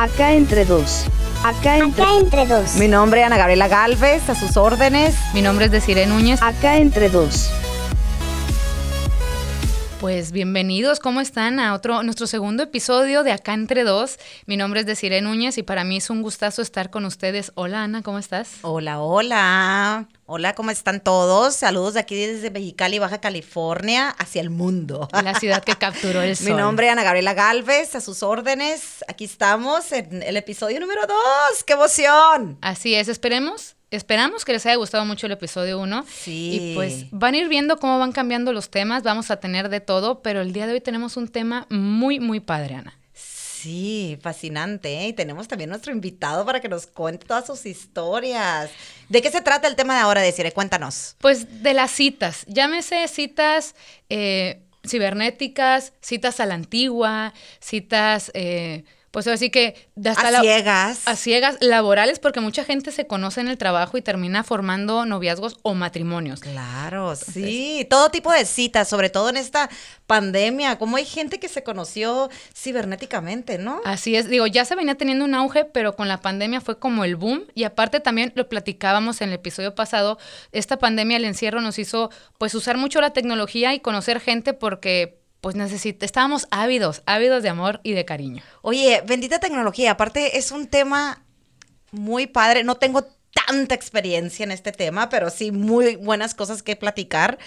[0.00, 1.04] Acá entre dos.
[1.44, 2.76] Acá entre, Acá entre dos.
[2.76, 5.14] Mi nombre es Ana Gabriela Galvez, a sus órdenes.
[5.34, 6.40] Mi nombre es Desiree Núñez.
[6.40, 7.50] acá entre dos.
[10.00, 11.60] Pues bienvenidos, ¿cómo están?
[11.60, 14.18] A otro, nuestro segundo episodio de Acá Entre Dos.
[14.46, 17.52] Mi nombre es Desiree Núñez y para mí es un gustazo estar con ustedes.
[17.54, 18.48] Hola Ana, ¿cómo estás?
[18.62, 20.08] Hola, hola.
[20.24, 21.54] Hola, ¿cómo están todos?
[21.54, 25.06] Saludos de aquí desde Mexicali, Baja California, hacia el mundo.
[25.22, 26.46] La ciudad que capturó el sol.
[26.52, 29.04] Mi nombre es Ana Gabriela Galvez, a sus órdenes.
[29.06, 31.62] Aquí estamos en el episodio número dos.
[31.66, 32.56] ¡Qué emoción!
[32.62, 33.76] Así es, esperemos.
[33.90, 36.04] Esperamos que les haya gustado mucho el episodio 1.
[36.08, 36.58] Sí.
[36.60, 39.02] Y pues van a ir viendo cómo van cambiando los temas.
[39.02, 42.40] Vamos a tener de todo, pero el día de hoy tenemos un tema muy, muy
[42.40, 42.96] padre, Ana.
[43.12, 45.00] Sí, fascinante.
[45.00, 45.08] ¿eh?
[45.08, 48.70] Y tenemos también nuestro invitado para que nos cuente todas sus historias.
[49.08, 50.52] ¿De qué se trata el tema de ahora, Desiree?
[50.52, 51.16] Cuéntanos.
[51.18, 52.44] Pues de las citas.
[52.46, 53.74] Llámese citas
[54.08, 59.90] eh, cibernéticas, citas a la antigua, citas, eh, pues así que...
[60.04, 61.06] hasta A la- ciegas.
[61.06, 65.58] A ciegas, laborales, porque mucha gente se conoce en el trabajo y termina formando noviazgos
[65.62, 66.40] o matrimonios.
[66.40, 69.68] Claro, sí, todo tipo de citas, sobre todo en esta
[70.06, 73.80] pandemia, como hay gente que se conoció cibernéticamente, ¿no?
[73.84, 77.04] Así es, digo, ya se venía teniendo un auge, pero con la pandemia fue como
[77.04, 80.18] el boom y aparte también lo platicábamos en el episodio pasado,
[80.52, 85.19] esta pandemia, el encierro nos hizo pues usar mucho la tecnología y conocer gente porque
[85.40, 88.42] pues necesita, estábamos ávidos, ávidos de amor y de cariño.
[88.62, 91.24] Oye, bendita tecnología, aparte es un tema
[91.92, 93.06] muy padre, no tengo
[93.46, 97.38] tanta experiencia en este tema, pero sí muy buenas cosas que platicar.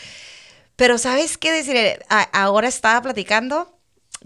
[0.75, 2.03] Pero ¿sabes qué decir?
[2.31, 3.77] Ahora estaba platicando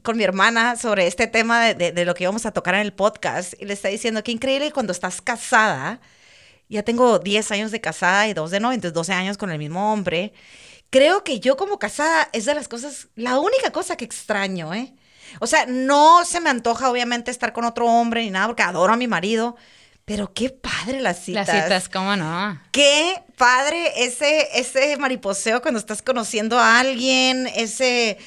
[0.03, 3.53] con mi hermana sobre este tema de, lo que íbamos a tocar en el podcast
[3.59, 5.99] y le está diciendo que increíble cuando estás casada,
[6.69, 9.57] ya tengo 10 años de casada y dos de novia, entonces 12 años con el
[9.57, 10.33] mismo hombre.
[10.89, 14.93] Creo que yo como casada es de las cosas, la única cosa que extraño, ¿eh?
[15.39, 18.93] O sea, no se me antoja obviamente estar con otro hombre ni nada porque adoro
[18.93, 19.57] a mi marido,
[20.05, 21.47] pero qué padre las citas.
[21.47, 22.59] Las citas, ¿cómo no?
[22.71, 28.17] Qué padre ese, ese mariposeo cuando estás conociendo a alguien, ese,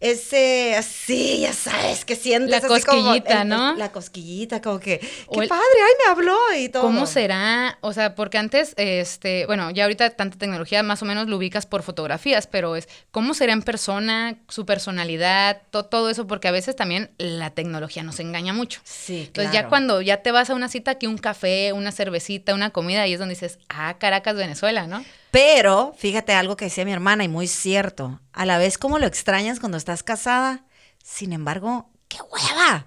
[0.00, 3.74] ese, así, ya sabes, que sientes La así como cosquillita, el- ¿no?
[3.76, 6.82] la cosquillita, como que, qué el- padre, ay, me habló y todo.
[6.82, 7.76] ¿Cómo será?
[7.82, 11.66] O sea, porque antes, este, bueno, ya ahorita tanta tecnología más o menos lo ubicas
[11.66, 16.52] por fotografías, pero es cómo será en persona, su personalidad, to- todo eso, porque a
[16.52, 18.80] veces también la tecnología nos engaña mucho.
[18.84, 19.64] Sí, Entonces claro.
[19.66, 23.02] ya cuando ya te vas a una cita, que un café, una cervecita, una comida,
[23.02, 25.04] ahí es donde dices, ah, Caracas, Venezuela, ¿no?
[25.30, 29.06] Pero, fíjate algo que decía mi hermana y muy cierto, a la vez como lo
[29.06, 30.64] extrañas cuando estás casada,
[31.02, 32.86] sin embargo, qué hueva.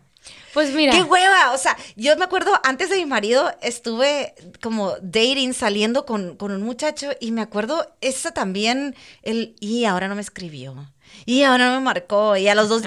[0.54, 1.52] Pues mira, ¡Qué hueva!
[1.54, 6.52] O sea, yo me acuerdo, antes de mi marido, estuve como dating, saliendo con, con
[6.52, 10.94] un muchacho, y me acuerdo, esa también, el, y ahora no me escribió.
[11.26, 12.84] Y ahora no me marcó, y a los dos,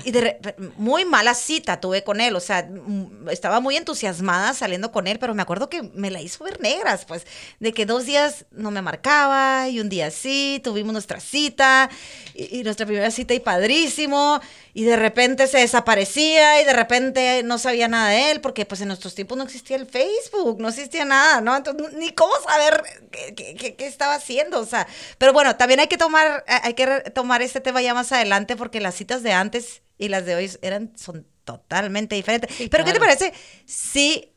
[0.76, 5.18] muy mala cita tuve con él, o sea, mm, estaba muy entusiasmada saliendo con él,
[5.18, 7.26] pero me acuerdo que me la hizo ver negras, pues,
[7.60, 11.88] de que dos días no me marcaba, y un día sí, tuvimos nuestra cita,
[12.34, 14.40] y nuestra primera cita y padrísimo,
[14.78, 18.82] y de repente se desaparecía, y de repente no sabía nada de él, porque pues
[18.82, 21.56] en nuestros tiempos no existía el Facebook, no existía nada, ¿no?
[21.56, 24.86] Entonces, ni cómo saber qué, qué- qué- estaba haciendo, o sea,
[25.16, 28.80] pero bueno, también hay que tomar, hay que tomar este tema ya más adelante, porque
[28.80, 32.54] las citas de antes y las de hoy eran, son totalmente diferentes.
[32.54, 33.32] Sí, pero ¿qué te parece
[33.64, 34.30] si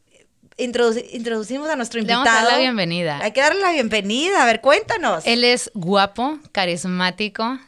[0.57, 2.23] introduci- introducimos a nuestro Le invitado?
[2.23, 3.19] vamos a dar la bienvenida.
[3.21, 5.23] Hay que darle la bienvenida, a ver, cuéntanos.
[5.25, 7.59] él es guapo, carismático,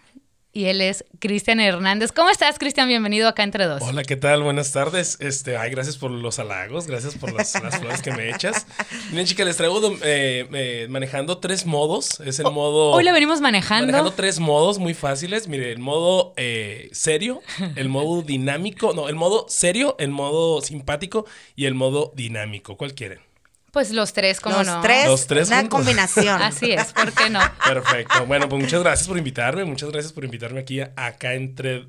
[0.53, 2.11] y él es Cristian Hernández.
[2.11, 2.87] ¿Cómo estás, Cristian?
[2.87, 3.81] Bienvenido acá entre dos.
[3.81, 4.43] Hola, ¿qué tal?
[4.43, 5.17] Buenas tardes.
[5.19, 8.67] Este, ay, gracias por los halagos, gracias por las, las flores que me echas.
[9.11, 12.19] Miren, chicas, les traigo eh, eh, manejando tres modos.
[12.21, 12.91] Es el modo.
[12.91, 13.87] Hoy lo venimos manejando.
[13.87, 15.47] Manejando tres modos muy fáciles.
[15.47, 17.41] Mire, el modo eh, serio,
[17.75, 21.25] el modo dinámico, no, el modo serio, el modo simpático
[21.55, 22.75] y el modo dinámico.
[22.75, 23.30] ¿Cuál quieren?
[23.71, 24.81] Pues los tres, ¿cómo los no?
[24.81, 25.79] tres, Los tres una juntos.
[25.79, 26.41] combinación.
[26.41, 27.39] Así es, ¿por qué no?
[27.65, 28.25] Perfecto.
[28.25, 29.63] Bueno, pues muchas gracias por invitarme.
[29.65, 31.87] Muchas gracias por invitarme aquí a- acá entre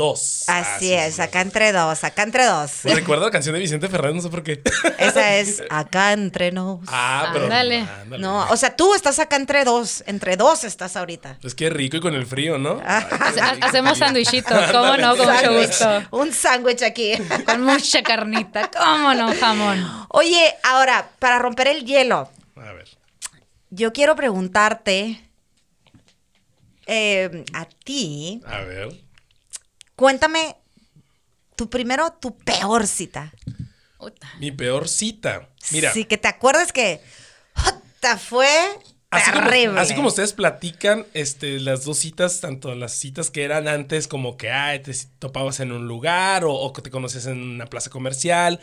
[0.00, 0.44] dos.
[0.46, 2.70] Así es, acá entre dos, acá entre dos.
[2.82, 4.62] Pues recuerdo la canción de Vicente Fernández, no sé por qué.
[4.98, 6.80] Esa es acá entre nos.
[6.86, 7.44] Ah, pero.
[7.44, 7.80] Ándale.
[7.80, 8.22] ándale.
[8.22, 11.38] No, o sea, tú estás acá entre dos, entre dos estás ahorita.
[11.42, 12.80] Pues qué rico y con el frío, ¿no?
[12.84, 13.06] Ah.
[13.42, 15.16] Ay, Hacemos sándwichito, ¿cómo no?
[15.16, 16.02] Con mucho gusto.
[16.12, 17.12] Un sándwich aquí.
[17.44, 19.34] Con mucha carnita, ¿cómo no?
[19.34, 20.06] Jamón.
[20.08, 22.88] Oye, ahora, para romper el hielo, A ver.
[23.70, 25.20] yo quiero preguntarte
[26.86, 28.88] eh, a ti, A ver.
[30.00, 30.56] Cuéntame
[31.56, 33.32] tu primero, tu peor cita.
[34.38, 35.50] Mi peor cita.
[35.72, 35.92] Mira.
[35.92, 37.02] Sí, que te acuerdas que
[37.54, 38.16] ¡jota!
[38.16, 38.48] fue
[39.10, 39.78] Así como, terrible.
[39.78, 44.38] así como ustedes platican, este, las dos citas, tanto las citas que eran antes como
[44.38, 47.90] que ay, te topabas en un lugar o, o que te conoces en una plaza
[47.90, 48.58] comercial.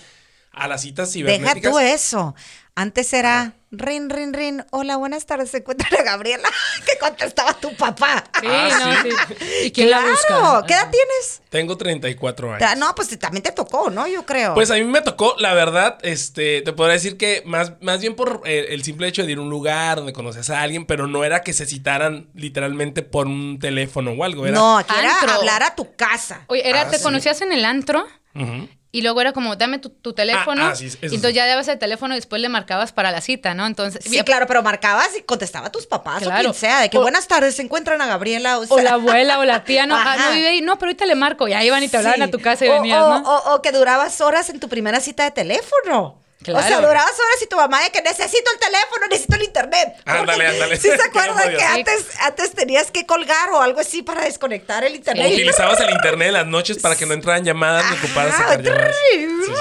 [0.57, 1.71] A las citas Deja cibernéticas.
[1.71, 2.35] tú eso.
[2.75, 4.63] Antes era rin, rin, rin.
[4.69, 5.49] Hola, buenas tardes.
[5.49, 6.47] Se encuentra la Gabriela
[6.85, 8.23] que contestaba tu papá.
[8.39, 9.09] Sí, Ah, no, ¿sí?
[9.39, 9.45] sí.
[9.65, 10.27] ¿Y quién la busca?
[10.27, 10.63] Claro.
[10.67, 11.41] ¿Qué edad tienes?
[11.49, 12.59] Tengo 34 años.
[12.59, 14.05] Ta- No, pues también te tocó, ¿no?
[14.07, 14.53] Yo creo.
[14.53, 18.15] Pues a mí me tocó, la verdad, este, te podría decir que más, más bien
[18.15, 21.07] por eh, el simple hecho de ir a un lugar donde conoces a alguien, pero
[21.07, 24.45] no era que se citaran literalmente por un teléfono o algo.
[24.45, 25.31] Era, no, aquí era Antro.
[25.31, 26.41] hablar a tu casa.
[26.45, 27.03] Oye, era, Ah, te sí.
[27.03, 28.05] conocías en el antro
[28.35, 28.69] Ujú.
[28.91, 30.63] Y luego era como, dame tu, tu teléfono.
[30.63, 31.35] Ah, ah, sí, eso y entonces sí.
[31.35, 33.67] ya dabas el teléfono y después le marcabas para la cita, ¿no?
[33.67, 36.97] Entonces, Sí, claro, pero marcabas y contestaba a tus papás o quien sea, de que
[36.97, 38.57] O- buenas tardes, se encuentran a Gabriela.
[38.59, 40.61] O, sea, O la abuela o la tía, no, ah, no vive ahí.
[40.61, 41.47] No, pero ahorita le marco.
[41.47, 42.23] Y ahí iban y te hablaban Sí.
[42.23, 43.29] a tu casa y O- venías, o, ¿no?
[43.29, 46.21] o- o que durabas horas en tu primera cita de teléfono.
[46.43, 46.63] Claro.
[46.63, 49.95] O sea, durabas horas y tu mamá de que necesito el teléfono, necesito el internet.
[50.05, 50.77] Ándale, ándale.
[50.77, 54.93] ¿Sí se acuerdan que antes, antes tenías que colgar o algo así para desconectar el
[54.93, 55.31] O internet?
[55.33, 58.95] utilizabas el internet en las noches para que no entraran llamadas ni ocuparas sacar llamadas.
[59.11, 59.53] Sí, sí, sí.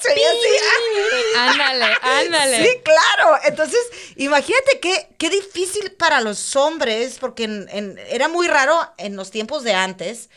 [0.00, 1.36] Se veía así.
[1.36, 2.64] Ándale, ándale.
[2.64, 3.38] Sí, claro.
[3.44, 3.80] Entonces,
[4.16, 9.30] imagínate qué, qué difícil para los hombres, porque en- en- era muy raro en los
[9.30, 10.30] tiempos de antes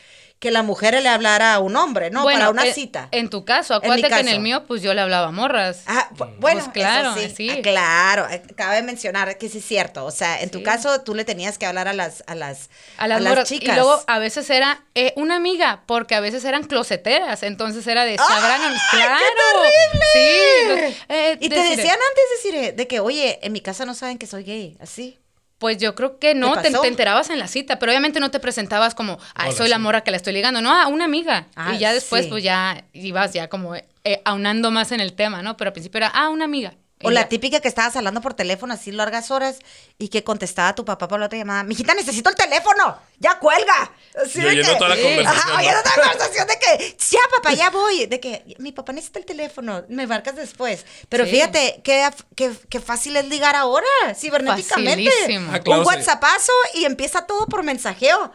[0.43, 2.25] que la mujer le hablara a un hombre, ¿no?
[2.25, 3.07] para una en- cita.
[3.11, 4.35] En tu caso, acuérdate que en caso.
[4.35, 5.83] el mío, pues yo le hablaba a morras.
[5.87, 7.33] Ah, bu- bueno, Pues claro, eso sí.
[7.33, 7.49] sí.
[7.49, 10.03] Ah, claro, eh, cabe mencionar que sí es cierto.
[10.03, 13.07] O sea, en tu caso tú le tenías que hablar a las a las a
[13.07, 13.47] las, morras.
[13.47, 13.69] chicas.
[13.69, 17.41] Y luego a veces era eh, una amiga, porque a veces eran closeteras.
[17.43, 18.61] Entonces era de sabrán.
[18.63, 19.17] ¡Ay, claro.
[19.21, 20.05] qué terrible!
[20.13, 20.61] Sí.
[20.61, 23.93] entonces, eh, y te decir, decían antes decir de que, "Oye, en mi casa no
[23.95, 25.19] saben que soy gay", así.
[25.63, 28.93] Pues yo creo que no, te, enterabas en la cita, pero obviamente no te presentabas
[28.93, 29.81] como, ay, Hola, soy la sí.
[29.81, 31.47] morra que la estoy ligando, no, a una amiga.
[31.55, 32.29] Ah, y ya después, sí.
[32.29, 35.55] pues ya ibas ya como eh, aunando más en el tema, ¿no?
[35.55, 36.73] Pero al principio era, ah, una amiga.
[37.03, 39.59] O la típica que estabas hablando por teléfono así largas horas
[39.97, 43.91] y que contestaba tu papá por la otra llamada, mijita, necesito el teléfono, ya cuelga.
[44.23, 47.53] Así de oyendo que- toda la conversación, oyendo toda la conversación de que, ya papá,
[47.53, 48.05] ya voy.
[48.05, 50.85] De que mi papá necesita el teléfono, me marcas después.
[51.09, 51.31] Pero Sí.
[51.31, 53.85] fíjate, qué, qué, qué fácil es ligar ahora,
[54.15, 55.09] cibernéticamente.
[55.11, 55.51] Facilísimo.
[55.65, 55.85] Un.
[55.85, 58.31] WhatsAppazo y empieza todo por mensajeo.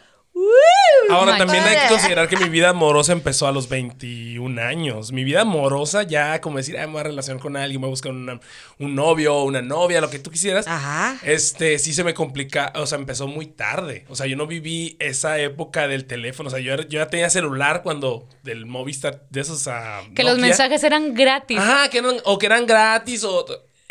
[1.10, 5.10] Ahora my también hay que considerar que mi vida amorosa empezó a los 21 años.
[5.10, 7.90] Mi vida amorosa ya como decir, ay, me voy a relacionar con alguien, voy a
[7.90, 8.38] buscar una-
[8.78, 10.66] un novio, una novia, lo que tú quisieras.
[10.68, 11.16] Ajá.
[11.22, 14.04] Este, sí se me complica, o sea, empezó muy tarde.
[14.08, 16.48] O sea, yo no viví esa época del teléfono.
[16.48, 20.84] O sea, yo, ya tenía celular cuando del Movistar, de esos a Que los mensajes
[20.84, 21.58] eran gratis.
[21.58, 23.46] Ajá, que eran, o que eran gratis, o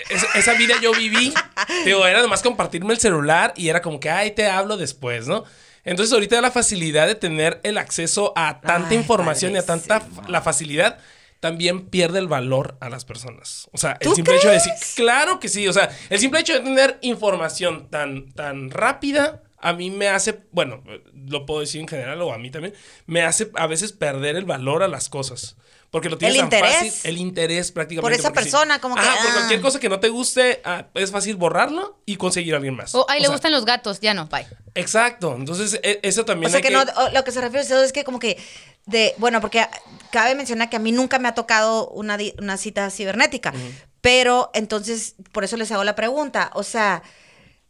[0.09, 1.33] es- esa vida yo viví.
[1.85, 5.43] Digo, era nomás compartirme el celular y era como que, ay, te hablo después, ¿no?
[5.87, 10.05] Entonces ahorita la facilidad de tener el acceso a tanta Ay, información y a tanta
[10.27, 10.99] la facilidad
[11.39, 13.69] también pierde el valor a las personas.
[13.71, 16.41] O sea, el ¿Tú simple hecho de decir, claro que sí, o sea, el simple
[16.41, 21.81] hecho de tener información tan, tan rápida a mí me hace, bueno, lo puedo decir
[21.81, 22.73] en general o a mí también,
[23.05, 25.57] me hace a veces perder el valor a las cosas.
[25.89, 26.75] Porque lo tienes El tan interés.
[26.93, 28.01] fácil, el interés prácticamente.
[28.13, 28.51] Por esa porque sí.
[28.51, 29.33] persona, como que, Ajá, por ah.
[29.35, 32.93] cualquier cosa que no te guste, ah, es fácil borrarlo y conseguir a alguien más.
[32.93, 34.45] O, ay, O le sea, gustan los gatos, ya no, bye.
[34.75, 37.59] Exacto, entonces e- eso O también sea hay que, no, o- lo que se refiere
[37.59, 38.37] a eso es que como que
[38.85, 39.65] de, bueno, porque
[40.11, 43.53] cabe mencionar que a mí nunca me ha tocado una cita cibernética,
[44.01, 47.01] pero entonces por eso les hago la pregunta, o sea,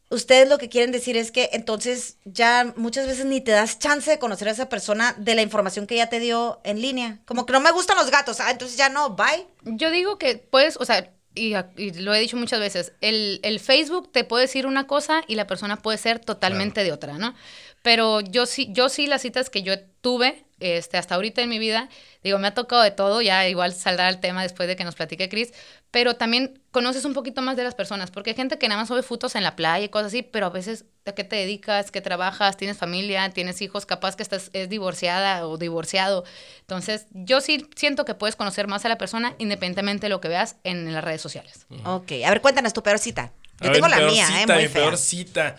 [0.09, 4.09] ustedes lo que quieren decir es que entonces ya muchas veces ni te das chance
[4.09, 7.45] de conocer a esa persona de la información que ya te dio en línea, como
[7.45, 9.47] que no me gustan los gatos, ah, entonces ya no, bye.
[9.63, 13.59] Yo digo que puedes, o sea, y, y lo he dicho muchas veces, el, el
[13.59, 17.35] Facebook te puede decir una cosa y la persona puede ser totalmente de otra, ¿no?
[17.83, 21.59] Pero yo sí, yo sí las citas que yo tuve este, hasta ahorita en mi
[21.59, 21.89] vida,
[22.23, 24.95] digo, me ha tocado de todo, ya igual saldrá el tema después de que nos
[24.95, 25.53] platique Chris,
[25.91, 28.87] pero también conoces un poquito más de las personas, porque hay gente que nada más
[28.87, 31.91] sube fotos en la playa y cosas así, pero a veces, ¿a qué te dedicas?
[31.91, 32.57] ¿Qué trabajas?
[32.57, 33.29] ¿Tienes familia?
[33.29, 33.85] ¿Tienes hijos?
[33.85, 36.23] Capaz que estás es divorciada o divorciado.
[36.61, 40.27] Entonces, yo sí siento que puedes conocer más a la persona independientemente de lo que
[40.27, 41.65] veas en las redes sociales.
[41.85, 43.31] Ok, a ver, cuéntanos tu peor cita.
[43.61, 44.81] Yo A tengo la peor mía, cita, eh, muy mi fea.
[44.83, 45.55] peor cita.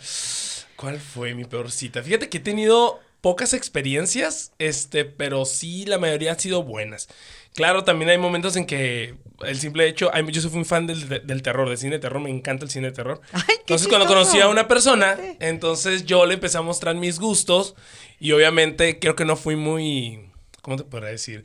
[0.76, 2.02] ¿Cuál fue mi peor cita?
[2.02, 7.08] Fíjate que he tenido pocas experiencias, este, pero sí la mayoría han sido buenas.
[7.54, 11.42] Claro, también hay momentos en que el simple hecho, yo soy un fan del, del
[11.42, 13.20] terror, del cine de terror, me encanta el cine de terror.
[13.32, 17.75] Ay, entonces cuando conocí a una persona, entonces yo le empecé a mostrar mis gustos
[18.20, 20.30] y obviamente creo que no fui muy,
[20.62, 21.42] ¿cómo te podría decir?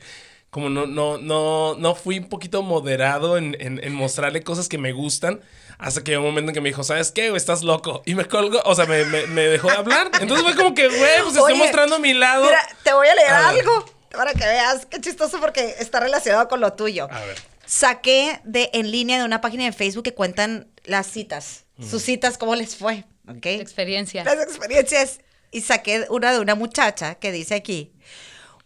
[0.54, 4.78] Como no, no, no, no fui un poquito moderado en, en- en mostrarle cosas que
[4.78, 5.40] me gustan.
[5.78, 7.30] Hasta que llegó un momento en que me dijo, ¿sabes qué?
[7.30, 7.38] güey?
[7.38, 8.04] Estás loco.
[8.06, 10.12] Y me colgó, o sea, me, me- me dejó de hablar.
[10.20, 12.44] Entonces fue como que, güey, pues estoy Oye, mostrando mi lado.
[12.44, 13.60] Mira, te voy a leer A ver.
[13.62, 17.08] algo para que veas qué chistoso porque está relacionado con lo tuyo.
[17.10, 17.36] A ver.
[17.66, 22.38] Saqué de en línea de una página de Facebook que cuentan las citas, sus citas,
[22.38, 23.46] cómo les fue, ¿ok?
[23.46, 24.22] Experiencia.
[24.22, 25.18] Las experiencias.
[25.50, 27.92] Y saqué una de una muchacha que dice aquí,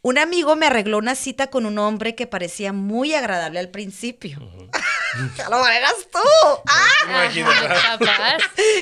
[0.08, 4.40] Un amigo me arregló una cita con un hombre que parecía muy agradable al principio.
[5.36, 6.18] Ya lo manejas tú.
[6.66, 7.28] ¡Ah!
[7.98, 8.38] Capaz.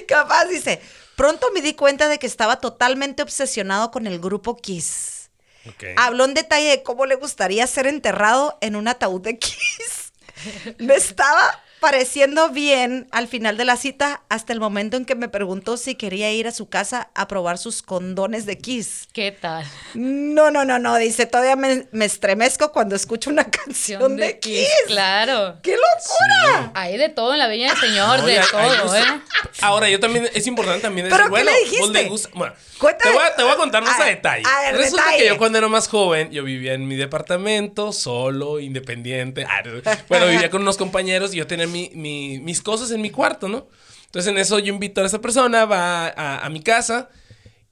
[0.07, 0.81] Capaz, dice.
[1.17, 5.31] Pronto me di cuenta de que estaba totalmente obsesionado con el grupo Kiss.
[5.67, 5.85] Ok.
[5.97, 10.13] Habló en detalle de cómo le gustaría ser enterrado en un ataúd de Kiss.
[10.79, 15.29] Me estaba pareciendo bien al final de la cita hasta el momento en que me
[15.29, 19.09] preguntó si quería ir a su casa a probar sus condones de Kiss.
[19.13, 19.65] ¿Qué tal?
[19.95, 24.69] No, no, no, no, dice, todavía me, me estremezco cuando escucho una canción de, Kiss.
[24.87, 25.57] Claro.
[25.63, 26.71] ¡Qué locura!
[26.75, 28.97] Hay de todo en la Viña del Señor, No, de ya, todo.
[28.97, 29.03] ¿eh?
[29.61, 32.03] Ahora, yo también, es importante también ¿Pero decir, qué bueno, vos dijiste?
[32.03, 32.29] le gusta.
[32.35, 33.11] Bueno, Cuéntame.
[33.11, 34.43] te voy, a, te voy a contar más A detalle.
[34.47, 35.23] a ver, Resulta detalle.
[35.23, 39.45] que yo cuando era más joven, yo vivía en mi departamento, solo, independiente.
[39.49, 39.81] Ah, no.
[40.09, 43.49] bueno, vivía con unos compañeros y yo tenía mi- mi- mis cosas en mi cuarto,
[43.49, 43.67] ¿no?
[44.07, 47.09] Entonces en eso yo invito a esa persona, va a, a mi casa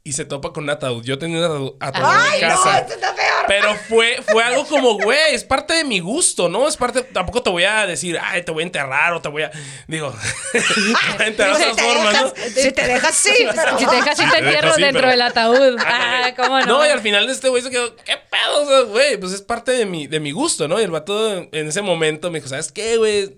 [0.06, 1.02] y se topa con un ataúd.
[1.02, 2.54] Yo tenía un ataúd, ataúd en ¡Ay, mi no!
[2.56, 2.78] casa.
[2.80, 3.24] ¡Esto está peor!
[3.46, 6.66] Pero fue, fue algo como, güey, es parte de mi gusto, ¿no?
[6.68, 9.42] Es parte, tampoco te voy a decir, ay, te voy a enterrar o te voy
[9.44, 9.50] a,
[9.88, 10.14] digo,
[10.52, 12.30] te voy a enterrar de Si otras te formas, ¿no?
[12.32, 13.78] dejas- Si te dejas, sí, pero...
[13.78, 15.76] Si te dejas, sí te entierro dentro pero- del ataúd.
[15.86, 16.32] Ah.
[16.36, 16.66] ¿cómo no?
[16.66, 18.62] No, y al final este güey se quedó, ¿qué pedo?
[18.62, 20.78] O sea, güey, pues es parte de mi, de mi gusto, ¿no?
[20.80, 23.34] Y el vato en ese momento me dijo, ¿sabes qué, güey?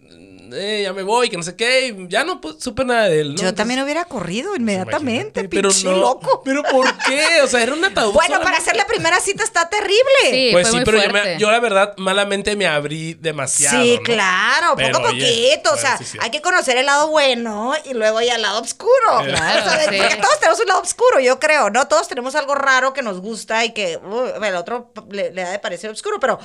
[0.52, 1.88] Eh, ya me voy, que no sé qué.
[1.88, 3.42] y ya no pues, supe nada de él, ¿no?
[3.42, 6.42] Yo también hubiera corrido inmediatamente, pero pinche no, loco.
[6.44, 7.40] ¿Pero por qué?
[7.42, 8.12] O sea, era un ataúd.
[8.12, 9.96] Bueno, para hacer la primera cita está terrible.
[10.30, 13.82] Sí, Pues fue sí, muy pero yo, me- yo la verdad malamente me abrí demasiado.
[13.82, 14.02] Sí, ¿no?
[14.02, 15.70] claro, Pero, poco a oye, poquito.
[15.70, 16.18] o bueno, sea, sí, sí.
[16.20, 18.90] hay que conocer el lado bueno y luego ya el lado oscuro.
[19.24, 19.96] Claro, O sea, sí.
[19.98, 21.88] Porque todos tenemos un lado oscuro, yo creo, ¿no?
[21.88, 25.50] Todos tenemos algo raro que nos gusta y que uh, el otro le, le ha
[25.50, 26.38] de parecer oscuro, pero,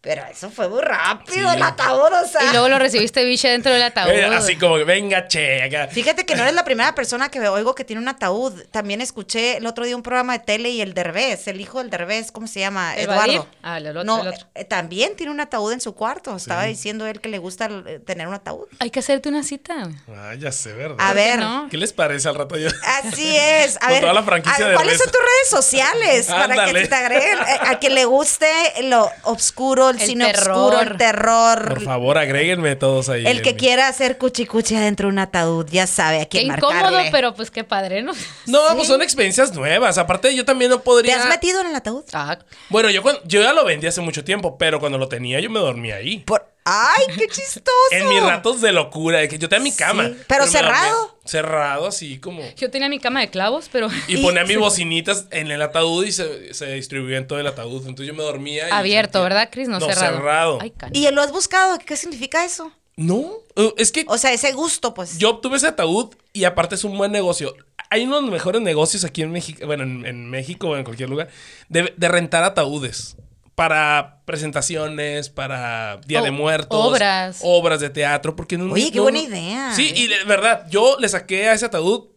[0.00, 1.56] pero eso fue muy rápido, Sí.
[1.56, 2.44] el ataúd, o sea.
[2.44, 4.10] Y luego lo recibiste biche dentro del ataúd.
[4.10, 5.88] Eh, así como que venga, che, acá.
[5.88, 8.62] Fíjate que no eres la primera persona que oigo que tiene un ataúd.
[8.70, 11.90] También escuché el otro día un programa de tele y el Derbez, el hijo del
[11.90, 12.96] Derbez, ¿cómo se llama?
[12.96, 13.46] ¿El Eduardo.
[13.62, 14.46] Ah, el otro, No, el otro.
[14.54, 16.34] eh, también tiene un ataúd en su cuarto.
[16.34, 18.66] Estaba diciendo él que le gusta eh, tener un ataúd.
[18.78, 19.88] Hay que hacerte una cita.
[20.16, 20.96] Ah, ya sé, ¿verdad?
[20.98, 21.38] A ¿Por qué ver.
[21.40, 21.68] no?
[21.70, 22.68] ¿Qué les parece al rato yo?
[23.04, 23.76] Así es.
[23.76, 26.26] A Con ver, toda la franquicia a ver, ¿cuáles son tus redes sociales?
[26.26, 27.38] para que te agreguen.
[27.38, 28.48] Eh, A quien le guste
[28.84, 30.50] lo oscuro, el, El cine terror.
[30.74, 31.68] oscuro, el terror.
[31.68, 33.26] Por favor, agréguenme todos ahí.
[33.26, 36.80] El que quiera hacer cuchicuchi adentro de un ataúd, ya sabe a Qué quién incómodo,
[36.82, 37.08] marcarle.
[37.12, 38.12] pero pues qué padre, ¿no?
[38.46, 39.98] No, pues son experiencias nuevas.
[39.98, 41.22] Aparte, yo también no ¿Te podría.
[41.22, 42.04] has metido en el ataúd?
[42.12, 45.40] Ah, Bueno, yo, cuando- yo ya lo vendí hace mucho tiempo, pero cuando lo tenía,
[45.40, 46.18] yo me dormía ahí.
[46.20, 46.49] Por...
[46.72, 47.70] ¡Ay, qué chistoso!
[47.90, 50.08] En mis ratos de locura, de que yo tenía mi cama.
[50.08, 51.18] Sí, pero cerrado.
[51.24, 52.42] Cerrado, así como.
[52.56, 56.12] yo tenía mi cama de clavos, pero Y ponía mis bocinitas en el ataúd y
[56.12, 57.80] se, se distribuía en todo el ataúd.
[57.86, 58.68] Entonces yo me dormía.
[58.68, 59.68] y abierto, sentía- ¿verdad, Cris?
[59.68, 60.16] No, No, cerrado.
[60.16, 60.58] cerrado.
[60.60, 61.78] Ay, ¿Y lo has buscado?
[61.78, 62.72] ¿Qué significa eso?
[62.96, 65.16] No, eh, es que O sea, ese gusto, pues.
[65.18, 67.54] yo obtuve ese ataúd y aparte es un buen negocio.
[67.88, 70.84] Hay uno de los mejores negocios aquí en México, bueno, en, en México o en
[70.84, 71.28] cualquier lugar,
[71.68, 73.16] de, de rentar ataúdes.
[73.60, 76.68] Para presentaciones, para Día O- de Muertos.
[76.82, 77.40] obras.
[77.42, 78.34] Obras de teatro.
[78.34, 79.74] Porque no, Oye, qué buena no- idea.
[79.74, 82.08] Sí, y de verdad, yo le saqué a ese ataúd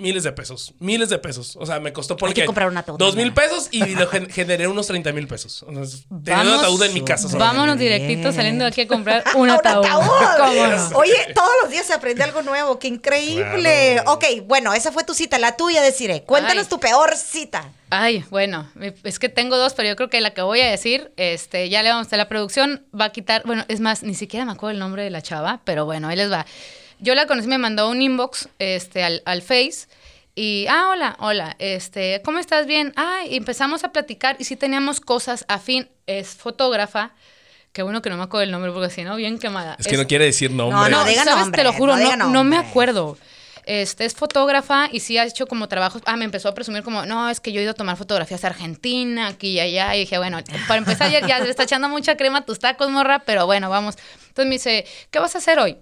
[0.00, 0.74] miles de pesos.
[0.80, 1.56] Miles de pesos.
[1.60, 4.28] O sea, me costó por que comprar un ataúd Dos mil pesos y lo gen-
[4.30, 5.62] generé unos 30 mil pesos.
[5.62, 7.28] O sea, tenía un ataúd en mi casa.
[7.28, 7.56] solamente.
[7.56, 9.86] Vámonos directito saliendo de aquí a comprar un Un ataúd.
[9.86, 10.88] ¿Cómo no?
[10.98, 12.78] Oye, todos los días se aprende algo nuevo.
[12.78, 13.92] ¡Qué increíble!
[14.02, 14.12] Claro.
[14.12, 15.38] Ok, bueno, esa fue tu cita.
[15.38, 16.22] La tuya, deciré.
[16.22, 16.68] Cuéntanos Ay.
[16.70, 17.70] tu peor cita.
[17.92, 18.70] Ay, bueno,
[19.02, 21.82] es que tengo dos, pero yo creo que la que voy a decir, este, ya
[21.82, 24.74] le vamos a la producción, va a quitar, bueno, es más, ni siquiera me acuerdo
[24.74, 26.46] el nombre de la chava, pero bueno, ahí les va.
[27.00, 29.88] Yo la conocí, me mandó un inbox, este, al, al Face,
[30.34, 32.66] y, ah, hola, hola, este, ¿cómo estás?
[32.66, 32.92] Bien.
[32.96, 37.12] Ah, y empezamos a platicar, y sí teníamos cosas afín, es fotógrafa,
[37.72, 39.76] qué bueno que no me acuerdo el nombre, porque si no, bien quemada.
[39.78, 40.76] Es que no quiere decir nombre.
[40.78, 41.50] No, No, diga ¿sabes?
[41.52, 43.16] Te lo juro, no no, diga no me acuerdo.
[43.64, 46.02] Este es fotógrafa y sí ha hecho como trabajos.
[46.06, 48.42] Ah, me empezó a presumir como, no, es que yo he ido a tomar fotografías
[48.44, 49.94] a Argentina, aquí y allá.
[49.94, 52.90] Y dije, bueno, para empezar, ya, ya le está echando mucha crema a tus tacos,
[52.90, 53.96] morra, pero bueno, vamos.
[54.28, 55.76] Entonces me dice, ¿qué vas a hacer hoy?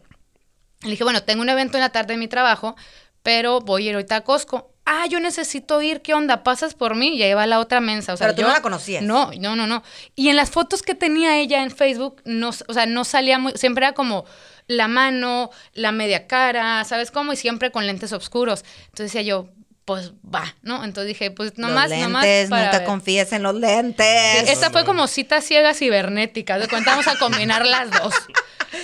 [0.82, 2.76] Le dije, bueno, tengo un evento en la tarde de mi trabajo,
[3.22, 4.72] pero voy a ir ahorita a Costco.
[4.86, 6.42] Ah, yo necesito ir, ¿qué onda?
[6.42, 7.08] ¿Pasas por mí?
[7.16, 8.14] Y ahí va la otra mensa.
[8.14, 9.02] O sea, Pero tú yo- no la conocías.
[9.02, 9.82] No, no, no, no.
[10.14, 13.52] Y en las fotos que tenía ella en Facebook, no, o sea, no salía muy,
[13.56, 14.24] siempre era como
[14.66, 17.32] la mano, la media cara, ¿sabes cómo?
[17.32, 18.64] Y siempre con lentes oscuros.
[18.86, 19.48] Entonces decía yo,
[19.88, 20.84] pues va, ¿no?
[20.84, 22.22] Entonces dije, pues nomás, los nomás.
[22.22, 22.86] lentes, para nunca ver.
[22.86, 24.46] confíes en los lentes.
[24.46, 26.58] Esta fue como cita ciega cibernética.
[26.58, 28.12] De cuenta vamos a combinar las dos.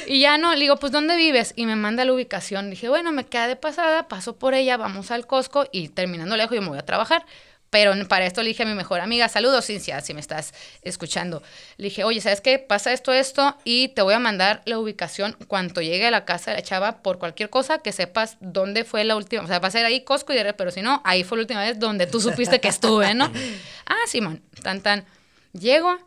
[0.07, 1.53] Y ya no, le digo, pues ¿dónde vives?
[1.57, 2.71] Y me manda la ubicación.
[2.71, 6.55] Dije, bueno, me queda de pasada, paso por ella, vamos al Costco y terminando lejos
[6.55, 7.27] yo me voy a trabajar.
[7.75, 11.43] Pero para esto le dije a mi mejor amiga, saludos Cincia, si me estás escuchando.
[11.77, 12.61] Le dije, oye, ¿sabes qué?
[12.61, 16.53] Pasa esto, esto y te voy a mandar la ubicación cuando llegue a la casa
[16.53, 19.43] de la chava por cualquier cosa que sepas dónde fue la última.
[19.43, 21.63] O sea, va a ser ahí Costco y pero si no, ahí fue la última
[21.63, 23.25] vez donde tú supiste que estuve, ¿no?
[23.87, 25.05] ah, Simón, tan tan.
[25.53, 25.99] Llego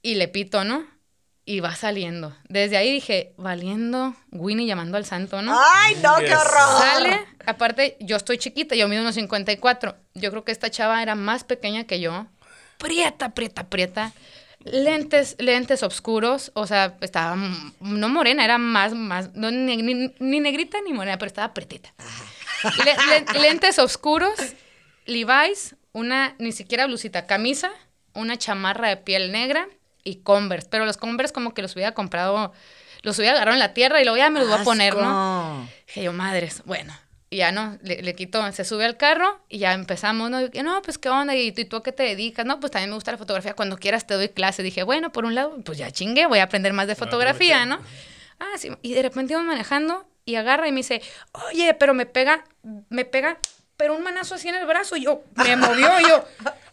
[0.00, 0.86] y le pito, ¿no?
[1.44, 2.36] Y va saliendo.
[2.48, 5.58] Desde ahí dije, valiendo, Winnie llamando al santo, ¿no?
[5.74, 6.78] ¡Ay, no, qué horror!
[6.78, 9.96] Sale, aparte, yo estoy chiquita, yo mido unos 54.
[10.14, 12.26] Yo creo que esta chava era más pequeña que yo.
[12.78, 14.12] Prieta, prieta, prieta.
[14.64, 17.34] Lentes, lentes oscuros, o sea, estaba
[17.80, 21.92] no morena, era más, más, no, ni, ni- ni negrita ni morena, pero estaba pretita.
[22.84, 22.96] Le-
[23.34, 24.38] le- lentes oscuros,
[25.06, 27.72] Levi's, una ni siquiera blusita, camisa,
[28.14, 29.66] una chamarra de piel negra
[30.04, 30.68] y Converse.
[30.70, 32.52] Pero los Converse como que los hubiera comprado,
[33.02, 35.68] los hubiera agarrado en la tierra y luego ya me los voy a poner, ¿no?
[35.86, 36.94] Dije yo, madres, bueno.
[37.30, 40.42] Y ya no, le, le quito, se sube al carro y ya empezamos, ¿no?
[40.42, 42.44] Y no, pues qué onda, ¿Y tú, ¿y tú a qué te dedicas?
[42.44, 44.62] No, pues también me gusta la fotografía, cuando quieras te doy clase.
[44.62, 47.80] Dije, bueno, por un lado, pues ya chingué, voy a aprender más de fotografía, ¿no?
[48.38, 48.70] Ah, sí.
[48.82, 51.00] Y de repente íbamos manejando y agarra y me dice,
[51.48, 52.44] oye, pero me pega,
[52.90, 53.38] me pega,
[53.78, 54.96] pero un manazo así en el brazo.
[54.96, 56.24] Y yo, me movió y yo,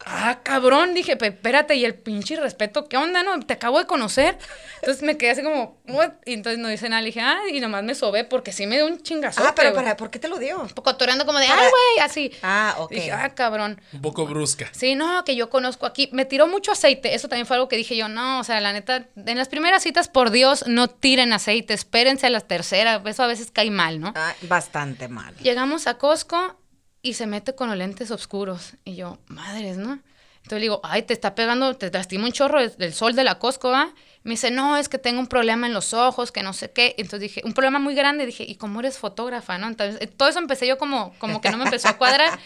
[0.09, 0.93] ah, cabrón.
[0.93, 3.39] Dije, "Pe- espérate, y el pinche respeto, ¿qué onda, no?
[3.39, 4.37] Te acabo de conocer.
[4.81, 6.11] Entonces me quedé así como, what?
[6.25, 7.01] Y entonces no dice nada.
[7.01, 9.41] Le dije, ah, y nomás me sobé porque sí me dio un chingazo.
[9.45, 10.67] Ah, pero para, ¿por qué te lo dio?
[10.83, 12.31] Cotorreando como de, Para- ay, güey, así.
[12.41, 12.91] Ah, ok.
[12.91, 13.81] Dije, ah, cabrón.
[13.93, 14.69] Un poco brusca.
[14.71, 16.09] Sí, no, que yo conozco aquí.
[16.13, 17.13] Me tiró mucho aceite.
[17.15, 19.83] Eso también fue algo que dije yo, no, o sea, la neta, en las primeras
[19.83, 21.73] citas, por Dios, no tiren aceite.
[21.73, 23.01] Espérense a las terceras.
[23.05, 24.13] Eso a veces cae mal, ¿no?
[24.15, 25.35] Ah, bastante mal.
[25.37, 26.55] Llegamos a Costco
[27.01, 28.73] y se mete con los lentes oscuros.
[28.83, 29.99] Y yo, madres, ¿no?
[30.37, 33.39] Entonces le digo, ay, te está pegando, te lastima un chorro del- sol de la
[33.39, 33.93] Costco, ¿va?
[34.23, 36.95] Me dice, no, es que tengo un problema en los ojos, que no sé qué.
[36.97, 38.25] Entonces dije, un problema muy grande.
[38.25, 39.67] Dije, ¿y cómo eres fotógrafa, no?
[39.67, 42.37] Entonces, eh, todo eso empecé yo como, como que no me empezó a cuadrar.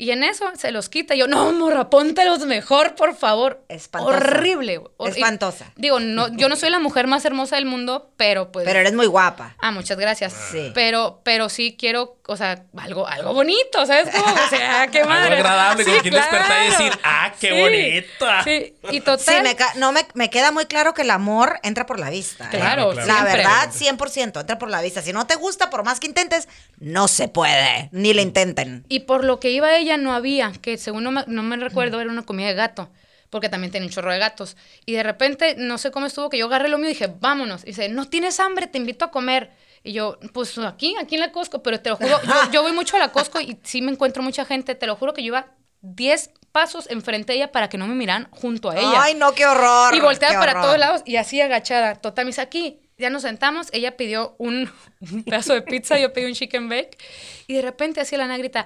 [0.00, 1.16] Y en eso se los quita.
[1.16, 3.64] Y yo, no, morra, póntelos mejor, por favor.
[3.68, 4.16] Espantosa.
[4.16, 4.78] Horrible.
[4.96, 5.72] Hor- y- Espantosa.
[5.76, 8.64] digo, no, yo no soy la mujer más hermosa del mundo, pero pues...
[8.64, 9.56] Pero eres muy guapa.
[9.58, 10.32] Ah, muchas gracias.
[10.52, 10.70] Sí.
[10.72, 14.34] Pero, pero sí quiero, o sea, algo, algo bonito, ¿sabes cómo?
[14.34, 16.84] O sea, qué Algo agradable, con quien despertar y claro.
[16.84, 18.44] decir, "Ah, qué Sí, bonita".
[18.44, 19.36] Sí, y total.
[19.36, 22.10] Sí, me, ca- no, me, me queda muy claro que el amor entra por la
[22.10, 22.44] vista.
[22.44, 22.48] ¿eh?
[22.50, 25.00] Claro, Claro, La verdad, 100%, entra por la vista.
[25.00, 26.48] Si no te gusta, por más que intentes,
[26.78, 27.88] no se puede.
[27.92, 28.84] Ni le intenten.
[28.90, 31.98] Y por lo que iba ella no había, que según no me, no me recuerdo
[32.00, 32.90] era una comida de gato,
[33.30, 34.56] porque también tenía un chorro de gatos.
[34.84, 37.62] Y de repente, no sé cómo estuvo, que yo agarré lo mío y dije, vámonos.
[37.62, 39.50] Y dice, no tienes hambre, te invito a comer.
[39.82, 42.72] Y yo, pues aquí, aquí en la Costco, pero te lo juro, yo, yo voy
[42.72, 45.28] mucho a la Costco y sí me encuentro mucha gente, te lo juro que yo
[45.28, 49.02] iba 10 pasos enfrente de ella para que no me miraran junto a ella.
[49.02, 49.94] Ay, no, qué horror.
[49.94, 50.64] Y volteaba para horror.
[50.64, 51.94] todos lados y así agachada.
[51.96, 52.80] Total, dice aquí.
[52.96, 54.68] Ya nos sentamos, ella pidió un,
[55.12, 56.98] un pedazo de pizza, yo pedí un chicken bake.
[57.46, 58.64] Y de repente así la Ana grita,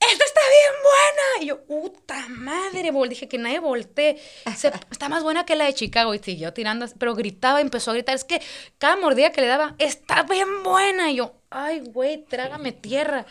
[0.00, 1.42] ¡Esta está bien buena!
[1.42, 2.90] Y yo, ¡puta madre!
[3.08, 4.16] Dije que nadie voltee.
[4.56, 6.14] Se- está más buena que la de Chicago.
[6.14, 8.14] Y siguió tirando, pero gritaba, empezó a gritar.
[8.14, 8.40] Es que
[8.78, 11.10] cada mordida que le daba, ¡está bien buena!
[11.10, 13.26] Y yo, ¡ay, güey, trágame tierra!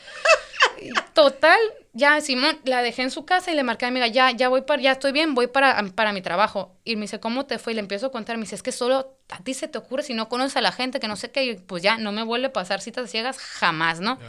[0.81, 1.57] Y Total,
[1.93, 4.49] ya Simón la dejé en su casa y le marqué a mi amiga, ya, ya
[4.49, 6.75] voy para, ya estoy bien, voy para, para mi trabajo.
[6.83, 7.71] Y me dice, ¿cómo te fue?
[7.73, 10.03] Y le empiezo a contar, me dice, es que solo a ti se te ocurre
[10.03, 12.23] si no conoces a la gente, que no sé qué, y pues ya, no me
[12.23, 14.19] vuelve a pasar citas ciegas jamás, ¿no?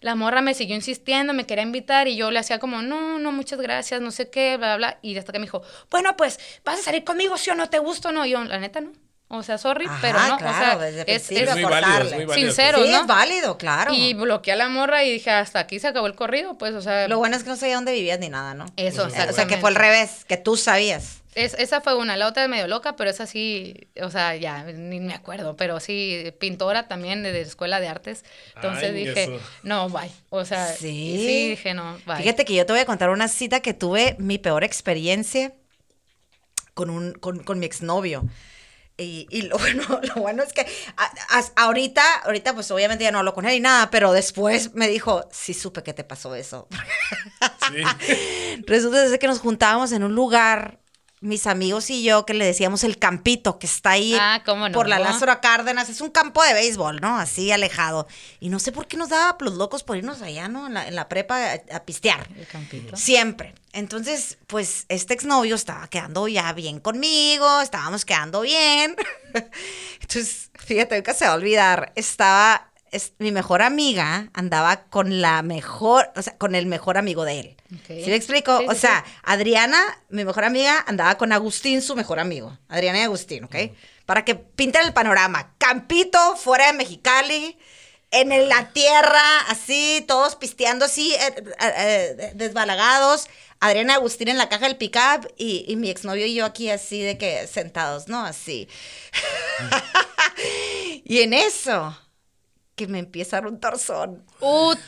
[0.00, 3.32] La morra me siguió insistiendo, me quería invitar y yo le hacía como, no, no,
[3.32, 4.98] muchas gracias, no sé qué, bla, bla.
[5.02, 7.78] Y hasta que me dijo, bueno, pues, ¿vas a salir conmigo, sí o no te
[7.78, 8.24] gusta o no?
[8.26, 8.92] Y yo, la neta, no.
[9.30, 10.38] O sea, sorry, Ajá, pero no.
[10.38, 11.86] claro, o sea, desde el es, principio Es muy cortarle.
[11.90, 12.48] válido, es muy válido.
[12.48, 12.82] Sincero.
[12.82, 13.00] Sí, ¿no?
[13.02, 13.92] es válido, claro.
[13.92, 16.80] Y bloqueé a la morra y dije, hasta aquí se acabó el corrido, pues, o
[16.80, 18.64] sea, Lo bueno es que no sabía dónde vivías ni nada, ¿no?
[18.76, 21.18] eso, O sea, o sea, que fue al revés, que tú sabías.
[21.34, 24.64] Es, esa fue una, la otra es medio loca, pero esa sí, o sea, ya,
[24.64, 28.24] ni me acuerdo, pero sí, pintora también de, de escuela de artes.
[28.56, 29.40] Entonces Ay, dije, eso.
[29.62, 30.10] no, bye.
[30.30, 31.16] O sea, Sí.
[31.18, 32.16] sí, dije, no, bye.
[32.16, 35.52] Fíjate que yo te voy a contar una cita que tuve, mi peor experiencia
[36.74, 38.24] con, un, con, con mi exnovio.
[39.00, 43.18] Y, y lo, bueno, lo bueno es que a- ahorita, ahorita pues obviamente ya no
[43.20, 46.68] hablo con él y nada, pero después me dijo, sí supe que te pasó eso.
[47.68, 48.62] Sí.
[48.66, 50.80] Resulta que nos juntábamos en un lugar,
[51.20, 54.70] mis amigos y yo, que le decíamos el campito, que está ahí Ah, no.
[54.72, 55.88] por la Lázaro Cárdenas.
[55.88, 57.18] Es un campo de béisbol, ¿no?
[57.18, 58.06] Así alejado.
[58.40, 60.66] Y no sé por qué nos daba los locos por irnos allá, ¿no?
[60.68, 62.28] En la, en la prepa a, a pistear.
[62.36, 62.96] El campito.
[62.96, 63.54] Siempre.
[63.72, 68.96] Entonces, pues este exnovio estaba quedando ya bien conmigo, estábamos quedando bien.
[70.00, 75.42] Entonces, fíjate, nunca se va a olvidar, estaba, es- mi mejor amiga andaba con la
[75.42, 77.56] mejor, o sea, con el mejor amigo de él.
[77.74, 77.86] Ok.
[77.86, 78.58] ¿Sí me explico?
[78.58, 79.78] Sí, o sí, sea, Adriana,
[80.08, 82.56] mi mejor amiga, andaba con Agustín, su mejor amigo.
[82.68, 83.54] Adriana y Agustín, ¿ok?
[84.06, 85.54] Para que pinten el panorama.
[85.58, 87.58] Campito, fuera de Mexicali,
[88.10, 93.28] en el- la tierra, así, todos pisteando así, eh, eh, eh, desbalagados.
[93.60, 96.70] Adriana y Agustín en la caja del pickup y, y mi exnovio y yo aquí
[96.70, 98.24] así de que sentados, ¿no?
[98.24, 98.68] Así.
[101.04, 101.96] y en eso,
[102.76, 104.24] que me empieza a dar un torzón.
[104.38, 104.80] Puta.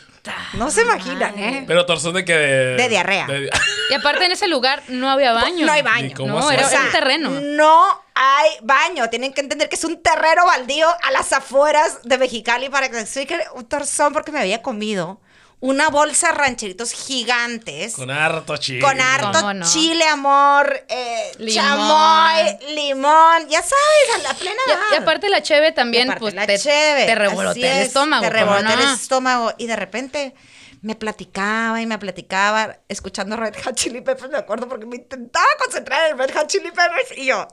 [0.55, 1.39] No se imaginan.
[1.39, 1.65] ¿eh?
[1.67, 2.35] Pero torzón de que.
[2.35, 3.27] De, De diarrea.
[3.27, 3.51] de-
[3.91, 5.67] Y aparte en ese lugar no había baño.
[5.67, 6.15] No hay baño.
[6.27, 6.59] No, hacer.
[6.59, 7.31] era, O sea, era un terreno.
[7.31, 9.09] No hay baño.
[9.11, 13.01] Tienen que entender que es un terreno baldío a las afueras de Mexicali para que
[13.01, 15.21] explique un torzón porque me había comido
[15.61, 17.94] una bolsa de rancheritos gigantes.
[17.94, 18.81] Con harto chile.
[18.81, 21.55] Con harto chile, amor, eh, Limón.
[21.55, 24.61] chamoy, limón, ya sabes, a la plena
[24.92, 27.88] Y, aparte la cheve también, Y pues la te, cheve, te así revolotea el es,
[27.88, 28.23] estómago.
[28.23, 29.53] Te ¿cómo revolotea el estómago.
[29.59, 30.35] Y de repente
[30.81, 35.46] me platicaba y me platicaba, escuchando Red Hot Chili Peppers, me acuerdo, porque me intentaba
[35.59, 37.18] concentrar en Red Hot Chili Peppers.
[37.18, 37.46] Y yo,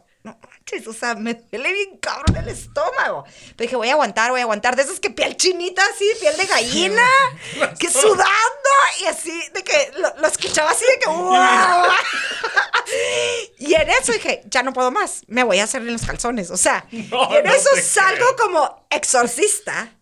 [0.87, 3.23] o sea, me duele bien cabrón el estómago.
[3.55, 4.75] Pero dije, voy a aguantar, voy a aguantar.
[4.75, 7.07] De esos que piel chinita, así, piel de gallina,
[7.79, 8.69] que sudando.
[9.01, 11.37] Y así, de que lo, lo escuchaba así, de que, ¡wow!
[13.59, 16.51] Y en eso dije, ya no puedo más, me voy a hacer en los calzones.
[16.51, 18.35] O sea, No, en no eso salgo creo.
[18.37, 19.93] como exorcista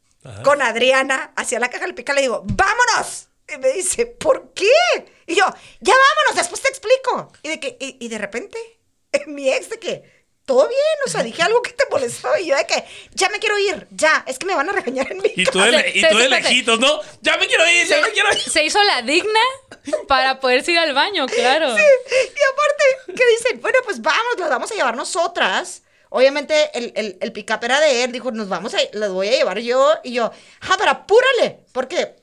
[0.43, 2.13] con Adriana hacia la caja del pica.
[2.13, 3.29] Le digo, ¡vámonos!
[3.47, 4.67] Y me dice, ¿por qué?
[5.27, 5.45] Y yo,
[5.79, 7.31] ya vámonos, después te explico.
[7.43, 8.57] Y de, que, y, y de repente,
[9.27, 10.14] mi ex de que,
[10.45, 12.29] todo bien, o sea, dije algo que te molestó.
[12.37, 15.11] Y yo de que, ya me quiero ir, ya, es que me van a regañar
[15.11, 15.71] en mi Y tú casa.
[15.71, 17.01] de, y tú de lejitos, ¿no?
[17.21, 18.39] Ya me quiero ir, ya me quiero ir.
[18.39, 19.39] Se hizo la digna
[20.07, 21.69] para poderse ir al baño, claro.
[21.69, 25.81] Y aparte, que dicen, bueno, pues vamos, las vamos a llevar nosotras.
[26.09, 29.31] Obviamente el, el, el pick-up era de él, dijo, nos vamos a, las voy a
[29.31, 29.95] llevar yo.
[30.03, 30.31] Y yo,
[30.61, 32.15] ah, pero apúrale, porque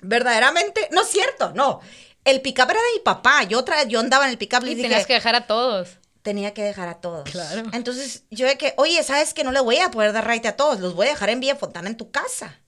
[0.00, 1.80] verdaderamente, no es cierto, no.
[2.24, 4.74] El pick-up era de mi papá, yo, tra yo andaba en el pick-up y Y
[4.76, 5.98] dije, tenías que dejar a todos.
[6.28, 7.26] Tenía que dejar a todos.
[7.30, 7.62] Claro.
[7.72, 10.58] Entonces yo de que, oye, ¿sabes que no le voy a poder dar raite a
[10.58, 10.78] todos?
[10.78, 12.60] Los voy a dejar en Villa Fontana en tu casa.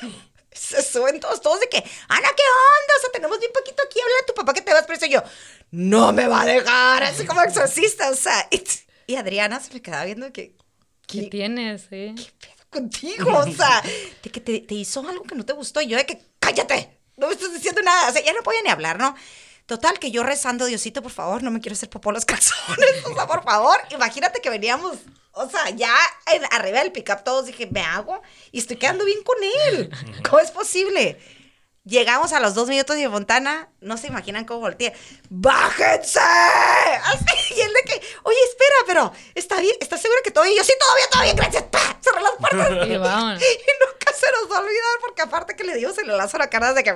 [0.50, 2.94] Se suben todos, todos de que, Ana, ¿qué onda?
[2.96, 5.04] O sea, tenemos bien poquito aquí, habla a tu papá que te vas preso.
[5.04, 5.22] Y yo,
[5.72, 8.48] no me va a dejar, así como exorcista, o sea.
[8.50, 8.64] Y,
[9.06, 10.56] y Adriana se me quedaba viendo que,
[11.06, 11.82] ¿Qué ¿qué tienes?
[11.90, 12.14] Sí.
[12.16, 13.36] pedo contigo?
[13.36, 13.82] O sea,
[14.22, 15.82] de que te, te hizo algo que no te gustó.
[15.82, 18.08] Y yo de que, cállate, no me estás diciendo nada.
[18.08, 19.14] O sea, ya no podía ni hablar, ¿no?
[19.66, 23.14] Total, que yo rezando, Diosito, por favor, no me quiero hacer popó los calzones, o
[23.14, 23.76] sea, por favor.
[23.90, 24.96] Imagínate que veníamos,
[25.32, 25.92] o sea, ya
[26.32, 29.36] en- arriba del pick-up todos dije, me hago y estoy quedando bien con
[29.72, 29.90] él.
[30.28, 31.18] ¿Cómo es posible?
[31.86, 34.92] Llegamos a los dos minutos de Fontana, no se imaginan cómo volteé.
[35.30, 36.18] ¡Bájense!
[36.18, 39.76] Así, y él de que, oye, espera, pero ¿está bien?
[39.80, 40.54] ¿Estás segura que todo bien?
[40.54, 41.62] Y yo, sí, todo bien, todo bien, gracias.
[41.70, 41.96] ¡Pah!
[42.02, 42.70] Cerré las puertas.
[42.88, 42.92] Y.
[42.96, 46.40] Y nunca se nos va a olvidar, porque aparte que le dimos el lazo a
[46.40, 46.92] la cara de que.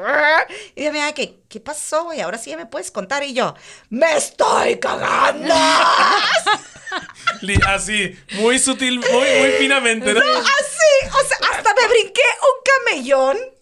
[0.74, 2.20] Y me da que, ¿qué pasó, güey?
[2.20, 3.22] Ahora sí ya me puedes contar.
[3.22, 3.54] Y yo,
[3.90, 5.54] ¡me estoy cagando!
[7.68, 10.20] Así, muy sutil, muy, muy finamente, ¿no?
[10.20, 13.59] Así, o sea, hasta me brinqué un camellón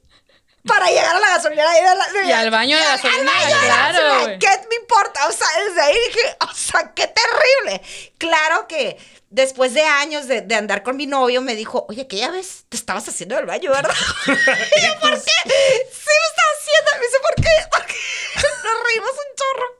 [0.67, 1.71] para llegar a la gasolinera.
[1.81, 4.39] Y, a la- Y al baño de al baño de claro.
[4.41, 5.27] ¿Qué me importa?
[5.29, 7.83] O sea, desde ahí dije, o sea, qué terrible.
[8.19, 8.99] Claro que
[9.31, 12.65] después de años de, de andar con mi novio, me dijo, oye, ¿qué ya ves?
[12.69, 13.95] Te estabas haciendo el baño, ¿verdad?
[14.27, 15.19] y yo, ¿por qué?
[15.45, 16.91] Sí, me estaba haciendo.
[16.95, 17.51] Me dice, ¿por qué?
[17.71, 17.95] Porque
[18.65, 19.79] nos reímos un chorro.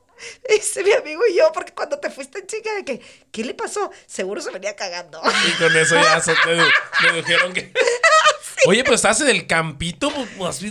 [0.49, 3.91] Dice mi amigo y yo, porque cuando te fuiste chica, de que, ¿qué le pasó?
[4.07, 5.21] Seguro se venía cagando.
[5.47, 7.73] Y con eso ya se te dedujeron que.
[8.67, 10.63] Oye, pero estás en el campito, pues,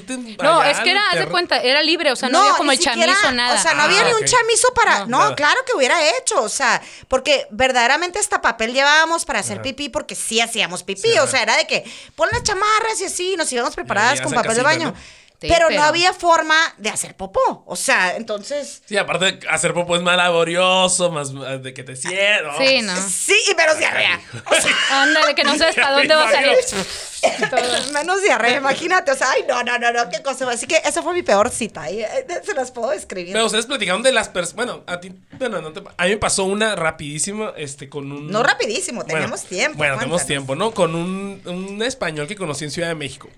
[0.41, 2.79] No, es que era, haz de cuenta, era libre, o sea, no, había como el
[2.79, 3.55] chamizo, siquiera, nada.
[3.55, 5.05] O sea, no había Ah, ni un chamizo para.
[5.05, 6.41] No, claro que hubiera hecho.
[6.41, 9.63] O sea, porque verdaderamente hasta papel llevábamos para hacer Ajá.
[9.63, 11.01] pipí, porque sí hacíamos pipí.
[11.01, 11.83] Sí, o sea, era de que
[12.15, 14.85] pon las chamarras y así, nos íbamos preparadas con papel de baño.
[14.91, 15.26] ¿no?
[15.39, 17.63] Sí, pero, pero- no había forma de hacer popó.
[17.67, 18.81] O sea, entonces.
[18.87, 22.57] Sí, aparte de hacer popó es más laborioso, más eh, de que te sientas.
[22.57, 22.95] Sí, ¿no?
[23.07, 24.19] Sí, y menos diarrea.
[24.45, 24.71] O sea,
[25.03, 26.57] Ándale, que no sabes para dónde va a salir.
[27.93, 29.11] Menos diarrea, imagínate.
[29.11, 30.49] O sea, ay, no, no, no, no, qué cosa.
[30.49, 31.89] Así que esa fue mi peor cita.
[31.89, 33.33] Y, eh, se las puedo describir.
[33.33, 34.55] Pero ustedes platicaron de las personas.
[34.55, 35.13] Bueno, a ti.
[35.33, 38.29] Bueno, no te- a mí me pasó una rapidísima, este, con un.
[38.31, 39.77] No rapidísimo, Bueno, tenemos tiempo.
[39.77, 40.27] Bueno, tenemos cuéntanos.
[40.27, 40.71] tiempo, ¿no?
[40.71, 43.29] Con un, un español que conocí en Ciudad de México.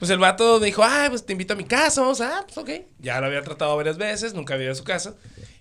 [0.00, 2.56] Pues el vato dijo, ah, pues te invito a mi casa, vamos a, ah, pues
[2.56, 2.70] ok.
[2.98, 5.14] Ya lo había tratado varias veces, nunca había ido a su casa.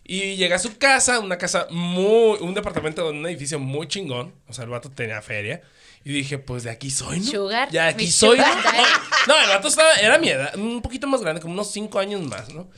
[0.06, 4.34] Y llegué a su casa, una casa muy, un departamento, un edificio muy chingón.
[4.47, 5.62] O sea, el vato tenía feria.
[6.06, 7.25] Y dije, pues de aquí soy, ¿no?
[7.25, 8.39] Sugar, Ya de aquí mi soy.
[9.28, 12.21] No, el vato estaba, era mi edad, un poquito más grande, como unos cinco años
[12.21, 12.69] más, ¿no?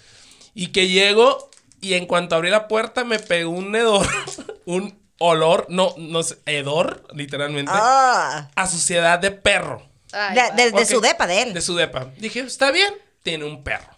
[0.56, 4.08] Y que llego y en cuanto abrí la puerta me pegó un hedor,
[4.66, 9.91] un olor, no, no sé, hedor, literalmente, Ah, a suciedad de perro.
[10.14, 11.54] Ay, de, de- su depa, de él.
[11.54, 12.12] De su depa.
[12.18, 12.94] Dije, está bien,
[13.24, 13.90] tiene un perro.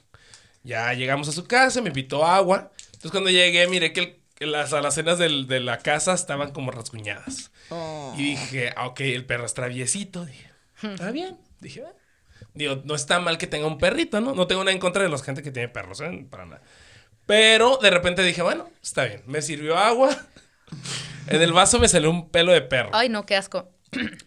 [0.64, 2.72] Ya llegamos a su casa, me invitó agua.
[2.86, 6.72] Entonces cuando llegué, miré que, el- que las alacenas del- de la casa estaban como
[6.72, 7.52] rasguñadas.
[7.70, 8.14] Oh.
[8.18, 10.26] Y dije, ah, ok, el perro es traviesito.
[10.26, 10.50] Dije,
[10.82, 11.38] está bien.
[11.60, 11.94] Dije, "Ah".
[12.54, 14.34] digo, no está mal que tenga un perrito, ¿no?
[14.36, 16.26] No tengo nada en contra de la gente que tiene perros, ¿eh?
[16.30, 16.62] Para nada.
[17.26, 19.24] Pero de repente dije, bueno, está bien.
[19.26, 20.10] Me sirvió agua.
[21.28, 22.90] En el vaso me salió un pelo de perro.
[22.94, 23.70] Ay, no, qué asco.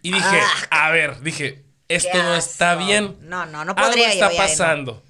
[0.01, 0.39] Y dije,
[0.71, 3.17] a ver, dije, esto no está bien.
[3.21, 4.37] No, no, no Algo podría yo, está ya, no.
[4.37, 5.03] pasando.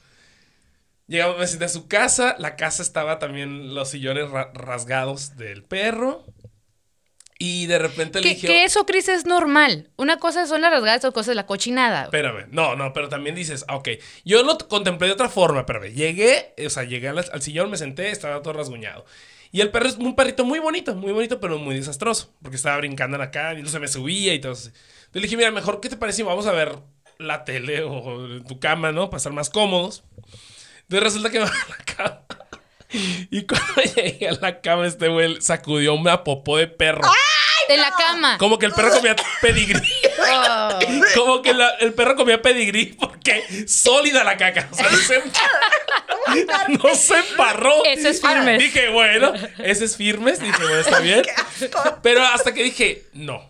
[1.07, 2.35] Llegamos, me senté a su casa.
[2.39, 6.25] La casa estaba también los sillones ra- rasgados del perro.
[7.39, 8.47] Y de repente le Que, dije.
[8.47, 9.91] que eso, Cris, es normal.
[9.95, 12.05] Una cosa son las rasgadas, otra cosa es la cochinada.
[12.05, 13.89] Espérame, no, no, pero también dices, ah, ok,
[14.25, 17.77] yo lo contemplé de otra forma, espérame, llegué, o sea, llegué al, al sillón, me
[17.77, 19.05] senté, estaba todo rasguñado.
[19.51, 22.77] Y el perro es un perrito muy bonito, muy bonito, pero muy desastroso, porque estaba
[22.77, 24.71] brincando en la cama y no se me subía y todo eso.
[25.13, 26.75] Le dije, mira, mejor, ¿qué te parece vamos a ver
[27.17, 29.09] la tele o tu cama, ¿no?
[29.09, 30.03] Para estar más cómodos.
[30.83, 32.21] Entonces resulta que me a la cama.
[33.31, 37.01] Y cuando llegué a la cama, este güey sacudió una popó de perro.
[37.69, 38.37] en la cama.
[38.37, 39.81] Como que el perro comía pedigrí.
[40.19, 40.79] Oh.
[41.15, 44.69] Como que la- el perro comía pedigrí porque sólida la caca.
[44.71, 45.21] O sea, no se,
[46.83, 47.83] no se embarró.
[47.85, 48.59] Eso es firmes.
[48.59, 50.39] Dije, bueno, ese es firmes.
[50.39, 51.23] Dije, bueno, está bien.
[52.03, 53.45] Pero hasta que dije, no.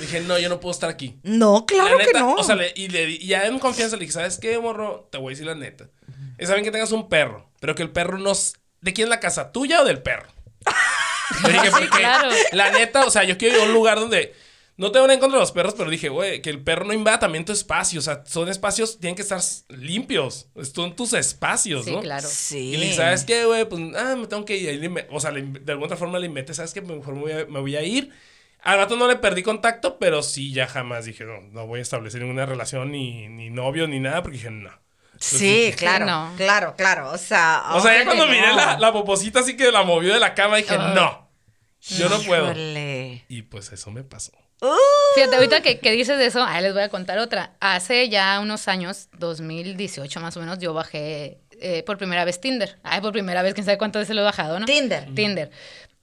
[0.00, 1.18] Dije, no, yo no puedo estar aquí.
[1.22, 2.34] No, claro neta, que no.
[2.34, 5.08] O sea, le- y, le, di- y ya en confianza le dije, ¿sabes qué, morro?
[5.10, 5.88] Te voy a decir la neta.
[6.38, 8.32] Está bien que tengas un perro, pero que el perro no...
[8.80, 9.52] ¿De quién es la casa?
[9.52, 10.26] ¿Tuya o del perro?
[11.46, 12.28] Le dije, porque claro.
[12.52, 14.34] la neta, o sea, yo quiero ir a un lugar donde...
[14.76, 16.92] No tengo nada en contra de los perros, pero dije, güey, que el perro no
[16.92, 18.00] invada también tu espacio.
[18.00, 20.48] O sea, son espacios, tienen que estar limpios.
[20.74, 22.00] Son tus espacios, Sí, ¿no?
[22.00, 22.26] claro.
[22.28, 22.70] sí.
[22.70, 23.68] Y le dije, ¿sabes qué, güey?
[23.68, 25.06] Pues, ah, me tengo que ir.
[25.12, 26.80] O sea, le de alguna otra forma le inventé, ¿sabes qué?
[26.80, 28.10] Mejor me voy, a, me voy a ir.
[28.64, 31.82] Al rato no le perdí contacto, pero sí, ya jamás dije, no, no voy a
[31.82, 34.70] establecer ninguna relación, ni, ni novio, ni nada, porque dije, no.
[35.20, 36.32] Sí, claro, no.
[36.36, 37.10] claro, claro.
[37.12, 38.32] O sea, O sea, ya cuando no.
[38.32, 41.28] miré la, la poposita así que la movió de la cama, dije, no,
[41.80, 42.46] yo no puedo.
[42.50, 43.24] Híjole.
[43.28, 44.32] Y pues eso me pasó.
[45.14, 47.52] Fíjate, ahorita que, que dices de eso, ahí les voy a contar otra.
[47.60, 52.78] Hace ya unos años, 2018 más o menos, yo bajé eh, por primera vez Tinder.
[52.82, 54.66] Ay, por primera vez, quién sabe cuántas veces lo he bajado, ¿no?
[54.66, 55.14] Tinder.
[55.14, 55.50] Tinder.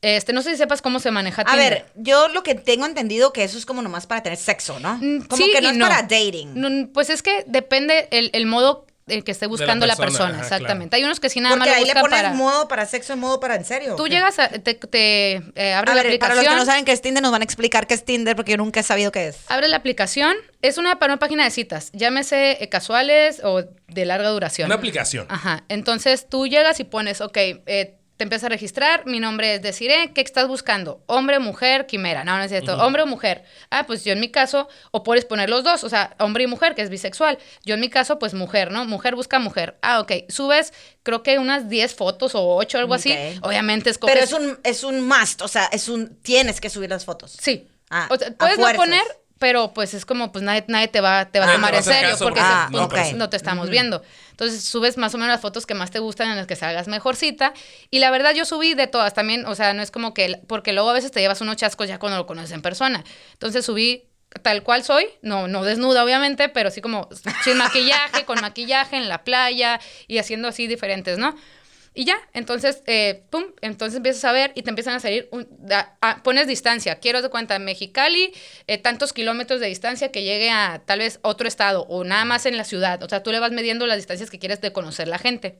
[0.01, 1.73] Este, no sé si sepas cómo se maneja A Tinder.
[1.73, 4.97] ver, yo lo que tengo entendido que eso es como nomás para tener sexo, ¿no?
[4.99, 6.53] Mm, Como sí que no y es para dating.
[6.55, 10.37] No, pues es que depende el, el modo el que esté buscando la persona, persona,
[10.45, 10.95] ajá, exactamente.
[10.95, 12.33] Hay unos que sí nada Porque más ahí lo le buscan pones para...
[12.33, 13.95] modo para sexo y modo para en serio.
[13.95, 14.47] Tú llegas a...
[14.49, 16.35] Te, te, eh, abres A la ver, para aplicación...
[16.45, 18.51] los que no saben qué es Tinder, nos van a explicar qué es Tinder porque
[18.51, 19.37] yo nunca he sabido qué es.
[19.49, 20.35] Abre la aplicación.
[20.61, 21.89] Es una, para una página de citas.
[21.93, 24.67] Llámese eh, casuales o de larga duración.
[24.67, 25.25] Una aplicación.
[25.29, 25.63] Ajá.
[25.67, 30.13] Entonces tú llegas y pones, ok, eh, te empiezas a registrar, mi nombre es Desiree,
[30.13, 31.01] ¿qué estás buscando?
[31.07, 32.23] Hombre, mujer, quimera.
[32.23, 32.77] No, no es cierto.
[32.77, 33.43] Hombre o mujer.
[33.71, 36.47] Ah, pues yo en mi caso, o puedes poner los dos, o sea, hombre y
[36.47, 37.39] mujer, que es bisexual.
[37.65, 38.85] Yo en mi caso, pues mujer, ¿no?
[38.85, 39.79] Mujer busca mujer.
[39.81, 40.11] Ah, ok.
[40.29, 43.11] Subes, creo que unas 10 fotos o 8, algo así.
[43.41, 44.13] Obviamente escoges...
[44.13, 47.35] Pero es un, es un must, o sea, es un, tienes que subir las fotos.
[47.41, 47.67] Sí.
[47.89, 49.01] Ah, o sea, a puedes no poner,
[49.41, 52.15] pero pues es como, pues nadie, nadie te va, te va a tomar en serio
[52.19, 52.69] porque Ah,
[53.15, 54.03] no, te estamos viendo.
[54.29, 56.87] Entonces subes más o menos las fotos que más te gustan en las que salgas
[56.87, 57.51] mejor cita.
[57.89, 60.73] Y la verdad yo subí de todas también, o sea, no es como que, porque
[60.73, 63.03] luego a veces te llevas unos chascos ya cuando lo conoces en persona.
[63.33, 64.05] Entonces subí
[64.43, 67.09] tal cual soy, no, no desnuda obviamente, pero sí como
[67.43, 71.35] sin maquillaje, con maquillaje en la playa y haciendo así diferentes, ¿no?
[71.93, 75.47] Y ya, entonces, eh, pum, entonces empiezas a ver y te empiezan a salir, un-
[76.23, 78.33] pones distancia, quiero de cuenta, Mexicali,
[78.67, 82.45] eh, tantos kilómetros de distancia que llegue a tal vez otro estado o nada más
[82.45, 85.07] en la ciudad, o sea, tú le vas midiendo las distancias que quieres de conocer
[85.09, 85.59] la gente.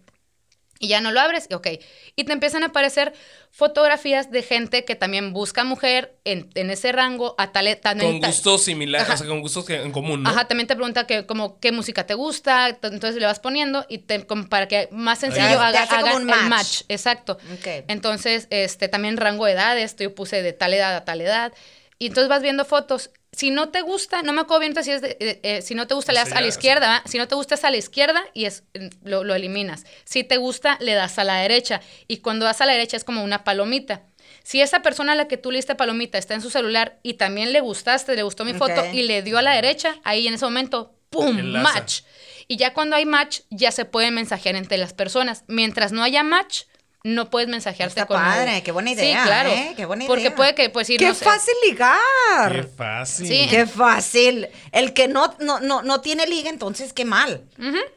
[0.81, 1.67] Y ya no lo abres, ok.
[2.15, 3.13] Y te empiezan a aparecer
[3.51, 8.19] fotografías de gente que también busca mujer en, en ese rango, a tal, tan- Con
[8.19, 10.29] tal- gustos similares, o sea, con gustos que- en común, ¿no?
[10.29, 13.99] Ajá, también te pregunta que, como, qué música te gusta, entonces le vas poniendo y
[13.99, 16.49] te, como para que más sencillo haga, hace como haga un el match.
[16.49, 16.81] match.
[16.89, 17.33] Exacto.
[17.53, 17.85] Ok.
[17.87, 21.53] Entonces, este, también rango de edades, yo puse de tal edad a tal edad.
[21.99, 23.11] Y entonces vas viendo fotos.
[23.33, 25.87] Si no te gusta, no me acuerdo bien si es de- eh, eh, si no
[25.87, 26.87] te gusta, le das a la izquierda.
[26.87, 27.03] ¿va?
[27.09, 28.63] Si no te gusta, es a la izquierda y es,
[29.03, 29.85] lo, lo eliminas.
[30.03, 31.81] Si te gusta, le das a la derecha.
[32.07, 34.01] Y cuando das a la derecha es como una palomita.
[34.43, 37.13] Si esa persona a la que tú le diste palomita está en su celular y
[37.13, 40.33] también le gustaste, le gustó mi foto y le dio a la derecha, ahí en
[40.33, 41.37] ese momento, ¡pum!
[41.39, 41.73] Enlaza.
[41.73, 42.01] Match.
[42.47, 45.43] Y ya cuando hay match, ya se pueden mensajear entre las personas.
[45.47, 46.63] Mientras no haya match,
[47.03, 49.49] no puedes mensajearte Está con padre, qué buena idea, Sí, claro.
[49.49, 49.73] ¿eh?
[49.75, 50.35] Qué buena Porque idea.
[50.35, 52.51] puede que, pues, ir, ¡Qué no sé, fácil ligar!
[52.51, 53.27] Qué fácil.
[53.27, 53.47] Sí.
[53.49, 54.47] Qué fácil.
[54.71, 57.43] El que no, no, no, no tiene liga, entonces qué mal.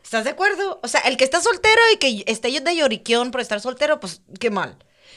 [0.02, 0.80] ¿Estás de acuerdo?
[0.82, 4.22] O sea, el que está soltero y que esté de lloriquión por estar soltero, pues
[4.40, 4.76] qué mal.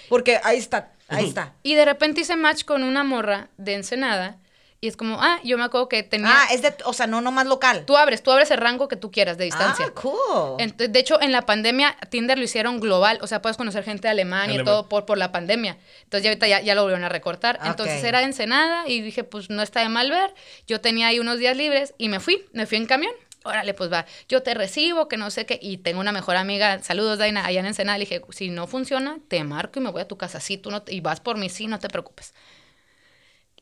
[0.09, 1.53] Porque ahí está, ahí está.
[1.63, 4.37] Y de repente hice match con una morra de Ensenada
[4.79, 6.29] y es como, ah, yo me acuerdo que tenía...
[6.31, 7.83] Ah, es de, o sea, no nomás local.
[7.85, 9.85] Tú abres, tú abres el rango que tú quieras de distancia.
[9.89, 10.57] Ah, cool.
[10.59, 13.17] Ent- de hecho, en la pandemia, Tinder lo hicieron global.
[13.21, 14.65] O sea, puedes conocer gente de Alemania y Alemán.
[14.65, 15.77] todo por, por la pandemia.
[16.03, 17.59] Entonces, ya ahorita ya, ya lo volvieron a recortar.
[17.63, 18.05] Entonces, Ok.
[18.05, 20.33] era de Ensenada y dije, pues no está de mal ver.
[20.67, 22.45] Yo tenía ahí unos días libres y me fui.
[22.53, 23.13] Me fui en camión.
[23.45, 24.05] Órale, pues va.
[24.29, 25.57] Yo te recibo, que no sé qué.
[25.61, 26.83] Y tengo una mejor amiga.
[26.83, 27.97] Saludos, Daina, allá en Ensenada.
[27.97, 30.39] Le dije, si no funciona, te marco y me voy a tu casa.
[30.39, 32.33] Sí, tú no te- y vas por mí, sí, no te preocupes.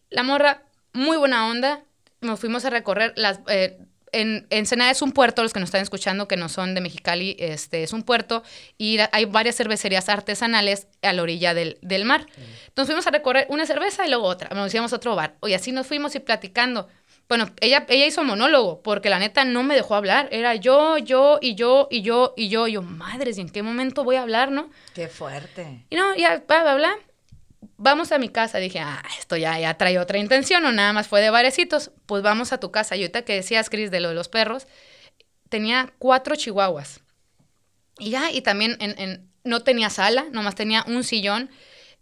[0.09, 0.61] La morra,
[0.95, 1.83] muy buena onda.
[2.21, 3.39] Nos fuimos a recorrer las.
[3.47, 3.77] eh,
[4.11, 7.35] en Ensenada es un puerto, los que nos están escuchando que no son de Mexicali,
[7.37, 8.43] este es un puerto
[8.77, 12.25] y hay varias cervecerías artesanales a la orilla del, del mar.
[12.67, 15.35] Entonces fuimos a recorrer una cerveza y luego otra, nos íbamos a otro bar.
[15.45, 16.87] Y así nos fuimos y platicando.
[17.27, 20.29] Bueno, ella, ella hizo monólogo, porque la neta no me dejó hablar.
[20.31, 22.67] Era yo, yo, y yo, y yo, y yo.
[22.67, 24.69] Y yo, madres, ¿y en qué momento voy a hablar, no?
[24.93, 25.85] Qué fuerte.
[25.89, 26.95] Y no, ya, bla, bla, bla.
[27.77, 28.57] Vamos a mi casa.
[28.59, 31.91] Dije, ah, esto ya, ya trae otra intención, o nada más fue de barecitos.
[32.05, 32.95] Pues vamos a tu casa.
[32.95, 34.67] Y ahorita que decías, Cris, de lo de los perros,
[35.49, 37.01] tenía cuatro chihuahuas.
[37.99, 41.49] Y ya, y también en, no tenía sala, nomás tenía un sillón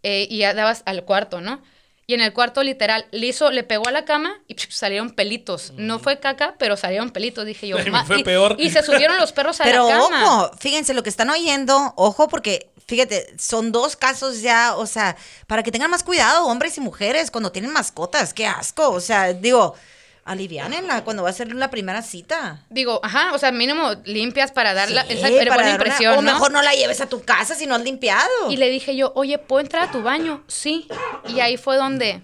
[0.02, 1.62] eh, y ya dabas al cuarto, ¿no?
[2.06, 5.10] Y en el cuarto, literal, le hizo, le pegó a la cama y psh, salieron
[5.10, 5.72] pelitos.
[5.76, 7.46] No fue caca, pero salieron pelitos.
[7.46, 8.56] Dije yo, fue y, peor.
[8.58, 10.24] y se subieron los perros a Pero la cama.
[10.44, 15.16] ojo, fíjense lo que están oyendo, ojo, porque fíjate, son dos casos ya, o sea,
[15.46, 19.32] para que tengan más cuidado, hombres y mujeres, cuando tienen mascotas, qué asco, o sea,
[19.32, 19.74] digo,
[20.24, 22.64] aliviánenla cuando va a ser la primera cita.
[22.70, 26.12] Digo, ajá, o sea, mínimo limpias para dar la, esa para buena dar una- impresión,
[26.18, 26.32] O ¿no?
[26.32, 28.28] mejor no la lleves a tu casa si no has limpiado.
[28.50, 30.42] Y le dije yo, oye, ¿puedo entrar a tu baño?
[30.46, 30.88] Sí.
[31.28, 32.22] Y ahí fue donde,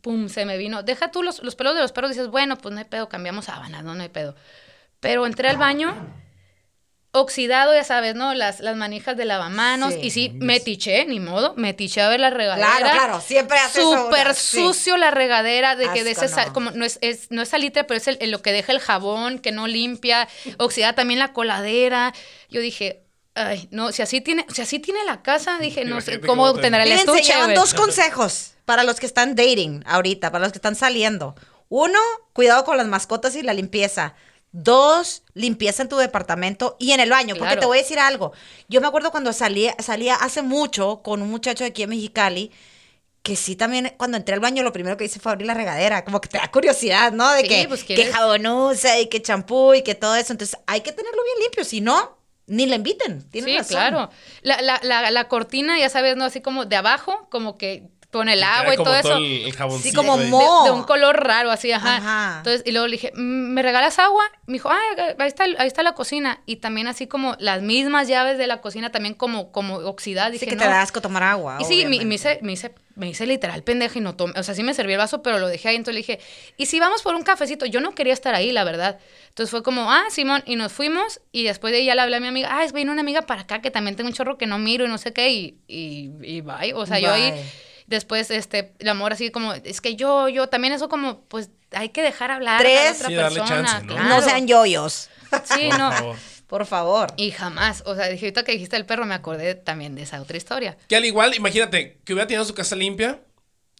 [0.00, 0.82] pum, se me vino.
[0.82, 3.44] Deja tú los, los pelos de los perros, dices, bueno, pues no hay pedo, cambiamos
[3.46, 4.34] sábanas, no, no hay pedo.
[5.00, 5.94] Pero entré al baño,
[7.12, 8.32] oxidado, ya sabes, ¿no?
[8.34, 9.92] Las, las manijas de lavamanos.
[9.94, 10.00] Sí.
[10.02, 12.76] Y sí, me tiché, ni modo, me tiché a ver la regadera.
[12.78, 14.56] Claro, claro, siempre hace eso Súper sí.
[14.62, 16.52] sucio la regadera, de que de ese, sal- no.
[16.54, 18.80] como no es, es- no es salitre, pero es el- el- lo que deja el
[18.80, 20.26] jabón, que no limpia,
[20.58, 22.14] oxidada también la coladera.
[22.48, 23.02] Yo dije,
[23.34, 26.82] ay, no, si así tiene, si así tiene la casa, dije, no sé cómo tendrá
[26.82, 27.56] el Miren, se estuche, llevan güey.
[27.56, 31.34] dos consejos para los que están dating ahorita, para los que están saliendo.
[31.68, 31.98] Uno,
[32.32, 34.14] cuidado con las mascotas y la limpieza.
[34.52, 37.34] Dos, limpieza en tu departamento y en el baño.
[37.36, 38.32] Porque te voy a decir algo.
[38.68, 42.50] Yo me acuerdo cuando salía, salía hace mucho con un muchacho de aquí en Mexicali,
[43.22, 46.04] que sí también cuando entré al baño lo primero que hice fue abrir la regadera.
[46.04, 47.30] Como que te da curiosidad, ¿no?
[47.32, 50.32] De Sí, que, pues, que jabón usa y que champú y que todo eso.
[50.32, 51.64] Entonces hay que tenerlo bien limpio.
[51.64, 53.22] Si no, ni le inviten.
[53.30, 53.76] Tienes Sí, razón.
[53.76, 54.10] claro.
[54.42, 56.24] La, la, la, la cortina, ya sabes, ¿no?
[56.24, 59.16] Así como de abajo, como que con el agua y todo eso.
[59.16, 61.96] el, el jaboncito Sí, como de, de un color raro, así, ajá.
[61.96, 62.34] Ajá.
[62.38, 64.22] Entonces, y luego le dije, "Mm, ¿me regalas agua?
[64.46, 64.78] Me dijo, ah,
[65.18, 66.40] ahí está, ahí está la cocina.
[66.44, 70.38] Y también así como las mismas llaves de la cocina, también como, como oxidadas.
[70.38, 70.62] Sí que no.
[70.62, 71.56] te da asco tomar agua.
[71.60, 74.38] Y sí, me, me hice, me, hice, me hice literal pendeja y no tomé.
[74.38, 75.76] O sea, sí me serví el vaso, pero lo dejé ahí.
[75.76, 76.20] Entonces le dije,
[76.58, 77.64] ¿y si vamos por un cafecito?
[77.64, 78.98] Yo no quería estar ahí, la verdad.
[79.30, 81.22] Entonces fue como, ah, Simón, y nos fuimos.
[81.32, 83.22] Y después de ahí ya le hablé a mi amiga, ah, es vino una amiga
[83.22, 85.30] para acá que también tengo un chorro que no miro y no sé qué.
[85.30, 86.74] Y, y, y bye.
[86.74, 87.32] O sea, yo ahí.
[87.92, 91.90] Después, este, el amor así como, es que yo, yo, también eso como, pues, hay
[91.90, 92.74] que dejar hablar a Tres.
[92.74, 93.46] la otra Sí, persona.
[93.66, 93.92] chance, ¿no?
[93.94, 94.08] claro.
[94.08, 95.10] No sean yoyos.
[95.44, 95.92] Sí, Por no.
[95.92, 96.16] favor.
[96.46, 97.12] Por favor.
[97.16, 100.20] Y jamás, o sea, dije, ahorita que dijiste el perro, me acordé también de esa
[100.22, 100.76] otra historia.
[100.88, 103.20] Que al igual, imagínate, que hubiera tenido su casa limpia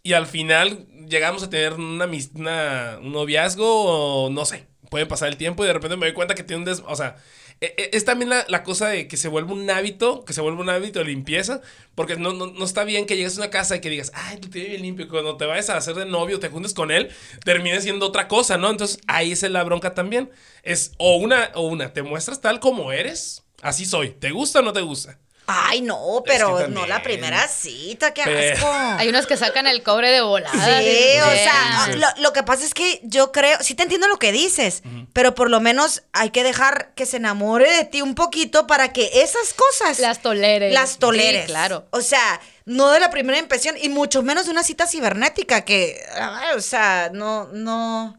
[0.03, 5.07] y al final llegamos a tener una, mis- una- un noviazgo o no sé, puede
[5.07, 6.83] pasar el tiempo y de repente me doy cuenta que tiene un des...
[6.87, 7.17] O sea,
[7.63, 10.99] es también la, cosa de que se vuelve un hábito, que se vuelve un hábito
[10.99, 11.61] de limpieza,
[11.95, 14.39] porque no, no, no está bien que llegues a una casa y que digas, ay,
[14.43, 17.11] lo tiene bien limpio, cuando te vayas a hacer de novio, te juntes con él,
[17.45, 18.69] termine siendo otra cosa, ¿no?
[18.69, 20.31] Entonces ahí es la bronca también.
[20.65, 24.63] Es o una, o una, te muestras tal como eres, así soy, ¿te gusta o
[24.63, 25.19] no te gusta?
[25.47, 28.71] Ay, no, Es pero que no la primera cita, qué asco.
[28.99, 30.53] Hay unos que sacan el cobre de volada.
[30.53, 31.99] Sí, o sea, Sí.
[31.99, 35.35] lo, lo que pasa es que yo creo, sí te entiendo lo que dices, pero
[35.35, 39.11] por lo menos hay que dejar que se enamore de ti un poquito para que
[39.23, 40.73] esas cosas Las toleres.
[40.73, 41.43] las toleres.
[41.43, 41.87] Sí, claro.
[41.91, 46.01] O sea, no de la primera impresión y mucho menos de una cita cibernética que,
[46.15, 48.17] ay, o sea, no, no,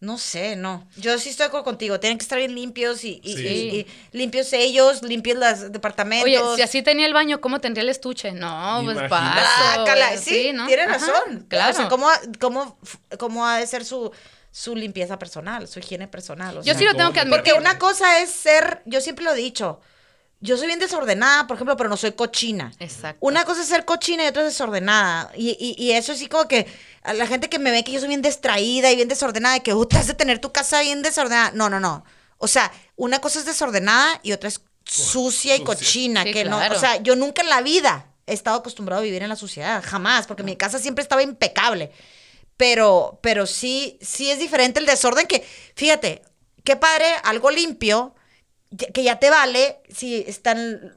[0.00, 0.86] no sé, no.
[0.96, 2.00] Yo sí estoy de acuerdo contigo.
[2.00, 3.46] Tienen que estar bien limpios y, y- Sí.
[3.46, 3.86] y- y
[4.16, 6.24] limpios ellos, limpios los departamentos.
[6.24, 8.32] Oye, si así tenía el baño, ¿cómo tendría el estuche?
[8.32, 9.08] No, pues Imagínate.
[9.08, 9.74] paso.
[9.76, 10.66] Guácala, güey, sí, ¿no?
[10.66, 11.46] tienes Ajá, razón.
[11.48, 11.72] Claro.
[11.72, 12.08] O sea, ¿cómo,
[12.40, 12.78] cómo,
[13.18, 14.10] cómo ha de ser su,
[14.50, 16.56] su limpieza personal, su higiene personal?
[16.56, 17.36] O Yo sea, sí lo tengo que admitir.
[17.38, 19.80] Porque una cosa es ser, yo siempre lo he dicho,
[20.42, 22.72] yo soy bien desordenada, por ejemplo, pero no soy cochina.
[22.78, 23.18] Exacto.
[23.20, 25.30] Una cosa es ser cochina y otra es desordenada.
[25.36, 26.66] Y, y, y eso sí como que
[27.02, 29.62] a la gente que me ve que yo soy bien distraída y bien desordenada, de
[29.62, 31.52] que "Uh, te has de tener tu casa bien desordenada.
[31.52, 32.04] No, no, no.
[32.38, 35.64] O sea, una cosa es desordenada y otra es sucia y Sucia.
[35.64, 36.22] cochina.
[36.24, 39.22] Sí, que no, o sea, yo nunca en la vida he estado acostumbrado a vivir
[39.22, 41.90] en la suciedad, jamás, porque mi casa siempre estaba impecable.
[42.56, 46.22] Pero, pero sí, sí es diferente el desorden que, fíjate,
[46.64, 48.14] qué padre, algo limpio,
[48.94, 50.96] que ya te vale si están...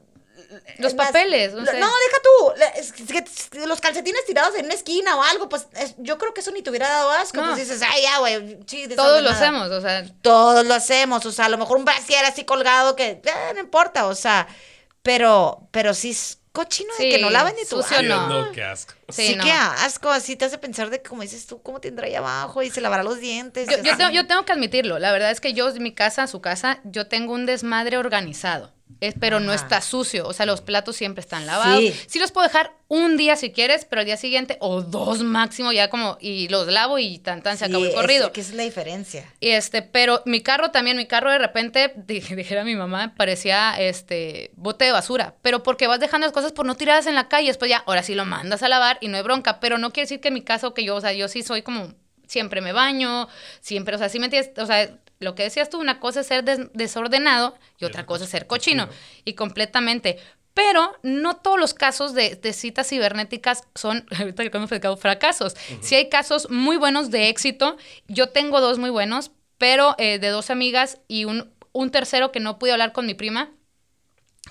[0.78, 1.60] Los papeles, lo-.
[1.60, 2.52] No, deja tú.
[2.56, 3.24] la- es que
[3.66, 6.62] los calcetines tirados en una esquina o algo, pues es- yo creo que eso ni
[6.62, 7.38] te hubiera dado asco.
[7.40, 7.52] No.
[7.54, 8.56] Pues dices, ay, ya, güey.
[8.64, 9.32] Todos lo desordenada".
[9.34, 12.96] hacemos, o sea, Todos lo hacemos, o sea, a lo mejor un brasier así colgado
[12.96, 14.46] que eh, no importa, o sea,
[15.02, 18.28] pero, pero sí, es- cochino de que no lavan ni tu sucio no.
[18.28, 18.94] no, qué asco.
[19.08, 19.42] Sí, Sí, no.
[19.42, 22.62] qué asco, así te hace pensar de que, como dices tú, cómo tendrá ahí abajo
[22.62, 23.68] y se lavará los dientes.
[23.82, 25.00] Yo, tengo, yo tengo que admitirlo.
[25.00, 28.72] La verdad es que yo, en mi casa, su casa, yo tengo un desmadre organizado.
[29.08, 30.26] Es, pero no está sucio.
[30.26, 31.80] O sea, los platos siempre están lavados.
[31.80, 31.94] Sí.
[32.06, 32.18] Sí.
[32.18, 35.88] los puedo dejar un día si quieres, pero al día siguiente, o dos máximo, ya
[35.90, 38.32] como, y los lavo y tan tan se Sí, acabó el es- corrido.
[38.32, 39.32] que esa es la diferencia.
[39.40, 43.74] Y este, pero mi carro también, mi carro de repente, dije- dijera mi mamá, parecía
[43.78, 45.34] este bote de basura.
[45.42, 48.02] Pero porque vas dejando las cosas por no tirarlas en la calle, después ya, ahora
[48.02, 49.60] sí lo mandas a lavar y no hay bronca.
[49.60, 51.62] Pero no quiere decir que en mi caso, que yo, o sea, yo sí soy
[51.62, 51.94] como,
[52.26, 53.28] siempre me baño,
[53.60, 54.88] siempre, o sea, sí me entiendes, o sea,
[55.24, 58.46] lo que decías tú, una cosa es ser des- desordenado y otra cosa es ser
[58.46, 58.88] cochino.
[59.24, 60.18] Y completamente.
[60.54, 65.54] Pero no todos los casos de, de citas cibernéticas son, ahorita que hemos platicado, fracasos.
[65.80, 67.76] Sí hay casos muy buenos de éxito.
[68.06, 72.38] Yo tengo dos muy buenos, pero eh, de dos amigas y un, un tercero que
[72.38, 73.50] no pude hablar con mi prima,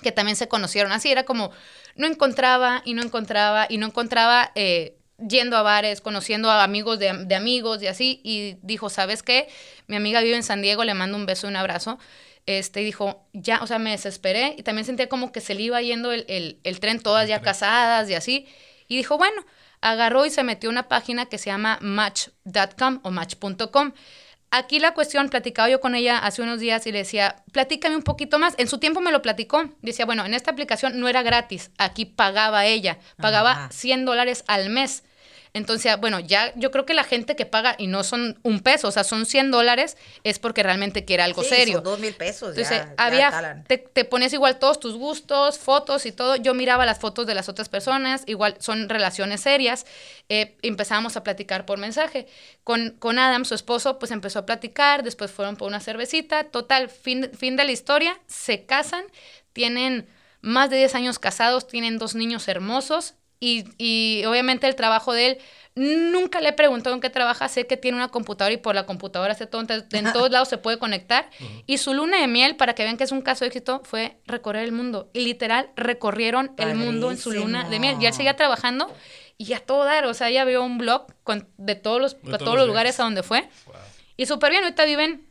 [0.02, 1.10] que también se conocieron así.
[1.10, 1.50] Era como,
[1.96, 6.98] no encontraba y no encontraba y no encontraba eh, yendo a bares, conociendo a amigos
[6.98, 8.20] de, de amigos y así.
[8.24, 9.48] Y dijo, ¿sabes qué?
[9.86, 11.98] Mi amiga vive en San Diego, le mando un beso y un abrazo.
[12.46, 15.62] Este, y dijo, ya, o sea, me desesperé y también sentía como que se le
[15.62, 18.46] iba yendo el, el- el tren, todas ya casadas y así.
[18.88, 19.44] Y dijo, bueno,
[19.80, 23.92] agarró y se metió a una página que se llama match.com o match.com.
[24.56, 28.04] Aquí la cuestión, platicaba yo con ella hace unos días y le decía, platícame un
[28.04, 28.54] poquito más.
[28.56, 29.64] En su tiempo me lo platicó.
[29.82, 33.68] Decía, bueno, en esta aplicación no era gratis, aquí pagaba ella, pagaba Ajá.
[33.72, 35.02] 100 dólares al mes.
[35.54, 38.88] Entonces, bueno, ya yo creo que la gente que paga, y no son un peso,
[38.88, 41.74] o sea, son 100 dólares, es porque realmente quiere algo Sí, serio.
[41.76, 42.56] Son dos mil pesos.
[42.56, 46.34] Entonces, ya, había, te, te ponías igual todos tus gustos, fotos y todo.
[46.34, 49.86] Yo miraba las fotos de las otras personas, igual son relaciones serias.
[50.28, 52.26] Eh, empezábamos a platicar por mensaje.
[52.64, 56.42] Con, con Adam, su esposo, pues empezó a platicar, después fueron por una cervecita.
[56.44, 59.04] Total, fin, fin de la historia, se casan,
[59.52, 60.08] tienen
[60.40, 65.26] más de 10 años casados, tienen dos niños hermosos y, y obviamente el trabajo de
[65.26, 65.38] él,
[65.74, 68.86] nunca le he preguntado en qué trabaja, sé que tiene una computadora y por la
[68.86, 71.28] computadora hace todo, en todos lados se puede conectar.
[71.66, 74.18] Y su luna de miel, para que vean que es un caso de éxito, fue
[74.26, 75.10] recorrer el mundo.
[75.12, 77.96] Y literal, recorrieron el mundo en su luna de miel.
[78.00, 78.92] Y él seguía trabajando
[79.36, 82.22] y a todo dar, o sea, ella vio un blog con, de todos los, De
[82.22, 83.48] todos todos los lugares a donde fue.
[83.66, 83.74] Wow.
[84.16, 85.26] Y súper bien, ahorita viven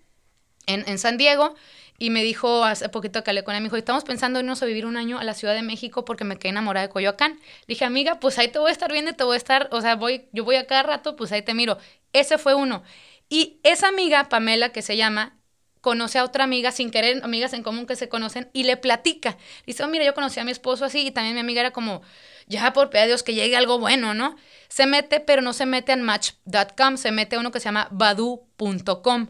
[0.65, 1.55] en, en San Diego.
[2.03, 4.61] Y me dijo hace poquito que hablé con él, me dijo, estamos pensando en irnos
[4.61, 7.39] a vivir un año a la Ciudad de México porque me quedé enamorada de Coyoacán.
[7.65, 9.95] Dije, amiga, pues ahí te voy a estar viendo, te voy a estar, o sea,
[9.95, 11.77] voy, yo voy a cada rato, pues ahí te miro.
[12.11, 12.83] Ese fue uno.
[13.29, 15.37] Y esa amiga, Pamela, que se llama,
[15.79, 19.37] conoce a otra amiga, sin querer, amigas en común que se conocen, y le platica.
[19.65, 22.01] Dice, oh, mira, yo conocí a mi esposo así, y también mi amiga era como,
[22.47, 24.35] ya por pedazos Dios que llegue algo bueno, ¿no?
[24.67, 27.87] Se mete, pero no se mete en match.com, se mete a uno que se llama
[27.91, 29.29] badu.com.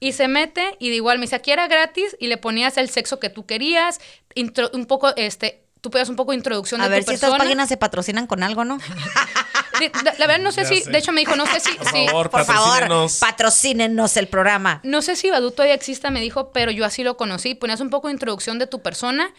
[0.00, 2.88] Y se mete y de igual me dice, aquí era gratis y le ponías el
[2.88, 4.00] sexo que tú querías,
[4.34, 7.14] intro- un poco, este, tú pedías un poco de introducción A de ver tu si
[7.14, 7.44] estas persona.
[7.44, 8.78] páginas se patrocinan con algo, ¿no?
[9.80, 10.90] La, la verdad no sé Ya si, sé.
[10.90, 13.18] de hecho me dijo, no sé si, Por favor, Por favor, patrocínenos.
[13.18, 14.80] patrocínenos el programa.
[14.82, 17.54] no sé si Badu todavía exista, me dijo, pero yo así lo conocí.
[17.54, 19.32] Ponías un poco de introducción de tu persona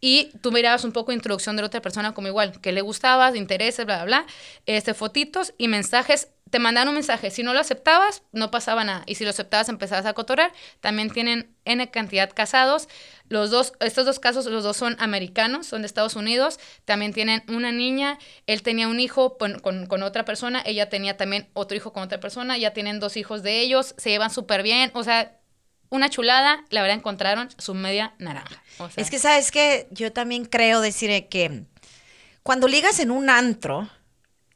[0.00, 2.80] y tú mirabas un poco de introducción de la otra persona como igual, que le
[2.80, 4.26] gustabas, intereses, bla, bla, bla,
[4.66, 6.28] este, fotitos y mensajes.
[6.54, 7.32] Te mandaban un mensaje.
[7.32, 9.02] Si no lo aceptabas, no pasaba nada.
[9.06, 10.52] Y si lo aceptabas, empezabas a cotorrear.
[10.78, 12.88] También tienen N cantidad casados.
[13.28, 16.60] Los dos, estos dos casos, los dos son americanos, son de Estados Unidos.
[16.84, 18.20] También tienen una niña.
[18.46, 20.62] Él tenía un hijo con, con- otra persona.
[20.64, 22.56] Ella tenía también otro hijo con otra persona.
[22.56, 23.96] Ya tienen dos hijos de ellos.
[23.98, 24.92] Se llevan súper bien.
[24.94, 25.36] O sea,
[25.90, 26.64] una chulada.
[26.70, 28.62] La verdad, encontraron su media naranja.
[28.94, 31.64] Es que, ¿sabes que Yo también creo decir que
[32.44, 33.90] cuando ligas en un antro,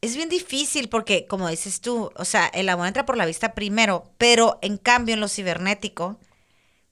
[0.01, 3.55] es bien difícil porque, como dices tú, o sea, el amor entra por la vista
[3.55, 6.19] primero, pero en cambio en lo cibernético,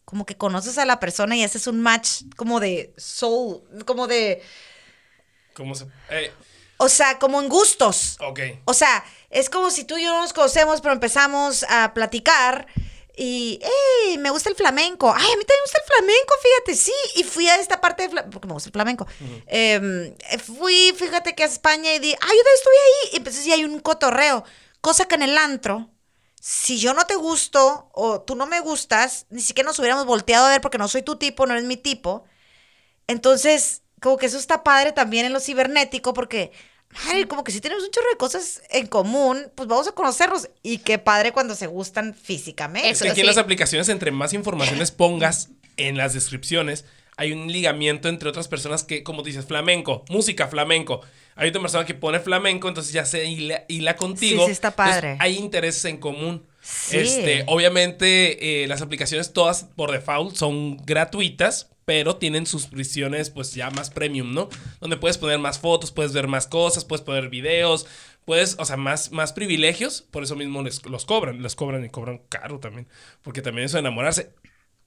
[0.05, 4.43] como que conoces a la persona y haces un match como de soul, como de,
[5.55, 5.87] ¿Cómo se...?
[6.11, 6.33] Eh,
[6.79, 8.19] o sea, como en gustos.
[8.21, 8.41] ok.
[8.67, 12.67] O sea, es como si tú y yo no nos conocemos, pero empezamos a platicar
[13.17, 15.09] y, hey, me gusta el flamenco.
[15.09, 16.93] Ay, a mí también me gusta el flamenco, fíjate, sí.
[17.15, 19.07] Y fui a esta parte de flamenco, porque me gusta el flamenco.
[19.47, 23.11] Em, fui, fíjate que a España y di, ay, yo también estuve ahí.
[23.13, 24.45] Y entonces sí hay un cotorreo.
[24.83, 25.89] Cosa que en el antro,
[26.39, 30.47] si yo no te gusto o tú no me gustas, ni siquiera nos hubiéramos volteado
[30.47, 32.25] a ver porque no soy tu tipo, no eres mi tipo.
[33.07, 36.53] Entonces, como que eso está padre también en lo cibernético porque,
[37.05, 40.49] madre, como que si tenemos un chorro de cosas en común, pues vamos a conocernos.
[40.63, 42.91] Y qué padre cuando se gustan físicamente.
[42.91, 46.85] Es que aquí en las aplicaciones, entre más informaciones pongas en las descripciones,
[47.17, 51.01] hay un ligamiento entre otras personas que, como dices, flamenco, música flamenco.
[51.35, 54.41] Hay otra persona que pone flamenco, entonces ya se hila, hila contigo.
[54.41, 55.17] Sí, sí, está Entonces, padre.
[55.19, 56.47] hay intereses en común.
[56.63, 56.99] Sí.
[56.99, 63.71] Este, obviamente, eh, las aplicaciones todas por default son gratuitas, pero tienen suscripciones pues ya
[63.71, 64.51] más premium, ¿no?
[64.81, 67.87] Donde puedes poner más fotos, puedes ver más cosas, puedes poner videos,
[68.25, 71.89] puedes, o sea, más, más privilegios, por eso mismo les, los cobran, les cobran y
[71.89, 72.89] cobran caro también,
[73.23, 74.33] porque también eso de enamorarse.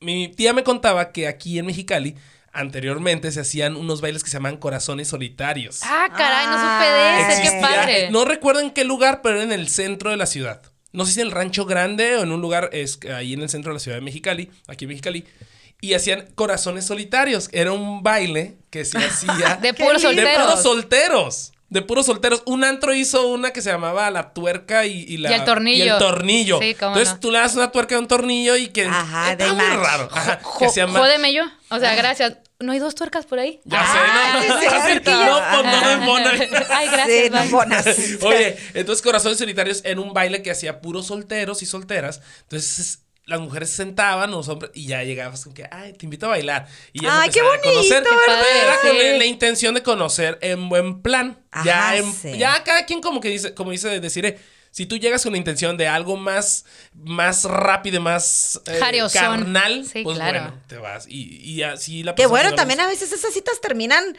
[0.02, 2.16] Mi tía me contaba que aquí en Mexicali
[2.52, 5.80] anteriormente se hacían unos bailes que se llaman corazones solitarios.
[5.84, 8.12] Ah, caray, no supe de ese, qué padre.
[8.12, 10.62] No recuerdo en qué lugar, pero era en el centro de la ciudad.
[10.92, 13.50] No sé si en el Rancho Grande o en un lugar es, ahí en el
[13.50, 15.26] centro de la ciudad de Mexicali, aquí en Mexicali.
[15.82, 17.50] Y hacían corazones solitarios.
[17.54, 20.22] Era un baile que se hacía De puros lindo.
[20.22, 20.46] de solteros.
[20.46, 21.52] puros solteros.
[21.70, 22.42] De puros solteros.
[22.48, 25.86] Un antro hizo una que se llamaba La Tuerca y, y la, Y el tornillo.
[25.86, 26.60] y el tornillo.
[26.60, 27.20] Sí, cómo Entonces no.
[27.20, 28.86] tú le das una tuerca y un tornillo y que.
[28.88, 29.80] Ajá, está de muy match.
[29.80, 30.10] raro.
[30.12, 31.44] Ajá, que Jo- hacían ma- jódeme yo.
[31.70, 32.38] O sea, gracias.
[32.60, 33.62] ¿No hay dos tuercas por ahí?
[33.64, 34.60] Ya Ah, sé, ¿no?
[34.60, 34.66] sí,
[35.06, 36.32] no, pues no me embona.
[36.72, 37.08] Ay, gracias.
[37.08, 37.30] Sí,
[38.22, 38.28] no.
[38.28, 42.20] Oye, entonces Corazones Solitarios en un baile que hacía puros solteros y solteras.
[42.42, 43.00] Entonces
[43.30, 46.30] las mujeres se sentaban, los hombres, y ya llegabas con que, ay, te invito a
[46.30, 46.68] bailar.
[46.94, 48.04] Y ya Ay, qué empezaban a conocer.
[48.04, 48.22] bonito,
[48.64, 49.18] era con Sí.
[49.20, 51.38] la intención de conocer en buen plan.
[51.52, 52.38] Ajá, ya, en- sí.
[52.38, 54.38] ya cada quien como que dice, como dice decir,
[54.72, 58.80] si tú llegas con la intención de algo más, más rápido, más eh,
[59.14, 60.42] carnal, Sí, pues claro.
[60.42, 61.06] bueno, te vas.
[61.08, 64.16] Y, y así la Que bueno, no también a veces esas citas terminan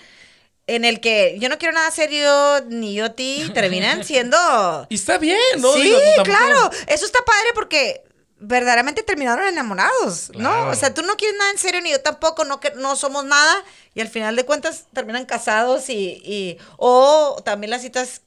[0.67, 4.87] en el que yo no quiero nada serio, ni yo a ti, terminan siendo...
[4.89, 5.73] Y está bien, ¿no?
[5.75, 8.03] sí, Digo, tampoco- claro, eso está padre porque
[8.41, 10.51] verdaderamente terminaron enamorados, ¿no?
[10.51, 10.71] Claro.
[10.71, 13.25] O sea, tú no quieres nada en serio, ni yo tampoco, no, que, no somos
[13.25, 13.63] nada,
[13.95, 16.21] y al final de cuentas terminan casados y...
[16.25, 18.23] y o también las citas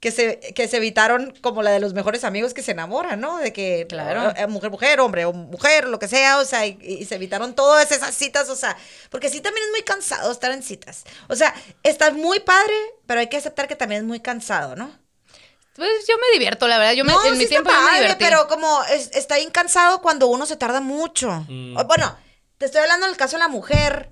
[0.00, 3.38] que se, que se evitaron como la de los mejores amigos que se enamoran, ¿no?
[3.38, 4.32] De que, Claro.
[4.36, 7.54] eh, mujer, mujer, hombre, o mujer, lo que sea, o sea, y, y se evitaron
[7.54, 8.76] todas esas citas, o sea,
[9.10, 11.02] porque sí también es muy cansado estar en citas.
[11.28, 11.52] O sea,
[11.82, 12.74] está muy padre,
[13.06, 14.96] pero hay que aceptar que también es muy cansado, ¿no?
[15.78, 16.92] Pues yo me divierto, la verdad.
[16.94, 18.24] Yo me, no, en sí mi está tiempo yo me divertí.
[18.24, 21.44] pero como es- está bien cansado cuando uno se tarda mucho.
[21.48, 21.76] Mm.
[21.76, 22.14] O- Bueno,
[22.58, 24.10] te estoy hablando del caso de la mujer.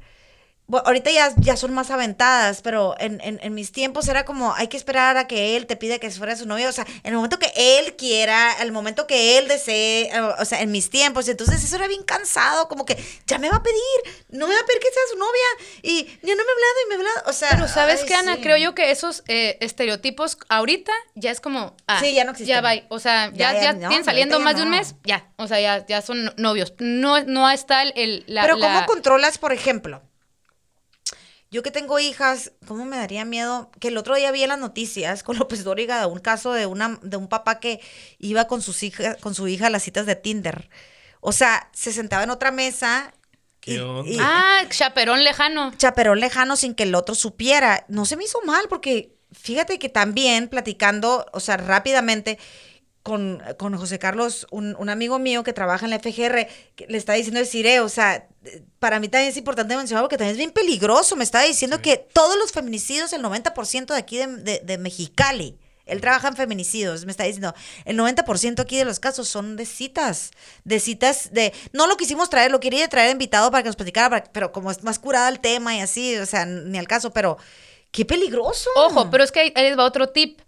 [0.84, 4.66] Ahorita ya, ya son más aventadas, pero en, en- en mis tiempos era como, hay
[4.66, 6.68] que esperar a que él te pida que fuera su novia.
[6.68, 10.44] O sea, en el momento que él quiera, el momento que él desee, eh, o
[10.44, 11.28] sea, en mis tiempos.
[11.28, 12.96] Entonces eso era bien cansado, como que
[13.26, 15.82] ya me va a pedir, no me va a pedir que sea su novia.
[15.82, 17.30] Y ya no me ha hablado y me ha hablado.
[17.30, 18.34] O sea, Pero ¿sabes qué, Ana?
[18.34, 18.40] sí.
[18.42, 21.76] Creo yo que esos eh, estereotipos ahorita ya es como...
[21.86, 22.54] ah, Sí, ya no existen.
[22.56, 22.72] Ya va.
[22.88, 24.76] O sea, Ya, ya, ya ya, no, tienen saliendo más de un no.
[24.78, 25.28] mes, ya.
[25.36, 26.74] O sea, ya, ya son novios.
[26.78, 27.92] No, no está el...
[27.94, 30.02] el- la, Pero la- ¿cómo controlas, por ejemplo?
[31.50, 33.70] Yo que tengo hijas, ¿cómo me daría miedo?
[33.80, 36.66] Que el otro día vi en las noticias con López Dóriga de un caso de
[36.66, 37.80] una de un papá que
[38.18, 40.68] iba con sus hijas, con su hija a las citas de Tinder.
[41.20, 43.14] O sea, se sentaba en otra mesa
[43.60, 44.10] ¿Qué y, onda?
[44.10, 45.72] y Ah, chaperón lejano.
[45.76, 47.84] chaperón lejano sin que el otro supiera.
[47.88, 52.38] No se me hizo mal porque fíjate que también platicando, o sea, rápidamente
[53.06, 56.98] con, con José Carlos, un, un amigo mío que trabaja en la FGR, que le
[56.98, 58.26] está diciendo el CIRE, o sea,
[58.80, 61.14] para mí también es importante mencionar porque también es bien peligroso.
[61.14, 65.56] Me estaba diciendo que todos los feminicidios, el 90% de aquí de, de- de Mexicali,
[65.84, 67.54] él trabaja en feminicidios, me está diciendo,
[67.84, 70.32] el 90% aquí de los casos son de citas,
[70.64, 74.10] de citas de, no lo quisimos traer, lo quería traer invitado para que nos platicara,
[74.10, 77.12] para- pero como es más curado el tema y así, o sea, ni al caso,
[77.12, 77.38] pero
[77.92, 78.68] qué peligroso.
[78.74, 80.40] Ojo, pero es que ahí ahí les va otro tip.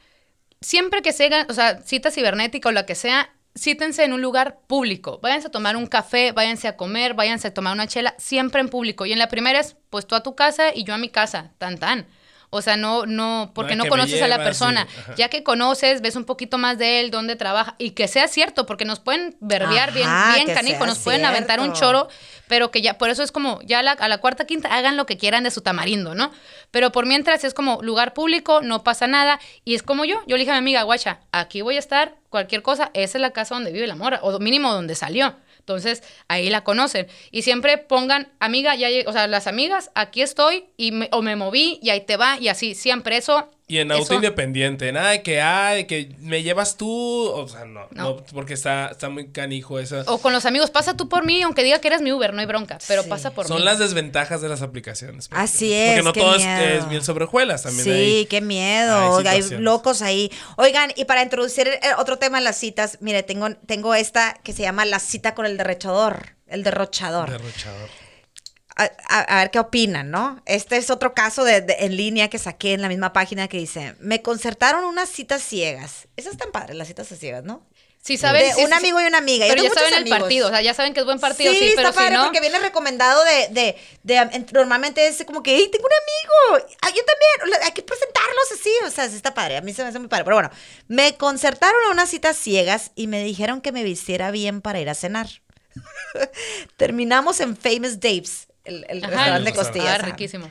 [0.61, 4.61] Siempre que se o sea, cita cibernética o la que sea, cítense en un lugar
[4.67, 5.19] público.
[5.23, 8.69] Váyanse a tomar un café, váyanse a comer, váyanse a tomar una chela, siempre en
[8.69, 9.07] público.
[9.07, 11.53] Y en la primera es, pues tú a tu casa y yo a mi casa,
[11.59, 12.07] tan tan.
[12.51, 14.86] O sea, no, no, porque No conoces a la persona.
[15.16, 18.64] Ya que conoces, ves un poquito más de él, dónde trabaja, y que sea cierto,
[18.64, 22.09] porque nos pueden verbiar bien, Ajá, bien canijo, nos pueden aventar un choro,
[22.46, 24.96] pero que ya, por eso es como, ya a la, a la cuarta, quinta, hagan
[24.96, 26.30] lo que quieran de su tamarindo, ¿no?
[26.70, 30.36] Pero por mientras es como lugar público, no pasa nada, y es como yo, yo
[30.36, 33.32] le dije a mi amiga, guacha, aquí voy a estar, cualquier cosa, esa es la
[33.32, 35.36] casa donde vive la mora, o mínimo donde salió.
[35.69, 37.09] Entonces, ahí la conocen.
[37.31, 41.37] Y siempre pongan, amiga, ya o sea, las amigas, aquí estoy, y me- o me
[41.37, 43.51] moví, y ahí te va, y así, siempre eso.
[43.71, 47.66] Y en auto eso- independiente, nada de que, ay, que me llevas tú, o sea,
[47.66, 48.16] no, no, No.
[48.33, 50.05] porque está, está muy canijo esa.
[50.07, 52.41] O con los amigos, pasa tú por mí, aunque diga que eres mi Uber, no
[52.41, 53.11] hay bronca, pero Sí.
[53.11, 53.64] pasa por Son mí.
[53.64, 55.29] las desventajas de las aplicaciones.
[55.33, 56.64] Así Porque es, no qué todo es, miedo.
[56.79, 59.19] es bien sobre hojuelas, también Sí, hay- qué miedo.
[59.19, 60.33] hay Hay, locos ahí.
[60.57, 64.55] Oigan, y para introducir eh, otro tema en las citas, mire, tengo, tengo esta que
[64.55, 66.37] se llama la cita con el derrochador.
[66.47, 67.29] El derrochador.
[67.31, 67.91] Derrochador.
[68.79, 70.41] A, a- a ver qué opinan, ¿no?
[70.47, 73.59] Este es otro caso de, de- en línea que saqué en la misma página que
[73.59, 76.07] dice, me concertaron unas citas ciegas.
[76.16, 77.66] Esas están padres, las citas ciegas, ¿no?
[78.01, 79.47] Si saben, de sí, un sí, amigo y una amiga.
[79.49, 81.72] Pero ya saben el partido, o sea, ya saben que es buen partido, sí, sí,
[81.74, 82.24] pero está si padre no...
[82.24, 86.68] porque viene recomendado de, de, de, en- normalmente es como que, hey, tengo un amigo,
[86.83, 89.83] ah, yo también, hay que presentarlos así, o sea, sí está padre, a mí se
[89.83, 90.51] me hace muy padre, pero bueno,
[90.87, 94.89] me concertaron a unas citas ciegas y me dijeron que me vistiera bien para ir
[94.89, 95.26] a cenar.
[96.76, 98.47] Terminamos en Famous Daves.
[98.69, 100.01] El, el Ajá, restaurante de costillas.
[100.01, 100.51] Ah, riquísimo.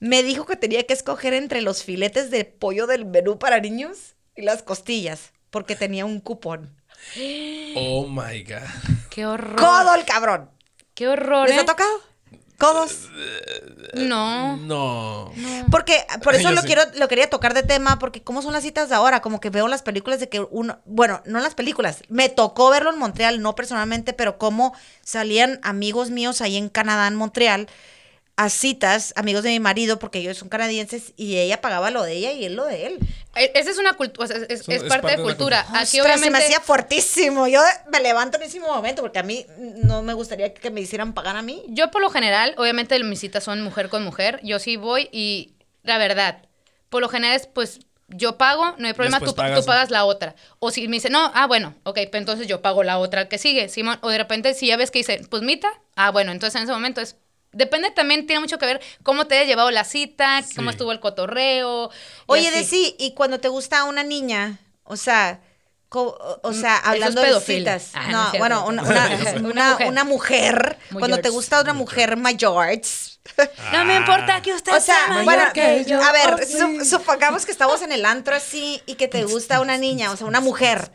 [0.00, 4.16] Me dijo que tenía que escoger entre los filetes de pollo del menú para niños
[4.36, 6.74] y las costillas, porque tenía un cupón.
[7.76, 8.68] Oh my God.
[9.10, 9.56] Qué horror.
[9.56, 10.50] ¡Codo el cabrón!
[10.94, 11.48] Qué horror.
[11.48, 11.60] ¿Les ¿eh?
[11.60, 11.90] ha tocado?
[12.58, 13.08] ¿Codos?
[13.94, 14.56] No.
[14.56, 15.32] No.
[15.70, 16.66] Porque por eso Yo lo sí.
[16.66, 19.48] quiero, lo quería tocar de tema, porque cómo son las citas de ahora, como que
[19.48, 23.40] veo las películas de que uno, bueno, no las películas, me tocó verlo en Montreal,
[23.40, 27.68] no personalmente, pero cómo salían amigos míos ahí en Canadá, en Montreal,
[28.40, 32.12] a citas, amigos de mi marido, porque ellos son canadienses, y ella pagaba lo de
[32.12, 32.98] ella y él lo de él.
[33.34, 35.62] E- Esa es una cultura, es, es- Son- es es parte, de de la cultura.
[35.64, 35.80] cultura.
[35.82, 37.48] Aquí Ostras, se me obviamente hacía fuertísimo.
[37.48, 37.60] Yo
[37.90, 39.44] me levanto en ese momento, porque a mí
[39.82, 41.64] no me gustaría que me hicieran pagar a mí.
[41.68, 45.54] Yo por lo general, obviamente mis citas son mujer con mujer, yo sí voy y
[45.82, 46.38] la verdad,
[46.90, 49.66] por lo general es pues yo pago, no hay problema, tú, Después tú pagas.
[49.66, 50.36] pagas la otra.
[50.60, 53.36] O si me dice, no, ah, bueno, ok, pues entonces yo pago la otra que
[53.36, 53.98] sigue, Simón.
[54.02, 56.72] O de repente, si ya ves que dice, pues mita, ah, bueno, entonces en ese
[56.72, 57.16] momento es.
[57.52, 61.00] Depende también, tiene mucho que ver cómo te hayas llevado la cita, cómo estuvo el
[61.00, 61.90] cotorreo.
[62.26, 65.40] Oye, de sí, y cuando te gusta una niña, o sea,
[65.88, 67.90] co- o, o sea, Mm, hablando es de citas.
[67.94, 69.06] Ah, no bueno, una, una,
[69.48, 69.88] Una mujer.
[69.88, 72.68] una mujer, Muy cuando te gusta una mujer mayor.
[73.72, 76.02] No me importa que usted O sea, sea bueno, mayor que yo.
[76.02, 79.76] a ver, su- supongamos que estamos en el antro así y que te gusta una
[79.78, 80.90] niña, o sea, una mujer.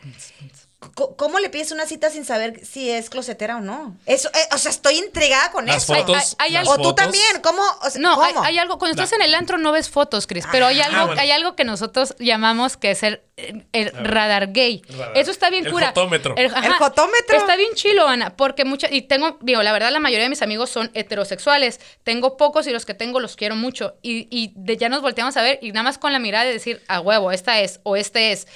[1.18, 3.96] ¿Cómo le pides una cita sin saber si es closetera o no?
[4.06, 5.96] Eso, eh, o sea, estoy intrigada con Las eso.
[5.96, 6.36] fotos.
[6.38, 6.96] hay- hay las o tú fotos.
[6.96, 7.62] también, ¿cómo?
[7.82, 8.46] O sea, No, hay, ¿cómo?
[8.46, 11.22] hay algo, cuando estás en el antro no ves fotos, Chris, pero hay algo, bueno.
[11.22, 14.12] hay algo que nosotros llamamos que es el, el- el ver.
[14.12, 14.82] radar gay.
[14.90, 15.12] Radar.
[15.18, 15.88] Eso está bien El cura.
[15.88, 16.36] jotómetro.
[16.38, 17.38] ¿El jotómetro?
[17.38, 20.42] Está bien chilo, Ana, porque mucha, y tengo, digo, la verdad la mayoría de mis
[20.42, 21.80] amigos son heterosexuales.
[22.04, 23.96] Tengo pocos y los que tengo los quiero mucho.
[24.02, 26.54] Y, y de, ya nos volteamos a ver y nada más con la mirada de
[26.54, 28.48] decir, a huevo, esta es o este es.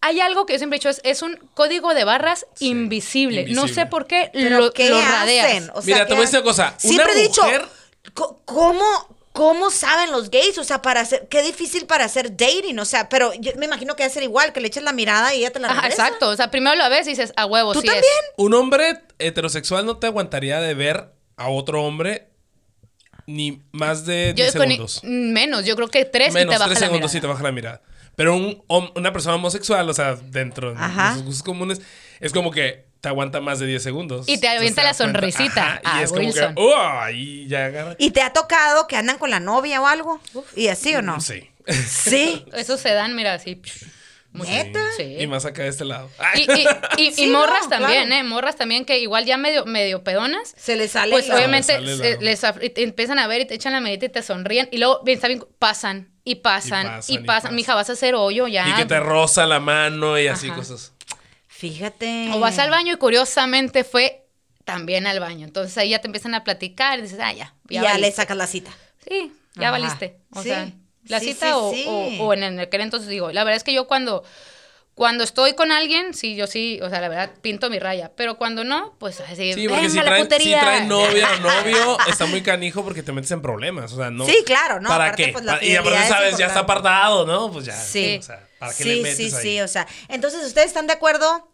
[0.00, 3.46] Hay algo que yo siempre he dicho, es, es un código de barras Sí, invisible.
[3.48, 5.70] No sé por qué ¿Pero lo, qué lo hacen?
[5.74, 6.74] O sea, Mira, te ¿qué voy a decir una cosa.
[6.78, 7.66] Siempre Una he dicho, mujer-
[8.44, 8.84] ¿cómo,
[9.32, 10.56] ¿cómo saben los gays?
[10.58, 12.78] O sea, para hacer, qué difícil para hacer dating.
[12.78, 14.92] O sea, pero yo me imagino que va a ser igual, que le eches la
[14.92, 16.04] mirada y ella te la Ajá, regresa.
[16.06, 16.28] exacto.
[16.28, 17.92] O sea, primero lo ves y dices, a huevo, ¿Tú sí es".
[17.92, 18.12] también?
[18.36, 22.28] Un hombre heterosexual no te aguantaría de ver a otro hombre
[23.26, 25.00] ni más de 10 Yo con- segundos.
[25.02, 27.18] menos, yo creo que tres Menos y te baja 3 la segundos mirada.
[27.18, 27.82] y te baja la mirada.
[28.18, 28.62] Pero un
[28.96, 30.78] una persona homosexual, o sea, dentro de
[31.14, 31.80] sus gustos comunes,
[32.20, 34.28] es como que te aguanta más de 10 segundos.
[34.28, 36.74] Y te avienta la sonrisita Ajá, a y es como que, ¡oh!
[36.76, 37.94] Ahí ya agarra.
[37.96, 40.20] ¿Y te ha tocado que andan con la novia o algo?
[40.56, 41.20] ¿Y así o no?
[41.20, 41.48] Sí.
[41.68, 42.44] Sí.
[42.54, 43.62] Esos se dan, mira, así.
[44.32, 44.80] ¿Neta?
[44.96, 45.16] Sí.
[45.20, 46.10] Y más acá de este lado.
[46.34, 46.66] Y, y-
[46.98, 48.20] y- y Sí, morras no, también, claro.
[48.20, 48.28] ¿eh?
[48.28, 50.54] Morras también que igual ya medio, medio pedonas.
[50.56, 51.12] Se le sale.
[51.12, 53.80] Pues la- obviamente sale la- se- les af- empiezan a ver y te echan la
[53.80, 54.68] medita y te sonríen.
[54.70, 57.14] Y luego, bien, saben, pasan y pasan y Y pasan.
[57.14, 57.54] y pasan.
[57.54, 58.68] Mija, vas a hacer hoyo ya.
[58.68, 60.56] Y que te roza la mano y así Ajá.
[60.56, 60.92] cosas.
[61.46, 62.30] Fíjate.
[62.34, 64.26] O vas al baño y curiosamente fue
[64.64, 65.46] también al baño.
[65.46, 67.54] Entonces ahí ya te empiezan a platicar y dices, ah, ya.
[67.68, 68.12] Y ya, le valiste".
[68.12, 68.70] sacas la cita.
[69.08, 69.70] Sí, ya Ajá.
[69.72, 70.18] valiste.
[70.32, 70.48] O Sí.
[70.50, 70.70] sea,
[71.04, 71.84] la Sí, cita sí, o, sí.
[71.88, 74.22] o- o en el aquel entonces digo, la verdad es que yo cuando,
[74.98, 78.10] cuando estoy con alguien, sí, yo sí, o sea, la verdad, pinto mi raya.
[78.16, 81.40] Pero cuando no, pues así, Sí, porque venga si la traen, si traen novia o
[81.40, 83.92] novio, está muy canijo porque te metes en problemas.
[83.92, 84.26] O sea, no.
[84.26, 84.88] Sí, claro, ¿no?
[84.88, 85.32] ¿Para Aparte, qué?
[85.32, 87.52] pues, la y aparte, sabes, ya está apartado, ¿no?
[87.52, 87.80] Pues ya.
[87.80, 88.16] Sí.
[88.18, 89.42] O sea, ¿para qué sí, le metes sí, ahí?
[89.42, 91.48] sí, o sea, entonces ustedes están de acuerdo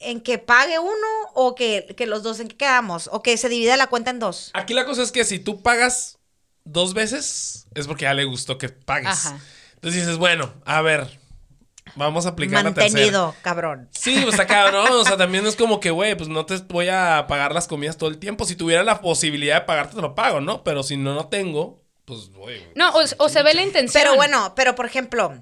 [0.00, 3.48] en que pague uno o que, que los dos en qué quedamos o que se
[3.48, 4.50] divida la cuenta en dos.
[4.54, 6.18] Aquí la cosa es que si tú pagas
[6.64, 9.26] dos veces, es porque ya le gustó que pagues.
[9.26, 9.40] Ajá.
[9.74, 11.20] Entonces dices, bueno, a ver,
[11.96, 12.92] vamos a aplicar la tercera.
[12.94, 13.88] Mantenido, cabrón.
[13.92, 14.88] Sí, pues está cabrón.
[14.92, 17.96] O sea, también es como que, güey, pues no te voy a pagar las comidas
[17.96, 18.44] todo el tiempo.
[18.44, 20.62] Si tuviera la posibilidad de pagarte, te lo pago, ¿no?
[20.64, 22.62] Pero si no, no tengo, pues, güey.
[22.74, 24.02] No, o, o se ve la intención.
[24.02, 25.34] Pero bueno, pero por ejemplo,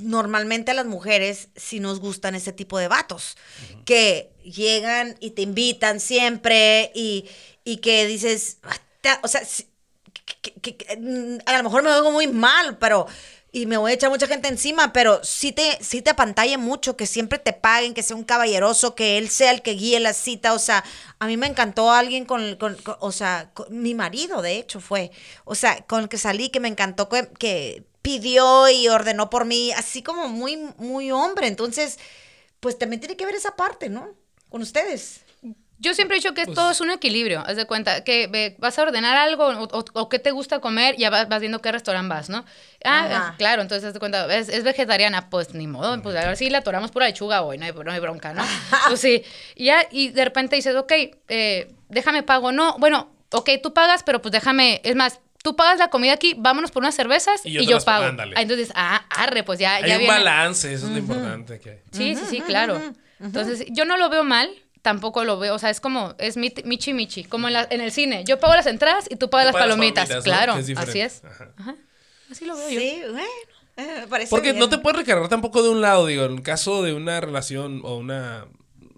[0.00, 3.36] normalmente a las mujeres sí nos gustan ese tipo de vatos
[3.84, 7.28] que llegan y te invitan siempre y,
[7.62, 9.68] y que dices, "Ah, o sea, sí,
[10.42, 13.06] que- que- que- mm, a lo mejor me oigo muy mal, pero
[13.54, 16.96] y me voy a echar mucha gente encima, pero sí te, sí te apantalle mucho,
[16.96, 20.12] que siempre te paguen, que sea un caballeroso, que él sea el que guíe la
[20.12, 20.84] cita, o sea,
[21.20, 25.10] a mí me encantó alguien con, con- con- o sea, mi marido, de hecho, fue,
[25.44, 29.44] o sea, con el que salí, que me encantó, que, que pidió y ordenó por
[29.46, 31.98] mí, así como muy, muy hombre, entonces,
[32.60, 34.14] pues también tiene que ver esa parte, ¿no?
[34.50, 35.23] Con ustedes.
[35.78, 37.40] Yo siempre he dicho que Pues todo es un equilibrio.
[37.46, 40.60] Haz de cuenta que ve, vas a ordenar algo o, o- o qué te gusta
[40.60, 42.44] comer, ya vas, vas viendo qué restaurante vas, ¿no?
[42.84, 43.34] Ah, Ajá.
[43.36, 46.48] claro, entonces haz de cuenta, es, es vegetariana, pues ni modo, pues a ver si
[46.48, 48.42] la atoramos pura lechuga hoy, no hay, no hay bronca, ¿no?
[48.88, 49.24] Pues sí.
[49.56, 50.92] Y ya, y de repente dices, ok,
[51.28, 52.52] eh, déjame pago.
[52.52, 56.34] No, bueno, ok, tú pagas, pero pues déjame, es más, tú pagas la comida aquí,
[56.38, 58.04] vámonos por unas cervezas Y y yo las- pago.
[58.06, 60.14] Ah, Entonces, ah, arre, pues ya, Hay ya un viene.
[60.14, 61.78] balance, eso es lo importante que hay.
[61.92, 62.80] Sí, sí, sí, claro.
[63.20, 64.48] Entonces, yo no lo veo mal,
[64.84, 65.54] tampoco lo veo.
[65.54, 68.22] O sea, es como, es mit- michi michi, como en, la- en el cine.
[68.26, 70.08] Yo pago las entradas y tú pagas Tú las pagas palomitas.
[70.08, 70.22] palomitas, ¿no?
[70.22, 71.22] Claro, es así es.
[71.24, 71.48] Ajá.
[71.56, 71.74] Ajá.
[72.30, 72.80] Así lo veo yo.
[72.80, 73.24] Sí, bueno,
[73.76, 74.58] eh, Porque bien.
[74.60, 77.80] no te puedes recargar tampoco de un lado, digo, en el caso de una relación
[77.82, 78.46] o una,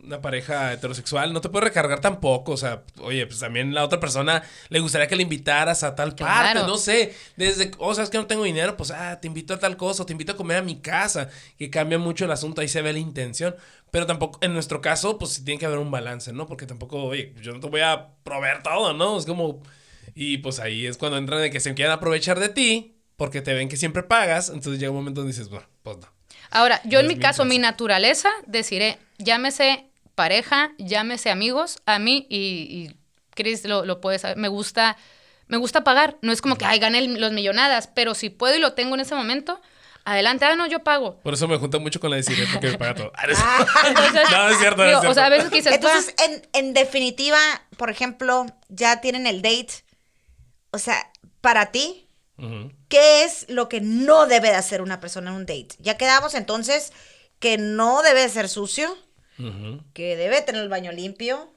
[0.06, 3.98] una pareja heterosexual, no te puedes recargar tampoco, o sea, oye, pues también la otra
[4.00, 6.66] persona le gustaría que le invitaras a tal parte, Claro.
[6.66, 9.58] no sé, desde, o sea, es que no tengo dinero, pues, ah, te invito a
[9.58, 11.28] tal cosa, o te invito a comer a mi casa,
[11.58, 13.56] que cambia mucho el asunto, ahí se ve la intención,
[13.90, 16.46] pero tampoco, en nuestro caso, pues tiene que haber un balance, ¿no?
[16.46, 19.18] Porque tampoco, oye, yo no te voy a proveer todo, ¿no?
[19.18, 19.62] Es como,
[20.14, 23.54] y pues ahí es cuando entran de que se quieren aprovechar de ti, porque te
[23.54, 26.06] ven que siempre pagas, entonces llega un momento donde dices, bueno, pues no.
[26.50, 32.26] Ahora, yo en No mi caso, mi naturaleza, deciré, llámese pareja, llámese amigos, a mí
[32.28, 32.96] y, y
[33.36, 34.96] Chris lo, lo puede saber, me gusta,
[35.46, 38.56] me gusta pagar, no es como que, ay, gane el- los millonadas, pero si puedo
[38.56, 39.60] y lo tengo en ese momento,
[40.04, 41.20] adelante, ah, no, yo pago.
[41.20, 43.12] Por eso me junta mucho con la de Siré, porque me paga todo.
[43.18, 43.38] Ah, no es-
[44.08, 45.10] Entonces, No, es cierto, digo, es cierto.
[45.10, 47.38] O sea, a veces quizás, Entonces, en, en definitiva,
[47.76, 49.84] por ejemplo, ya tienen el date.
[50.70, 51.10] O sea,
[51.40, 52.02] para ti.
[52.88, 55.68] ¿qué es lo que no debe de hacer una persona en un date?
[55.78, 56.92] Ya quedamos entonces
[57.38, 58.94] que no debe de ser sucio,
[59.92, 61.52] Que debe tener el baño limpio,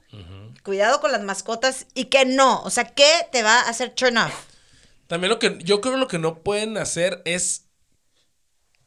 [0.62, 2.62] cuidado con las mascotas y que no.
[2.62, 4.34] O sea, ¿qué te va a hacer turn off?
[5.06, 7.68] También lo que yo creo lo que no pueden hacer es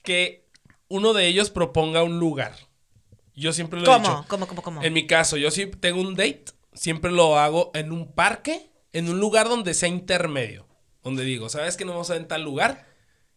[0.03, 0.47] que
[0.87, 2.55] uno de ellos proponga un lugar.
[3.35, 4.07] Yo siempre lo he ¿Cómo?
[4.07, 4.25] dicho.
[4.27, 4.83] ¿Cómo, cómo, cómo?
[4.83, 9.09] En mi caso, yo si tengo un date, siempre lo hago en un parque, en
[9.09, 10.67] un lugar donde sea intermedio.
[11.01, 12.87] Donde digo, ¿sabes que nos vamos a en tal lugar?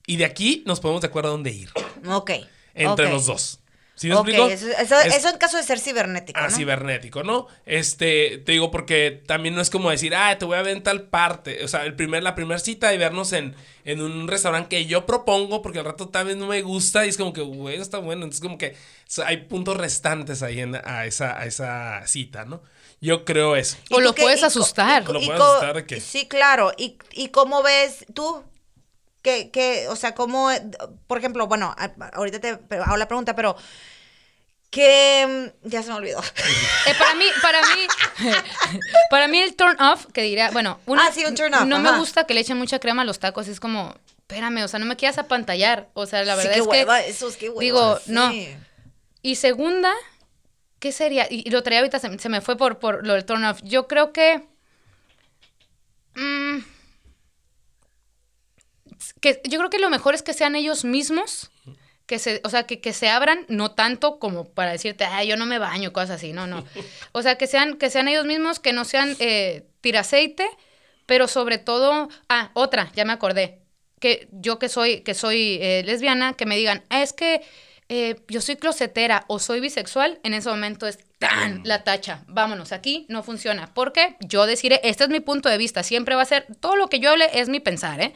[0.06, 1.70] Y de aquí nos ponemos de acuerdo a dónde ir.
[2.06, 2.30] Ok.
[2.74, 3.60] Entre los dos.
[3.96, 4.46] ¿Sí me explico?
[4.46, 6.54] eso, eso- Es- eso en caso de ser cibernético, Ah, ¿no?
[6.56, 7.46] cibernético, ¿no?
[7.64, 10.82] Este, te digo porque también no es como decir, ah, te voy a ver en
[10.82, 11.64] tal parte.
[11.64, 15.06] O sea, el primer, la primera cita y vernos en, en un restaurante que yo
[15.06, 18.24] propongo, porque al rato también no me gusta y es como que, güey, está bueno.
[18.24, 18.74] Entonces, como que o
[19.06, 22.62] sea, hay puntos restantes ahí en, a, esa, a esa cita, ¿no?
[23.00, 23.76] Yo creo eso.
[23.88, 25.04] ¿Y O lo puedes asustar.
[25.08, 26.00] Lo puedes asustar de qué?
[26.00, 26.72] Sí, claro.
[26.76, 28.42] ¿Y, y cómo ves tú?
[29.26, 30.62] Que, que, o sea, cómo, eh,
[31.08, 31.74] por ejemplo, bueno,
[32.12, 33.56] ahorita te hago la pregunta, pero
[34.70, 36.20] que mm, ya se me olvidó.
[36.20, 37.86] Eh, para mí, para mí,
[39.10, 41.74] para mí el turn off, que diría, bueno, uno, Ah, sí, un turn off, no
[41.78, 41.90] ajá.
[41.90, 44.78] me gusta que le echen mucha crema a los tacos, es como, espérame, o sea,
[44.78, 47.60] no me quieras apantallar, o sea, la Sí, verdad qué es hueva, que, esos, hueva,
[47.60, 48.12] digo, sí.
[48.12, 48.32] no.
[49.22, 49.92] y segunda,
[50.78, 51.26] ¿qué sería?
[51.28, 53.58] Y, y lo traía ahorita, se, se me fue por, por lo del turn off,
[53.64, 54.46] yo creo que,
[56.14, 56.58] mm,
[59.20, 61.50] que, yo creo que lo mejor es que sean ellos mismos,
[62.06, 65.36] que se, o sea, que, que se abran, no tanto como para decirte, ah, yo
[65.36, 66.64] no me baño, cosas así, no, no.
[67.12, 70.46] O sea, que sean, que sean ellos mismos, que no sean eh, tiraceite,
[71.06, 73.60] pero sobre todo, ah, otra, ya me acordé,
[74.00, 77.42] que yo que soy, que soy eh, lesbiana, que me digan, "Ah, es que
[77.88, 82.72] eh, yo soy closetera o soy bisexual, en ese momento es tan la tacha, vámonos,
[82.72, 86.26] aquí no funciona, porque yo deciré, este es mi punto de vista, siempre va a
[86.26, 88.12] ser, todo lo que yo hable es mi pensar, ¿eh?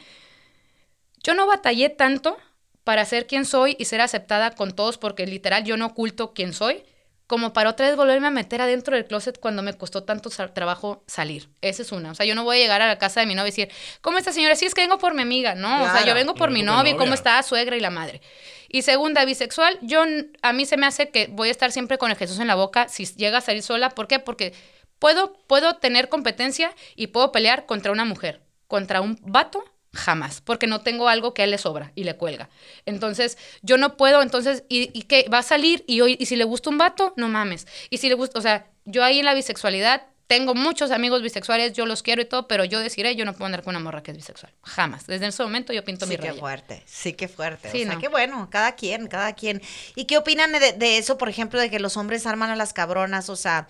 [1.23, 2.37] Yo no batallé tanto
[2.83, 6.53] para ser quien soy y ser aceptada con todos, porque literal yo no oculto quién
[6.53, 6.83] soy,
[7.31, 11.05] como para otra vez volverme a meter adentro del closet cuando me costó tanto trabajo
[11.07, 11.47] salir.
[11.61, 12.11] Esa es una.
[12.11, 13.69] O sea, yo no voy a llegar a la casa de mi novia y decir,
[14.01, 14.55] ¿cómo está señora?
[14.55, 15.55] Sí, es que vengo por mi amiga.
[15.55, 16.97] No, o sea, yo vengo por mi novia.
[16.97, 18.21] ¿cómo está suegra y la madre?
[18.67, 20.03] Y segunda, bisexual, yo,
[20.41, 22.55] a mí se me hace que voy a estar siempre con el Jesús en la
[22.55, 23.91] boca si llega a salir sola.
[23.91, 24.19] ¿Por qué?
[24.19, 24.53] Porque
[24.99, 28.41] puedo, puedo tener competencia y puedo pelear contra una mujer.
[28.67, 29.63] Contra un vato,
[29.93, 32.49] jamás, porque no tengo algo que a él le sobra y le cuelga.
[32.85, 35.25] Entonces, yo no puedo, entonces, ¿y, y qué?
[35.31, 35.83] ¿Va a salir?
[35.87, 37.67] Y, hoy, y si le gusta un vato, no mames.
[37.89, 41.73] Y si le gusta, o sea, yo ahí en la bisexualidad tengo muchos amigos bisexuales,
[41.73, 44.01] yo los quiero y todo, pero yo deciré, yo no puedo andar con una morra
[44.01, 44.53] que es bisexual.
[44.63, 45.05] Jamás.
[45.05, 46.39] Desde ese momento yo pinto Sí, mi qué raya.
[46.39, 47.69] fuerte, sí, qué fuerte.
[47.69, 47.99] Sí, o sea, no.
[47.99, 49.61] qué bueno, cada quien, cada quien.
[49.93, 52.71] ¿Y qué opinan de, de eso, por ejemplo, de que los hombres arman a las
[52.71, 53.67] cabronas, o sea,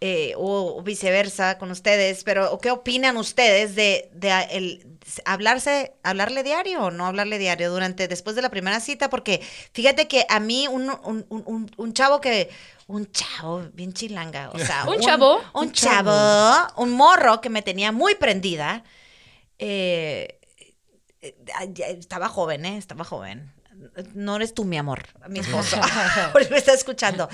[0.00, 4.86] eh, o, viceversa con ustedes, pero ¿o ¿qué opinan ustedes de, de el
[5.24, 9.10] hablarse, hablarle diario o no hablarle diario durante, después de la primera cita?
[9.10, 9.40] Porque
[9.72, 12.48] fíjate que a mí un, un, un- un- chavo que,
[12.86, 15.36] un chavo bien chilanga, o sea, ¿Un chavo?
[15.54, 16.82] un, Un chavo, chavo.
[16.82, 18.84] un morro que me tenía muy prendida,
[19.58, 20.38] eh,
[21.20, 21.36] eh,
[21.98, 22.78] estaba joven, ¿eh?
[22.78, 23.52] Estaba joven.
[24.14, 25.78] No eres tú, mi amor, mi esposo.
[26.32, 27.28] Porque me está escuchando.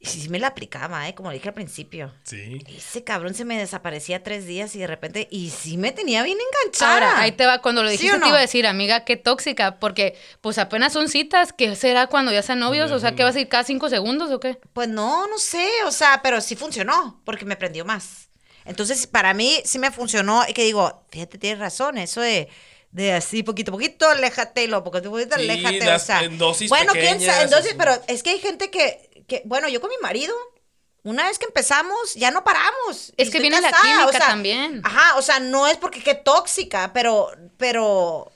[0.00, 1.14] Y sí me la aplicaba, ¿eh?
[1.16, 2.14] Como dije al principio.
[2.22, 2.64] Sí.
[2.68, 5.26] Ese cabrón se me desaparecía tres días y de repente...
[5.28, 6.94] Y sí me tenía bien enganchada.
[6.94, 8.28] Ahora, ahí te va, cuando lo ¿Sí dijiste te no?
[8.28, 12.42] iba a decir, amiga, qué tóxica, porque pues apenas son citas, ¿qué será cuando ya
[12.42, 12.92] sean novios?
[12.92, 14.60] O sea, ¿qué vas a ir cada cinco segundos o qué?
[14.72, 18.28] Pues no, no sé, o sea, pero sí funcionó, porque me prendió más.
[18.64, 22.48] Entonces, para mí sí me funcionó y que digo, fíjate, tienes razón, eso de,
[22.90, 26.22] de así poquito a poquito, aléjate, y lo poquito a poquito, Sí, aléjate, o sea.
[26.22, 29.42] en dosis bueno, quién sabe, pequeñas, en dosis, pero es que hay gente que, que,
[29.44, 30.34] bueno, yo con mi marido,
[31.04, 33.12] una vez que empezamos, ya no paramos.
[33.16, 34.80] Es que viene la casada, química también.
[34.84, 38.32] Ajá, o sea, no es porque qué tóxica, pero, pero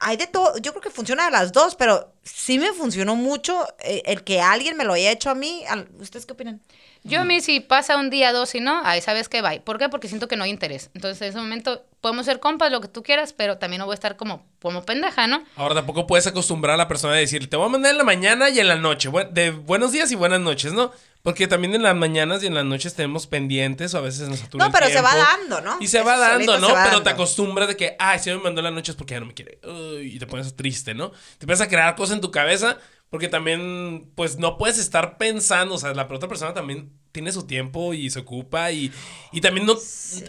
[0.00, 0.58] hay de todo.
[0.58, 4.40] Yo creo que funciona de las dos, pero sí me funcionó mucho eh, el que
[4.42, 5.64] alguien me lo haya hecho a mí.
[5.98, 6.60] ¿Ustedes qué opinan?
[7.06, 9.52] Yo a mí si pasa un día, dos y no, ahí sabes que va.
[9.62, 9.90] ¿Por qué?
[9.90, 10.90] Porque siento que no hay interés.
[10.94, 13.92] Entonces en ese momento podemos ser compas, lo que tú quieras, pero también no voy
[13.92, 15.44] a estar como, como pendeja, ¿no?
[15.56, 18.04] Ahora tampoco puedes acostumbrar a la persona a decir, te voy a mandar en la
[18.04, 19.10] mañana y en la noche.
[19.32, 20.92] De buenos días y buenas noches, ¿no?
[21.22, 24.38] Porque también en las mañanas y en las noches tenemos pendientes o a veces nos
[24.38, 25.76] satura No, el pero se va dando, ¿no?
[25.80, 26.72] Y se Eso va dando, ¿no?
[26.72, 29.14] va pero te acostumbras de que, ay, si me mandó en la noche es porque
[29.14, 29.58] ya no me quiere.
[29.62, 31.10] Uy, y te pones triste, ¿no?
[31.10, 32.76] Te empiezas a crear cosas en tu cabeza
[33.14, 35.76] porque también, pues, no puedes estar pensando.
[35.76, 38.90] O sea, la otra persona también tiene su tiempo y se ocupa y,
[39.30, 39.76] y también no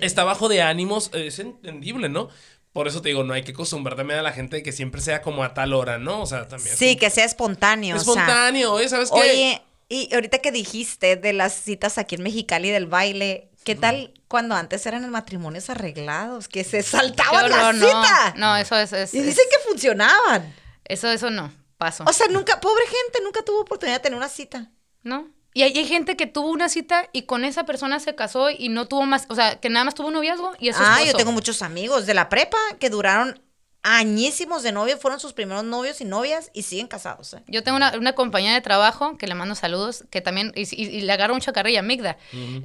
[0.02, 1.10] está bajo de ánimos.
[1.12, 2.30] Es entendible, ¿no?
[2.74, 5.02] Por eso te digo, no hay que acostumbrar también a la gente de que siempre
[5.02, 6.22] sea como a tal hora, ¿no?
[6.22, 6.78] O sea, también.
[6.78, 7.96] Sí, que sea espontáneo.
[7.96, 9.20] o sea, Espontáneo, oye, ¿sabes qué?
[9.20, 14.14] Oye, y ahorita que dijiste de las citas aquí en Mexicali del baile, ¿qué tal
[14.28, 16.48] cuando antes eran los matrimonios arreglados?
[16.48, 17.88] Que se saltaban la horror, no.
[17.88, 18.34] cita.
[18.38, 20.54] No, eso es, es- Y es- dicen que funcionaban.
[20.84, 21.52] eso, eso no,
[21.86, 22.04] paso.
[22.08, 24.72] O sea, nunca, pobre gente, nunca tuvo oportunidad de tener una cita.
[25.04, 25.30] ¿No?
[25.54, 28.68] Y hay, hay gente que tuvo una cita y con esa persona se casó y
[28.70, 31.14] no tuvo más, o sea, que nada más tuvo un noviazgo y eso Ah, yo
[31.14, 33.42] tengo muchos amigos de la prepa que duraron
[33.88, 37.36] añísimos de novio, fueron sus primeros novios y novias y siguen casados.
[37.36, 37.44] ¿eh?
[37.46, 40.88] Yo tengo una, una compañera de trabajo que le mando saludos, que también, y, y-
[40.90, 42.18] y le agarro mucha carrilla, Migda.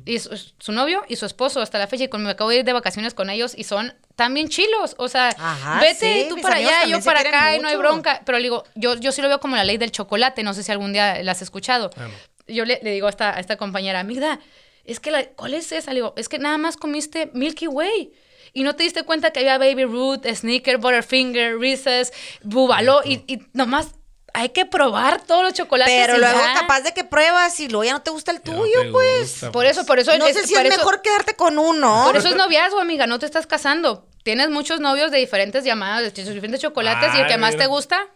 [0.06, 2.56] Y su, su novio y su esposo hasta la fecha, y con, me acabo de
[2.60, 4.94] ir de vacaciones con ellos y son también chilos.
[4.96, 7.68] O sea, Ajá, vete sí, y tú mis para allá, yo para acá, y no
[7.68, 7.86] hay mucho.
[7.88, 8.22] bronca.
[8.24, 10.62] Pero le digo, yo, yo sí lo veo como la ley del chocolate, no sé
[10.62, 11.90] si algún día la has escuchado.
[11.98, 12.30] Ah, no.
[12.54, 14.40] Yo le, le digo a esta, a esta compañera, Migda,
[14.86, 15.90] es que, la, ¿cuál es esa?
[15.92, 18.10] Le digo, es que nada más comiste Milky Way.
[18.52, 23.42] Y no te diste cuenta que había Baby Ruth, Snicker, Butterfinger, Reese's, Bubalo, y, y
[23.52, 23.88] nomás
[24.32, 25.92] hay que probar todos los chocolates.
[26.06, 26.54] Pero y luego ya.
[26.60, 29.30] capaz de que pruebas y luego ya no te gusta el no tuyo, pues.
[29.32, 32.04] gusta, Por eso, por eso no es, sé si es eso- mejor quedarte con uno.
[32.06, 34.06] Por eso es noviazgo, amiga, no te estás casando.
[34.22, 37.64] Tienes muchos novios de diferentes llamadas, de diferentes chocolates, y el que Ay, más mira.
[37.64, 38.06] te gusta,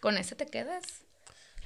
[0.00, 0.82] con ese te quedas.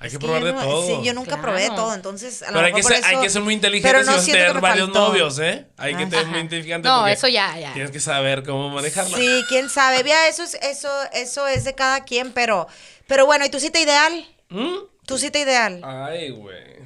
[0.03, 0.87] Hay Es que que probar de no- todo.
[0.87, 3.13] Sí, yo nunca probé de todo, entonces a lo Pero hay mejor que, ser, hay
[3.15, 5.09] eso- que ser muy pero inteligente no siento que tener varios faltó.
[5.09, 5.67] novios, ¿eh?
[5.77, 6.89] Hay que ser muy inteligente.
[6.89, 7.73] No, eso ya, ya.
[7.73, 9.17] Tienes que saber cómo manejarla.
[9.17, 10.03] Sí, quién sabe.
[10.03, 12.67] Vea, eso es, eso, eso es de cada quien, pero,
[13.07, 14.27] pero bueno, ¿y tu cita ideal?
[14.49, 14.75] ¿Mm?
[15.07, 15.81] Tu cita ideal.
[15.85, 16.83] Ay, güey.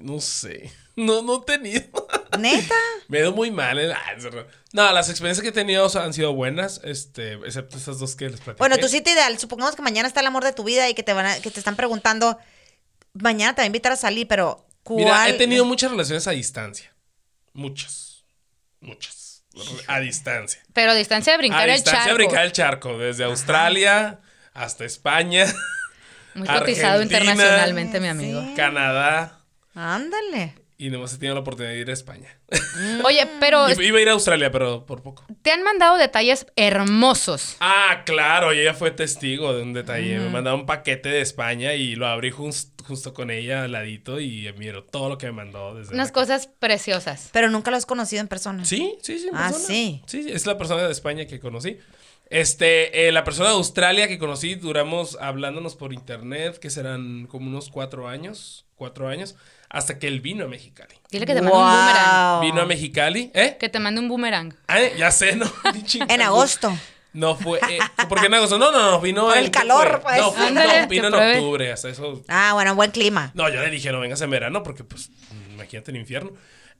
[0.00, 0.70] No sé.
[0.96, 1.84] No, no he tenido.
[2.38, 2.74] ¿Neta?
[3.08, 3.78] Me he ido muy mal.
[3.78, 3.92] ¿eh?
[3.94, 4.14] Ah.
[4.72, 8.40] No, las experiencias que he tenido han sido buenas, este, excepto esas dos que les
[8.40, 8.58] platiqué.
[8.58, 9.38] Bueno, tu cita ideal.
[9.38, 11.50] Supongamos que mañana está el amor de tu vida y que te van a- que
[11.50, 12.38] te están preguntando,
[13.12, 14.98] mañana te va a invitar a salir, pero ¿cuál?
[15.04, 16.94] Mira, he tenido muchas relaciones a distancia.
[17.52, 18.24] Muchas.
[18.80, 19.44] Muchas.
[19.86, 20.62] A distancia.
[20.74, 22.14] Pero a distancia de brincar a el distancia charco.
[22.16, 22.98] brincar el charco.
[22.98, 24.20] Desde Australia
[24.52, 25.46] hasta España,
[26.34, 27.20] Muy cotizado Argentina.
[27.20, 28.42] internacionalmente, mi amigo.
[28.42, 28.54] Sí.
[28.56, 29.40] Canadá.
[29.74, 30.54] Ándale.
[30.78, 32.28] Y nomás he tenido la oportunidad de ir a España.
[33.04, 35.24] Oye, pero Iba a ir a Australia, pero por poco.
[35.40, 37.56] te han mandado detalles hermosos.
[37.60, 40.18] Ah, claro, ella fue testigo de un detalle.
[40.18, 44.20] Me mandaron un paquete de España y lo abrí jus- justo con ella al ladito
[44.20, 47.30] y miro todo lo que me mandó desde Unas cosas preciosas.
[47.32, 48.64] Pero nunca lo has conocido en persona.
[48.66, 49.28] Sí, sí, sí.
[49.28, 49.66] en Ah, persona.
[49.66, 50.02] sí.
[50.06, 51.78] Sí, es la persona de España que conocí.
[52.28, 57.46] Este, eh, la persona de Australia que conocí, duramos hablándonos por internet, que serán como
[57.48, 59.36] unos cuatro años, cuatro años,
[59.68, 60.94] hasta que él vino a Mexicali.
[61.10, 62.32] Dile que te mande un boomerang.
[62.32, 62.40] Wow.
[62.42, 63.56] Vino a Mexicali, ¿eh?
[63.58, 64.54] Que te mande un boomerang.
[64.68, 65.50] Ah, ya sé, ¿no?
[66.08, 66.76] En agosto.
[67.12, 67.78] No fue, eh,
[68.10, 68.58] ¿por qué en agosto?
[68.58, 70.00] No, no, no, vino Por el ¿qué calor, fue?
[70.02, 70.18] pues.
[70.18, 71.32] No, fue- Ándale, no, vino en pruebe.
[71.38, 72.22] octubre, hasta eso.
[72.28, 73.30] Ah, bueno, buen clima.
[73.34, 75.08] No, yo le dije, no vengas en verano, porque pues,
[75.54, 76.32] imagínate el infierno.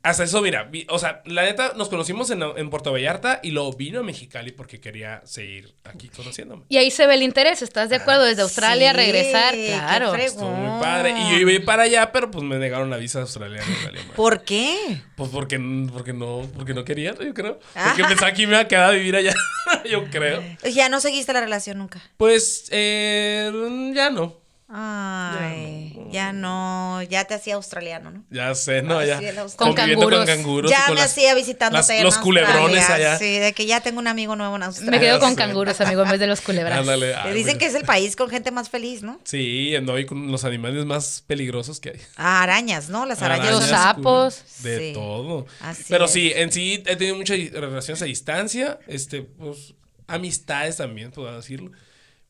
[0.06, 3.50] Hasta eso, mira, vi- o sea, la neta, nos conocimos en, en Puerto Vallarta y
[3.50, 6.62] luego vino a Mexicali porque quería seguir aquí conociéndome.
[6.68, 8.22] Y ahí se ve el interés, ¿estás de acuerdo?
[8.24, 10.14] Desde Australia Sí, regresar, claro.
[10.14, 11.10] Estuvo muy padre.
[11.10, 13.66] Y yo iba a ir para allá, pero pues me negaron la visa australiana.
[14.14, 15.02] ¿Por qué?
[15.16, 15.58] Pues porque,
[15.92, 17.58] porque no, porque no querían, yo creo.
[17.74, 17.86] Ah.
[17.88, 19.34] Porque pensaba que me iba a quedar a vivir allá,
[19.90, 20.42] yo creo.
[20.72, 22.00] Ya no seguiste la relación nunca.
[22.16, 23.50] Pues, eh,
[23.94, 24.45] ya no.
[24.68, 28.24] Ay, ya no, ya te hacía australiano, ¿no?
[28.30, 29.20] Ya sé, no, ya.
[29.56, 30.18] Con canguros.
[30.18, 30.70] con canguros.
[30.70, 33.18] y ya con me las- hacía visitándote las- Los culebrones Australia, allá.
[33.18, 34.90] Sí, de que ya tengo un amigo nuevo en Australia.
[34.90, 35.36] Me quedo con sí.
[35.36, 36.78] canguros, amigo, en vez de los culebras.
[36.80, 37.14] Ándale.
[37.14, 37.58] Ay, dicen mira.
[37.58, 39.20] que es el país con gente más feliz, ¿no?
[39.24, 42.00] Sí, no, y con los animales más peligrosos que hay.
[42.16, 43.06] Ah, arañas, ¿no?
[43.06, 43.50] Las arañas.
[43.50, 44.62] Los Arañas, sapos.
[44.62, 44.92] De Sí.
[44.94, 45.46] todo.
[45.60, 46.10] Así Pero es.
[46.10, 49.74] sí, en sí he tenido muchas relaciones a distancia, este, pues,
[50.08, 51.70] amistades también, puedo decirlo.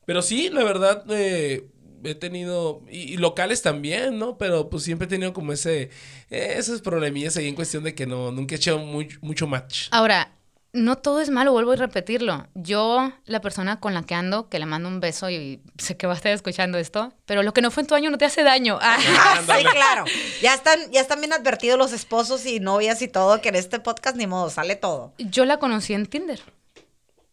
[0.05, 1.67] Pero sí, la verdad, eh,
[2.11, 4.39] he tenido, y, y locales también, ¿no?
[4.39, 5.91] Pero pues siempre he tenido como ese,
[6.31, 9.89] eh, esos problemillas ahí en cuestión de que no, nunca he hecho muy- mucho match.
[9.91, 10.33] Ahora,
[10.73, 12.47] no todo es malo, vuelvo a repetirlo.
[12.55, 16.07] Yo, la persona con la que ando, que le mando un beso y sé que
[16.07, 18.27] va a estar escuchando esto, pero lo que no fue en tu año no te
[18.27, 18.79] hace daño.
[18.83, 19.71] Ah, sí, Ándale.
[19.71, 20.05] claro.
[20.43, 23.81] Ya están, ya están bien advertidos los esposos y novias y todo, que en este
[23.81, 25.15] podcast ni modo, sale todo.
[25.19, 26.43] yo la conocí en Tinder.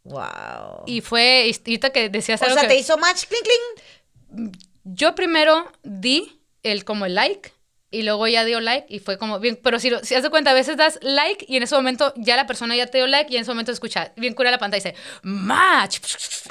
[0.05, 0.84] Wow.
[0.86, 3.86] Y fue, y ahorita que decías o algo sea, que- te hizo match, clink, clink.
[4.84, 7.53] Yo primero di el como el like
[7.93, 10.29] y luego ya dio like y fue como bien, pero si, lo- si has de
[10.29, 13.07] cuenta, a veces das like y en ese momento ya la persona ya te dio
[13.07, 15.99] like y en ese momento escucha, bien cura la pantalla y dice, match.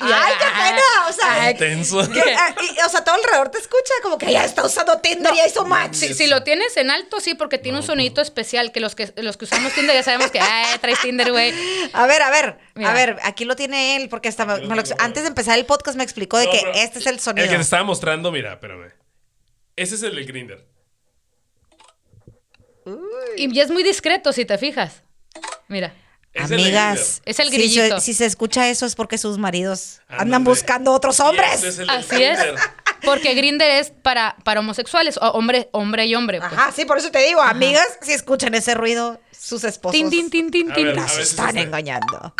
[0.00, 0.82] Y ya- ¡Ay, qué pena!
[1.08, 2.10] O sea, Ay, Intenso.
[2.10, 5.34] Que, ah, y, o sea, todo alrededor te escucha como que ya está usando Tinder,
[5.34, 5.94] ya hizo match.
[5.94, 9.12] Si, si lo tienes en alto, sí, porque tiene un sonidito especial que los que
[9.16, 11.52] los que usamos Tinder ya sabemos que, ay, traes Tinder, güey.
[11.92, 12.90] A ver, a ver, Mira.
[12.90, 15.66] a ver, aquí lo tiene él, porque hasta me- me lo- antes de empezar el
[15.66, 17.44] podcast me explicó de No, que este es el sonido.
[17.44, 18.92] El que te estaba mostrando, mira, espérame.
[19.76, 20.66] Ese es el de Grinder.
[23.36, 25.02] Y ya es muy discreto, si te fijas.
[25.68, 25.94] Mira.
[26.34, 28.00] Amigas, Es el grillito.
[28.00, 31.62] si se escucha eso es porque sus maridos andan buscando otros Y hombres.
[31.62, 32.38] es Así es.
[33.04, 36.38] Porque Grinder es para, para homosexuales, o hombre, hombre y hombre.
[36.40, 36.52] pues.
[36.52, 40.30] Ajá, sí, por eso te digo, amigas, si escuchan ese ruido, sus esposos Tin, tin,
[40.30, 40.86] tin, tin, tin.
[40.86, 42.34] ver, las están este- engañando.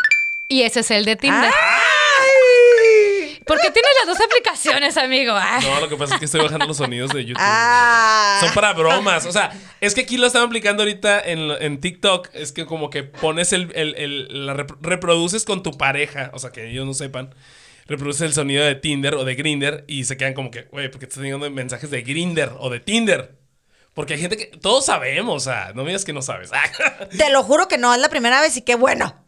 [0.49, 1.53] Y ese es el de Tinder.
[1.53, 1.53] ¡Ay!
[3.47, 5.33] ¿Por qué tienes las dos aplicaciones, amigo?
[5.35, 5.61] Ah.
[5.63, 7.41] No, lo que pasa es que estoy bajando los sonidos de YouTube.
[7.43, 8.39] Ah.
[8.41, 9.27] Son para bromas.
[9.27, 12.29] O sea, es que aquí lo están aplicando ahorita en, en TikTok.
[12.35, 16.31] Es que como que pones el, el- el- la rep- reproduces con tu pareja.
[16.35, 17.35] O sea, que ellos no sepan.
[17.87, 21.07] Reproduces el sonido de Tinder o de Grinder y se quedan como que, güey, porque
[21.07, 23.37] estás teniendo mensajes de Grinder o de Tinder.
[23.93, 26.51] Porque hay gente que todos sabemos, o sea, no me digas que no sabes.
[27.19, 29.22] Te lo juro que no es la primera vez y qué bueno.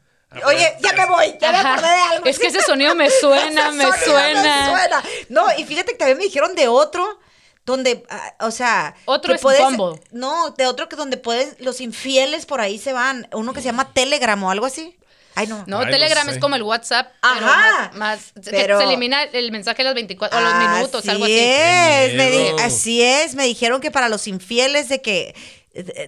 [0.47, 2.27] Oye, ya me voy, ya me acordé de algo.
[2.27, 4.43] Es que ese sonido me suena, Ese me sonido suena.
[4.43, 5.03] me suena.
[5.29, 7.19] No, y fíjate que también me dijeron de otro
[7.65, 10.01] donde, ah, o sea, Otro que es Bumble.
[10.13, 13.27] No, de otro que donde puedes, los infieles por ahí se van.
[13.33, 14.97] Uno que se llama Telegram o algo así.
[15.37, 15.65] Ay, no.
[15.67, 16.33] No, Ay, no Telegram sé.
[16.35, 17.91] es como el WhatsApp, pero Ajá.
[17.95, 21.25] más, más- que Pero- se elimina el mensaje a las 24 o los minutos, algo
[21.25, 21.39] así.
[21.41, 22.57] es, Qué me di- miedo.
[22.61, 25.35] así es, me dijeron que para los infieles de que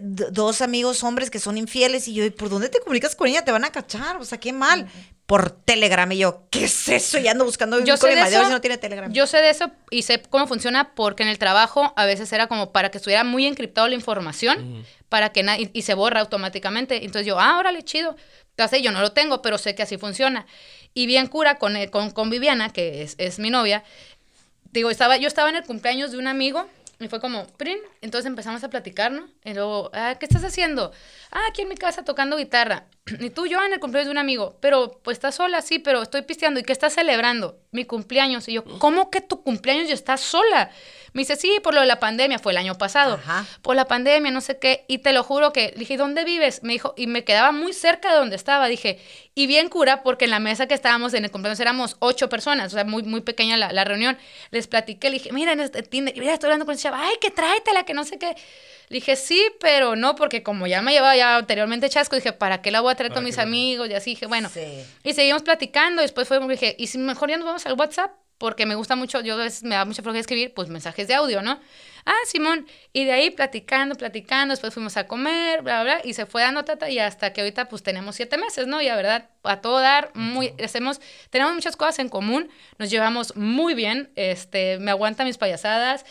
[0.00, 3.44] dos amigos hombres que son infieles y yo, ¿y por dónde te comunicas con ella?
[3.44, 4.88] Te van a cachar, o sea, qué mal.
[5.26, 7.18] Por Telegram y yo, ¿qué es eso?
[7.18, 9.12] Y ando buscando Yo sé, de eso, si no tiene Telegram.
[9.12, 12.46] yo sé de eso y sé cómo funciona porque en el trabajo a veces era
[12.46, 17.04] como para que estuviera muy encriptado la información para que nadie y se borra automáticamente.
[17.04, 18.14] Entonces yo, ah, órale, chido.
[18.50, 20.46] Entonces yo no lo tengo, pero sé que así funciona.
[20.94, 23.82] Y bien cura con, eh, con, con Viviana, que es, es mi novia.
[24.70, 26.68] Digo, estaba, yo estaba en el cumpleaños de un amigo
[26.99, 27.78] y fue como, prin.
[28.01, 29.28] Entonces empezamos a platicar, ¿no?
[29.44, 30.92] Y luego, ah, ¿qué estás haciendo?
[31.30, 32.86] Ah, aquí en mi casa tocando guitarra.
[33.20, 34.57] Y tú, yo en el cumpleaños de un amigo.
[34.61, 36.59] Pero, pues estás sola, sí, pero estoy pisteando.
[36.59, 37.59] ¿Y qué estás celebrando?
[37.70, 38.49] Mi cumpleaños.
[38.49, 40.70] Y yo, ¿cómo que tu cumpleaños y estás sola?
[41.16, 43.14] Me dice, sí, por lo de la pandemia, fue el año pasado.
[43.14, 43.46] Ajá.
[43.62, 44.84] Por la pandemia, no sé qué.
[44.86, 46.62] Y te lo juro que le dije, ¿dónde vives?
[46.62, 48.68] Me dijo, y me quedaba muy cerca de donde estaba.
[48.68, 49.00] Dije,
[49.34, 52.66] y bien cura, porque en la mesa que estábamos en el cumpleaños éramos ocho personas,
[52.66, 54.18] o sea, muy, muy pequeña la, la reunión.
[54.50, 57.00] Les platiqué, le dije, mira, en este Tinder, y mira, estoy hablando con esa chava,
[57.02, 58.36] ay, que tráetela, que no sé qué.
[58.90, 62.60] Le dije, sí, pero no, porque como ya me llevaba ya anteriormente chasco, dije, ¿para
[62.60, 63.88] qué la voy a traer ¿Para con mis amigos?
[63.88, 64.50] Y así dije, bueno.
[64.52, 64.84] Sí.
[65.02, 68.12] Y seguimos platicando, y después fue dije, y si mejor ya nos vamos al WhatsApp,
[68.39, 71.14] porque me gusta mucho, yo a veces me da mucha flojera escribir, pues mensajes de
[71.14, 71.59] audio, ¿no?
[72.05, 76.14] Ah, Simón, y de ahí platicando, platicando, después fuimos a comer, bla, bla, bla, y
[76.14, 78.80] se fue dando tata, y hasta que ahorita pues tenemos siete meses, ¿no?
[78.80, 83.34] Y la verdad, a todo dar, muy, hacemos, tenemos muchas cosas en común, nos llevamos
[83.37, 86.05] muy bien, este, me aguanta mis payasadas,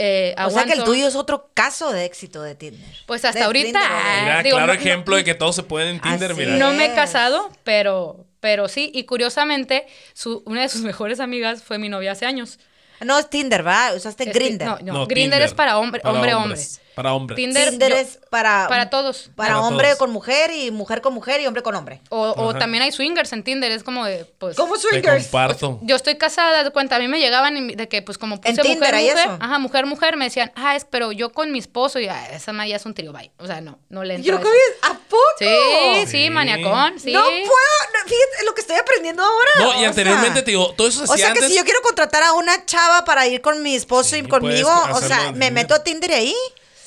[0.00, 2.86] eh, O sea que el tuyo es otro caso de éxito de Tinder.
[3.06, 5.52] Pues hasta De ahorita, Tinder, ah, Mira, digo, claro no- no- ejemplo de que todo
[5.52, 6.52] se puede en Tinder, mira.
[6.56, 8.90] no me he casado, pero, pero sí.
[8.94, 12.58] Y curiosamente, su, una de sus mejores amigas fue mi novia hace años.
[13.00, 13.94] No es Tinder, ¿verdad?
[13.96, 14.64] Usaste Es que- Grindr.
[14.64, 16.78] No, no, No, Grindr es para hombre, Para hombre, hombres.
[16.80, 16.87] hombre.
[16.98, 17.36] Para hombres.
[17.36, 18.66] Tinder, Tinder yo- es para...
[18.68, 19.30] para todos.
[19.36, 19.98] Para, Para hombre todos.
[19.98, 22.00] con mujer y mujer con mujer y hombre con hombre.
[22.08, 24.56] O, o también hay swingers en Tinder, es como de, pues...
[24.56, 25.24] ¿Cómo Te swingers?
[25.24, 25.78] comparto.
[25.82, 28.50] Yo estoy casada, de cuenta, a mí me llegaban y de que, pues, como puse
[28.50, 29.38] En Tinder mujer, hay mujer, eso.
[29.40, 32.52] ajá, mujer, mujer, me decían, ah, es, pero yo con mi esposo, y ah, esa
[32.66, 33.30] ya es un trío, bye.
[33.38, 34.50] O sea, no, no le entro Yo a eso.
[34.50, 35.22] vi- ¿A poco?
[35.38, 36.30] Sí, sí, Sí.
[36.30, 37.12] maniacón, sí.
[37.12, 37.38] No puedo.
[37.38, 39.50] no, fíjate lo que estoy aprendiendo ahora.
[39.58, 41.80] No, y anteriormente sea, te digo, todo eso se O sea que si yo quiero
[41.82, 45.46] contratar a una chava para ir con mi esposo Sí, y conmigo, o sea, me
[45.46, 45.52] Tinder.
[45.52, 46.34] meto a Tinder y ahí.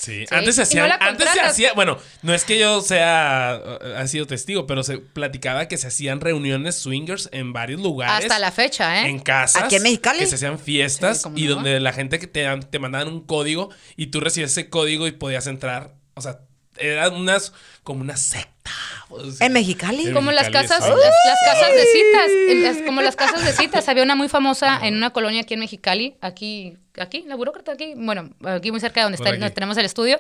[0.02, 3.62] Sí, Sí, antes se hacía, no antes se hacía, bueno, no es que yo sea,
[3.82, 8.26] eh, ha sido testigo, pero se platicaba que se hacían reuniones swingers en varios lugares.
[8.26, 9.10] Hasta la fecha, ¿eh?
[9.10, 9.64] En casas.
[9.64, 10.20] ¿Aquí en Mexicali?
[10.20, 11.56] Que se hacían fiestas Sí, ¿cómo y no?
[11.56, 15.06] donde la gente que te, dan- te mandaban un código y tú recibías ese código
[15.06, 15.94] y podías entrar.
[16.16, 16.40] O sea,
[16.82, 17.54] eran unas,
[17.84, 18.72] como una secta.
[19.42, 20.08] ¿En Mexicali?
[20.08, 23.52] En Como las casas, las, las casas de citas, en las- como las casas de
[23.52, 23.88] citas.
[23.90, 27.94] Había una muy famosa en una colonia aquí en Mexicali, aquí, aquí, la burócrata aquí,
[27.98, 30.20] bueno, aquí muy cerca de donde está, tenemos el estudio.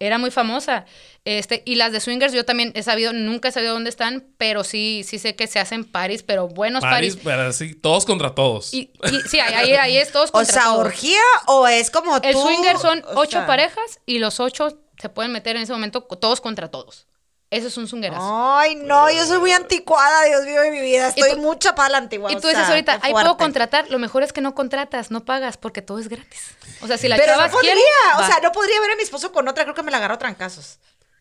[0.00, 0.84] Era muy famosa.
[1.24, 4.64] Este, y las de swingers yo también he sabido, nunca he sabido dónde están, pero
[4.64, 7.24] sí, sí sé que se hacen paris, pero buenos Paris, paris.
[7.24, 8.72] pero así, todos contra todos.
[8.72, 10.78] Y, y- sí, ahí, ahí, ahí es todos O contra sea, todos.
[10.86, 12.28] orgía o es como tú.
[12.28, 15.72] El swinger son o ocho sea- parejas y los ocho se pueden meter en ese
[15.72, 17.07] momento todos contra todos.
[17.50, 18.04] Eso es un.
[18.14, 21.08] Ay, no, yo soy muy anticuada, Dios mío de mi vida.
[21.08, 22.30] Estoy tú- mucha para la antigua.
[22.30, 23.90] y tú dices ahorita, ahí puedo contratar.
[23.90, 26.40] Lo mejor es que no contratas, no pagas, porque todo es gratis.
[26.82, 28.96] O sea, si la Pero chava no podría, quiere, o sea, no podría ver a
[28.96, 30.78] mi esposo con otra, creo que me la agarro a trancazos.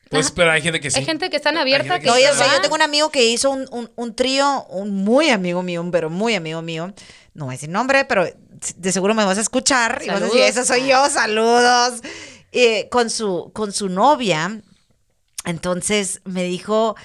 [0.09, 0.99] Pues, pero hay gente que sí.
[0.99, 1.99] Hay gente que están abierta.
[1.99, 5.03] que No, sí yo sé, tengo un amigo que hizo un, un, un trío, un
[5.03, 6.93] muy amigo mío, pero muy amigo mío.
[7.33, 8.25] No voy a decir nombre, pero
[8.75, 10.01] de seguro me vas a escuchar.
[10.03, 12.01] Y vas a decir, esa soy yo, saludos.
[12.51, 14.61] Eh, con, su, con su novia.
[15.47, 16.95] Entonces me dijo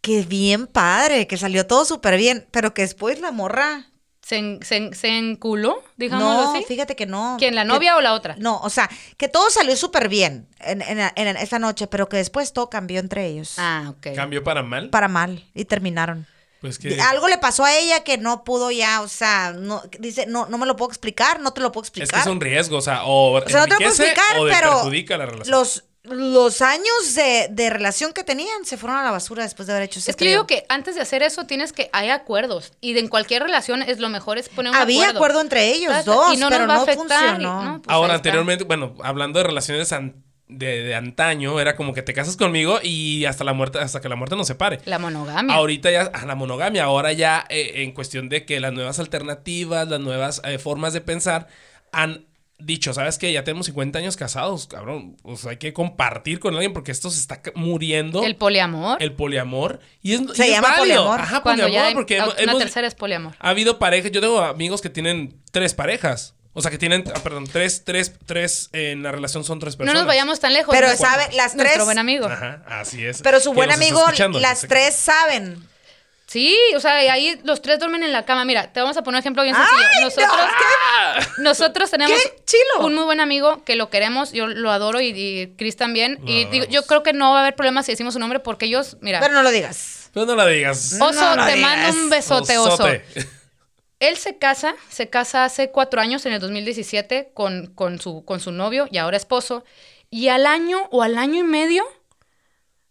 [0.00, 3.86] que bien padre, que salió todo súper bien, pero que después la morra.
[4.22, 6.64] Se, en- se, en- se enculó, digámoslo No, así.
[6.68, 7.36] fíjate que no.
[7.38, 8.36] ¿Quién, la Que- novia o la otra?
[8.38, 12.18] No, o sea, que todo salió súper bien en, en, en esa noche, pero que
[12.18, 13.54] después todo cambió entre ellos.
[13.56, 14.08] Ah, ok.
[14.14, 14.90] ¿Cambió para mal?
[14.90, 16.26] Para mal y terminaron.
[16.60, 17.00] Pues que...
[17.00, 20.58] Algo le pasó a ella que no pudo ya, o sea, no, dice, no, no
[20.58, 22.14] me lo puedo explicar, no te lo puedo Es explicar.
[22.14, 24.44] que es un riesgo, o sea, o, o sea, no te lo puedo explicar, o
[24.44, 25.56] de- pero perjudica la relación.
[25.58, 29.72] los, los años de, de relación que tenían se fueron a la basura después de
[29.74, 32.08] haber hecho ese Es que yo digo que antes de hacer eso tienes que hay
[32.10, 35.18] acuerdos y de en cualquier relación es lo mejor es poner un Había acuerdo.
[35.18, 37.62] acuerdo entre ellos dos, y no pero nos va a no afectar y- funcionó.
[37.64, 42.00] no, pues Ahora, anteriormente, bueno, hablando de relaciones an- de, de antaño, era como que
[42.00, 44.78] te casas conmigo y hasta la muerte, hasta que la muerte nos separe.
[44.86, 45.54] La monogamia.
[45.54, 49.88] Ahorita ya, a la monogamia, ahora ya eh, en cuestión de que las nuevas alternativas,
[49.88, 51.48] las nuevas eh, formas de pensar
[51.92, 52.24] han
[52.58, 53.32] dicho, ¿sabes qué?
[53.32, 55.16] Ya tenemos 50 años casados, cabrón.
[55.22, 58.22] Pues hay que compartir con alguien porque esto se está muriendo.
[58.24, 59.02] el poliamor.
[59.02, 59.80] el poliamor.
[60.02, 61.20] Y es, Se y llama poliamor.
[61.20, 63.34] Ajá, cuando poliamor, ya hay- porque hemos, una hemos- tercera es poliamor.
[63.38, 66.34] ha habido parejas, yo tengo amigos que tienen tres parejas.
[66.54, 69.78] O sea, que tienen, ah, perdón, tres, tres, tres, en la relación son tres No
[69.78, 70.00] personas.
[70.02, 70.74] nos vayamos tan lejos.
[70.74, 72.26] Pero Nuestro- sabe, las Nuestro tres- buen amigo.
[72.26, 73.22] Ajá, así es.
[73.22, 74.00] Pero su buen amigo,
[74.40, 75.62] las tres saben.
[76.28, 78.44] Sí, o sea, ahí los tres duermen en la cama.
[78.44, 79.80] Mira, te vamos a poner un ejemplo bien sencillo.
[79.82, 80.04] ¡Ay, no!
[80.04, 82.86] nosotros, nosotros tenemos ¡Qué chilo!
[82.86, 86.20] un muy buen amigo que lo queremos, yo lo adoro y, y Chris también.
[86.26, 88.66] Y digo, yo creo que no va a haber problema si decimos su nombre porque
[88.66, 90.10] ellos, mira, Pero no lo digas.
[90.12, 90.98] Pero no la digas.
[91.00, 91.78] Oso, no lo te digas.
[91.78, 92.86] mando un besote, oso.
[93.98, 98.38] Él se casa, se casa hace cuatro años, en el 2017, con, con, su, con
[98.40, 99.64] su novio y ahora esposo.
[100.10, 101.86] Y al año o al año y medio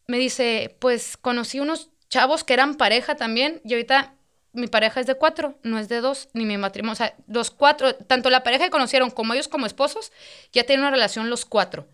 [0.07, 4.13] me dice, pues conocí unos chavos que eran pareja también y ahorita
[4.53, 6.93] mi pareja es de cuatro, no es de dos, ni mi matrimonio.
[6.93, 10.11] O sea, los cuatro, tanto la pareja que conocieron como ellos como esposos,
[10.51, 11.87] ya tienen una relación los cuatro.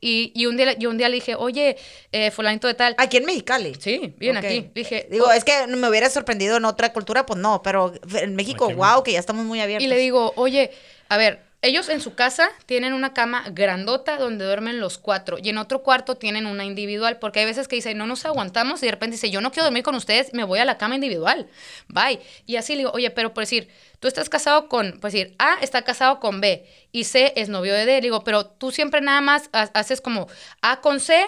[0.00, 1.76] Y, y un, día, yo un día le dije, oye,
[2.12, 2.94] eh, fulanito de tal.
[2.98, 3.74] Aquí en Mexicali.
[3.78, 4.70] Sí, bien aquí.
[4.74, 5.32] Dije, Digo, "Oh".
[5.32, 9.12] es que me hubiera sorprendido en otra cultura, pues no, pero en México, wow, que
[9.12, 9.84] ya estamos muy abiertos.
[9.84, 10.70] Y le digo, oye,
[11.08, 15.48] a ver, ellos en su casa tienen una cama grandota donde duermen los cuatro y
[15.48, 18.86] en otro cuarto tienen una individual, porque hay veces que dicen, no nos aguantamos y
[18.86, 21.48] de repente dice, yo no quiero dormir con ustedes, me voy a la cama individual.
[21.88, 22.20] Bye.
[22.46, 23.68] Y así le digo, oye, pero por decir,
[24.00, 27.74] tú estás casado con, por decir, A está casado con B y C es novio
[27.74, 27.94] de D.
[27.96, 30.28] Le digo, pero tú siempre nada más ha- haces como
[30.62, 31.24] A con C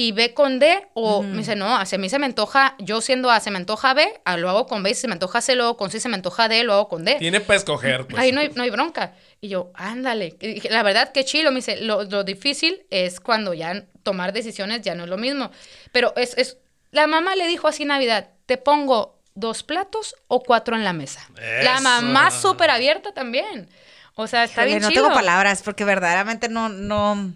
[0.00, 3.32] y B con D, o me dice, no, a mí se me antoja, yo siendo
[3.32, 5.56] A se me antoja B, a lo hago con B, si se me antoja C,
[5.56, 7.16] luego con C se me antoja D, lo hago con D.
[7.16, 8.22] Tiene para escoger, pues.
[8.22, 9.14] Ahí no hay, no hay bronca.
[9.40, 10.36] Y yo, ándale.
[10.40, 11.50] Y dije, la verdad, qué chilo.
[11.50, 15.50] Me dice, lo, lo difícil es cuando ya tomar decisiones ya no es lo mismo.
[15.90, 16.58] Pero es, es,
[16.92, 20.92] la mamá le dijo así en Navidad, te pongo dos platos o cuatro en la
[20.92, 21.28] mesa.
[21.64, 23.68] La mamá súper abierta también.
[24.14, 25.02] O sea, está Híjole, bien no chilo.
[25.02, 27.34] tengo palabras porque verdaderamente no, no,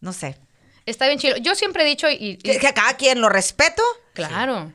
[0.00, 0.38] no sé.
[0.86, 1.36] Está bien chilo.
[1.36, 3.82] Yo siempre he dicho, y, y- Que, que a cada quien lo respeto,
[4.14, 4.72] claro,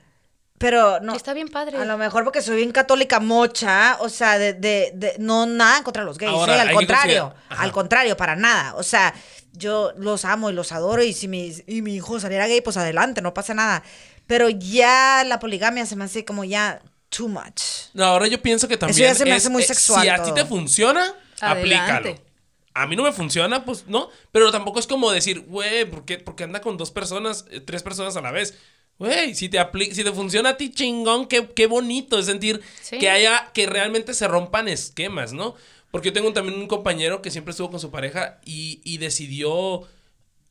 [0.58, 1.16] pero no.
[1.16, 1.78] está bien padre.
[1.78, 5.82] A lo mejor porque soy bien católica mocha, o sea, de, de, de- no nada
[5.84, 6.60] contra los gays, Ahora, ¿eh?
[6.62, 8.76] al contrario, al contrario, para nada.
[8.76, 9.14] O sea,
[9.54, 12.78] yo los amo y los adoro y si mi, y mi hijo saliera gay, pues
[12.78, 13.82] adelante, no pasa nada.
[14.28, 16.80] Pero ya la poligamia se me hace como ya
[17.10, 17.62] too much.
[17.94, 19.10] No, ahora yo pienso que también.
[19.10, 20.34] ya se me es- hace muy eh, sexual Si a ti todo.
[20.36, 21.76] te funciona, Adelante.
[22.06, 22.31] aplícalo.
[22.74, 24.10] A mí no me funciona, pues no.
[24.32, 27.60] Pero tampoco es como decir, güey, ¿por qué, por qué anda con dos personas, eh,
[27.60, 28.58] tres personas a la vez?
[28.98, 32.62] Güey, si te apli- si te funciona a ti chingón, qué, qué bonito es sentir
[32.82, 33.00] Sí.
[33.00, 35.56] que haya, que realmente se rompan esquemas, ¿no?
[35.90, 39.88] Porque yo tengo también un compañero que siempre estuvo con su pareja y, y decidió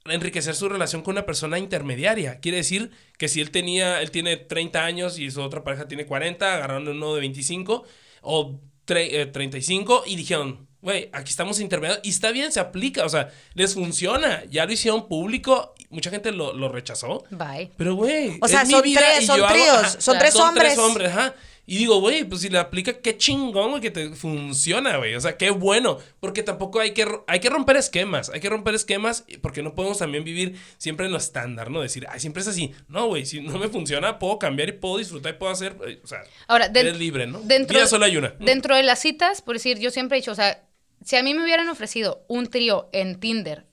[0.06, 2.40] enriquecer su relación con una persona intermediaria.
[2.40, 6.06] Quiere decir que si él tenía, él tiene 30 años y su otra pareja tiene
[6.06, 7.84] 40, agarraron uno de 25
[8.22, 13.05] o tre- eh, 35 y dijeron, güey, aquí estamos intermediarios y está bien, se aplica,
[13.05, 14.44] o sea, les funciona.
[14.51, 17.24] Ya lo hicieron público, mucha gente lo, lo rechazó.
[17.31, 17.70] Bye.
[17.77, 18.39] Pero, güey.
[18.40, 20.32] O sea, es mi son vida tres- y son yo hago- tríos, ajá, son tres
[20.35, 20.78] Son tres hombres.
[20.78, 21.35] hombres, ajá.
[21.66, 25.15] Y digo, güey, pues si le aplica, qué chingón, güey, que te funciona, güey.
[25.15, 25.98] O sea, qué bueno.
[26.19, 28.28] Porque tampoco hay que, hay que romper esquemas.
[28.31, 31.81] Hay que romper esquemas porque no podemos también vivir siempre en lo estándar, ¿no?
[31.81, 32.73] Decir, ay, siempre es así.
[32.89, 35.77] No, güey, si no me funciona, puedo cambiar y puedo disfrutar y puedo hacer.
[35.86, 37.39] eh, O sea, Ahora, eres libre, ¿no?
[37.40, 38.35] Dentro, solo hay una.
[38.40, 40.65] Dentro de las citas, por decir, yo siempre he dicho, o sea,
[41.05, 43.66] si a mí me hubieran ofrecido un trío en Tinder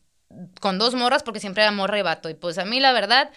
[0.59, 3.31] con dos morras, porque siempre era morra y vato, y pues a mí la verdad,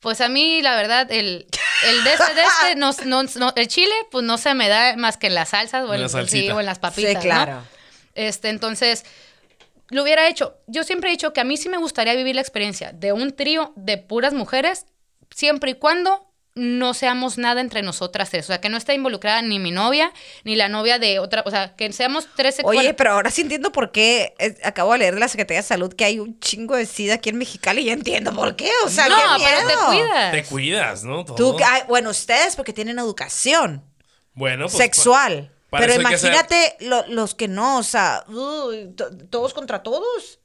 [0.00, 1.46] pues a mí la verdad, el,
[1.86, 4.96] el de este, de este, no, no- no- el chile, pues no se me da
[4.96, 7.10] más que en las salsas o En la sí, o en las papitas.
[7.10, 7.20] Sí, ¿no?
[7.22, 7.62] claro.
[8.14, 9.04] Este, entonces,
[9.90, 10.56] lo hubiera hecho.
[10.66, 13.34] Yo siempre he dicho que a mí sí me gustaría vivir la experiencia de un
[13.34, 14.86] trío de puras mujeres,
[15.34, 16.25] siempre y cuando
[16.56, 18.46] no seamos nada entre nosotras tres.
[18.46, 20.12] O sea, que no esté involucrada ni mi novia,
[20.42, 21.42] ni la novia de otra.
[21.46, 22.56] O sea, que seamos tres.
[22.64, 24.34] Oye, pero ahora sí entiendo por qué.
[24.38, 27.14] eh, acabo de leer de la Secretaría de Salud que hay un chingo de SIDA
[27.14, 28.70] aquí en Mexicali y ya entiendo por qué.
[28.84, 29.86] O sea, no, qué pero te miedo.
[29.86, 30.32] cuidas.
[30.32, 31.24] Te cuidas, ¿no?
[31.24, 31.36] Todo.
[31.36, 33.84] Tú, ay, bueno, ustedes porque tienen educación
[34.32, 34.76] bueno, pues.
[34.78, 35.52] sexual.
[35.70, 38.24] para pero que imagínate lo- los que no, o sea,
[39.30, 40.40] todos contra todos.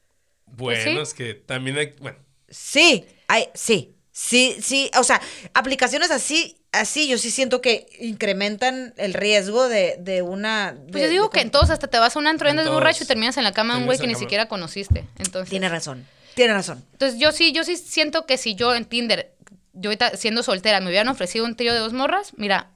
[0.45, 0.97] Bueno, Pues sí.
[0.97, 1.93] es que también hay.
[2.01, 2.17] Bueno.
[2.49, 5.21] Sí, hay, sí, sí, sí, o sea,
[5.53, 10.75] aplicaciones así, así, yo sí siento que incrementan el riesgo de, de una...
[10.91, 12.71] Pues yo digo de- que en todos hasta te vas a un antro, En andas
[12.71, 15.05] borracho y terminas en la cama de un güey que ni siquiera conociste.
[15.19, 16.85] Entonces, Tiene razón, tiene razón.
[16.93, 19.33] Entonces yo sí, yo sí siento que si yo en Tinder,
[19.73, 22.69] yo ahorita siendo soltera, me hubieran ofrecido un trío de dos morras, mira,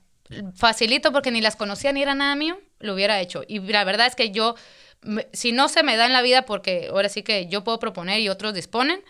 [0.56, 3.44] facilito porque ni las conocía ni era nada mío, lo hubiera hecho.
[3.48, 4.56] Y la verdad es que yo,
[5.02, 7.80] me- si no se me da en la vida, porque ahora sí que yo puedo
[7.80, 9.02] proponer y otros disponen,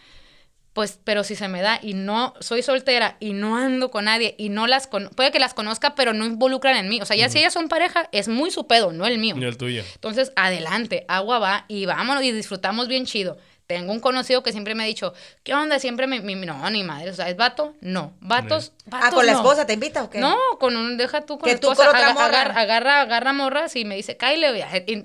[0.76, 4.36] pues, pero si se me da y no soy soltera y no ando con nadie
[4.38, 7.02] y no las con puede que las conozca, pero no involucran en mí.
[7.02, 9.36] O sea, ya si ellas son pareja, es muy su pedo, no el mío.
[9.38, 9.84] Ni el tuyo.
[9.96, 13.38] Entonces, adelante, agua va y vámonos y disfrutamos bien chido.
[13.68, 15.80] Tengo un conocido que siempre me ha dicho, ¿qué onda?
[15.80, 17.74] Siempre me, mi- no, ni madre, o sea, ¿es vato?
[17.82, 18.14] No.
[18.20, 18.74] ¿Vatos?
[18.92, 19.38] Ah, ¿con la no.
[19.40, 20.20] esposa te invita o qué?
[20.20, 22.26] No, con un, deja tú con Que la tú esposa, con otra aga- morra.
[22.42, 24.46] agarra, agarra, agarra morras y me dice, Kyle,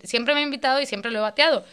[0.02, 1.64] siempre me ha invitado y siempre lo he bateado.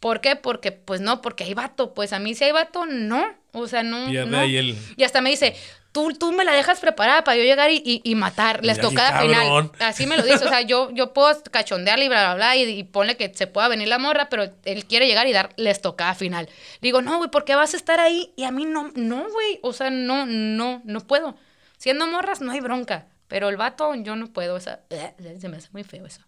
[0.00, 0.36] ¿Por qué?
[0.36, 1.94] Porque, pues no, porque hay vato.
[1.94, 3.24] Pues a mí si hay vato, no.
[3.52, 4.06] O sea, no.
[4.08, 4.42] Pierde no.
[4.42, 5.56] el- Y hasta me dice,
[5.92, 8.62] tú, tú me la dejas preparada para yo llegar y, y, y matar.
[8.64, 9.70] Les Mira, qué tocada final.
[9.80, 10.44] Así me lo dice.
[10.44, 13.46] O sea, yo, yo puedo cachondearle y bla, bla, bla, y, y ponle que se
[13.46, 16.48] pueda venir la morra, pero él quiere llegar y dar les tocada final.
[16.82, 18.32] Digo, no, güey, ¿por qué vas a estar ahí?
[18.36, 19.58] Y a mí no, no, güey.
[19.62, 21.36] O sea, no, no, no puedo.
[21.78, 23.06] Siendo morras, no hay bronca.
[23.28, 24.54] Pero el vato, yo no puedo.
[24.54, 24.80] O sea,
[25.40, 26.20] se me hace muy feo eso.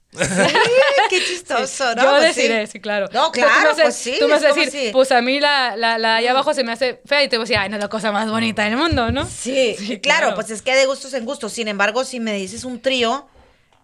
[1.10, 2.02] Qué chistoso, ¿no?
[2.02, 2.26] yo Pues sí.
[2.43, 3.09] decidiré, sí, claro.
[3.12, 5.20] No, tú claro, me haces- pues sí, Tú me vas a decir, si- pues a
[5.20, 7.56] mí la, la, la allá abajo se me hace fea y te voy a decir,
[7.59, 9.26] ay, no es la cosa más bonita del mundo, ¿no?
[9.26, 10.35] Sí, Sí, claro, claro.
[10.35, 11.52] pues es que de gustos en gustos.
[11.52, 13.28] Sin embargo, si me dices un trío,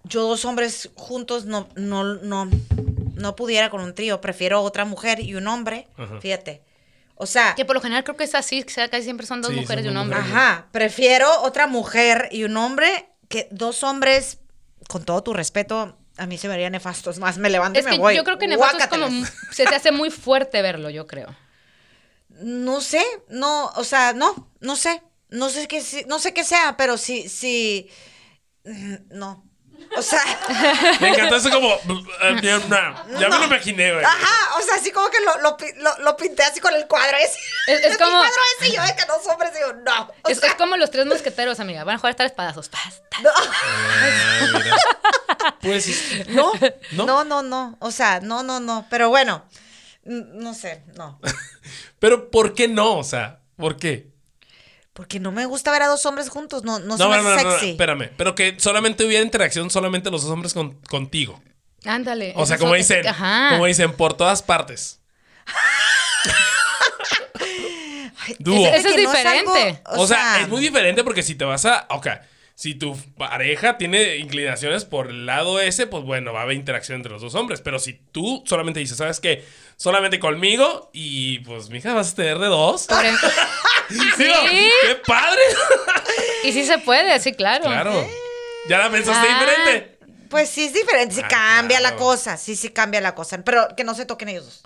[0.05, 2.48] yo dos hombres juntos no, no, no,
[3.14, 4.20] no pudiera con un trío.
[4.20, 5.88] Prefiero otra mujer y un hombre.
[5.96, 6.20] Ajá.
[6.20, 6.62] Fíjate.
[7.16, 9.40] O sea, Que por lo general creo que es así, que sea, casi siempre son
[9.40, 10.18] dos Sí, mujeres y un hombre.
[10.18, 10.36] mujeres.
[10.36, 14.38] ajá, prefiero otra mujer y un hombre que dos hombres,
[14.88, 17.19] con todo tu respeto, a mí se me harían nefastos.
[17.19, 18.16] Más me levanto Es y me que voy.
[18.16, 19.09] yo creo que nefasto es como,
[19.53, 21.35] se te hace muy fuerte verlo, yo creo.
[22.28, 25.03] No sé, no, o sea, no, no sé.
[25.31, 27.89] No sé qué, no sé qué sea, pero sí, sí.
[28.65, 29.45] mm, No.
[29.96, 30.20] O sea.
[31.01, 31.68] Me encantó eso como.
[31.72, 32.59] eh, Ya
[33.28, 34.05] me lo imaginé, güey.
[34.05, 37.16] Ajá, o sea, así como que lo, lo, lo- lo pinté así con el cuadro
[37.16, 37.38] ese.
[37.68, 40.10] Es- es El como- cuadro ese y yo de que dos hombres digo, no.
[40.28, 41.84] Es, sea, es como los tres mosqueteros, amiga.
[41.84, 42.68] Van a jugar tres espadazos.
[42.68, 43.02] Paz.
[43.24, 44.76] Ah.
[45.60, 46.52] Pues no,
[46.92, 47.06] ¿No?
[47.06, 47.76] no, no, no.
[47.80, 48.86] O sea, no, no, no.
[48.90, 49.44] Pero bueno,
[50.05, 51.20] no sé, no.
[51.98, 52.98] Pero ¿por qué no?
[52.98, 54.12] O sea, ¿por qué?
[54.95, 57.23] Porque no me gusta ver a dos hombres juntos, no, no, se No, me no,
[57.25, 57.71] no, hace no, no, sexy.
[57.73, 58.11] espérame.
[58.16, 61.43] Pero que solamente hubiera interacción solamente los dos hombres con- contigo.
[61.85, 62.33] Ándale.
[62.37, 63.51] O sea, como dicen, Ajá.
[63.51, 65.01] como dicen, por todas partes.
[68.27, 68.66] Ay, Dúo.
[68.69, 69.83] Eso es diferente.
[69.97, 71.87] O, sea, es muy diferente porque si te vas a.
[71.91, 72.07] Ok,
[72.55, 76.97] si tu pareja tiene inclinaciones por el lado ese, pues bueno, va a haber interacción
[76.97, 77.61] entre los dos hombres.
[77.61, 79.45] Pero si tú solamente dices, ¿sabes qué?
[79.77, 82.87] Solamente conmigo y pues, mija, vas a tener de dos.
[82.87, 83.05] Por
[84.19, 84.35] Digo,
[84.82, 85.40] ¡Qué padre!
[86.44, 87.65] y sí se puede, sí, claro.
[87.65, 88.09] claro.
[88.69, 89.39] Ya la pensaste Ah.
[89.40, 89.98] diferente.
[90.31, 92.05] Pues sí es diferente, sí Ah, cambia la claro.
[92.05, 93.39] cosa, sí, sí cambia la cosa.
[93.44, 94.62] Pero que no se toquen ellos dos.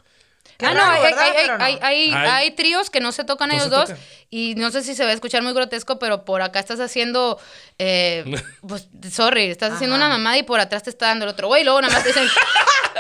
[0.60, 2.28] Ah, no, hay, hay- hay- hay- hay- Ay.
[2.30, 3.88] hay tríos que no se tocan No ellos se dos.
[3.90, 3.98] tocan.
[4.30, 7.38] Y no sé si se va a escuchar muy grotesco, pero por acá estás haciendo.
[7.78, 8.24] eh,
[8.66, 11.62] pues, sorry, estás haciendo una mamada y por atrás te está dando el otro güey.
[11.62, 12.26] Y luego nada más dicen.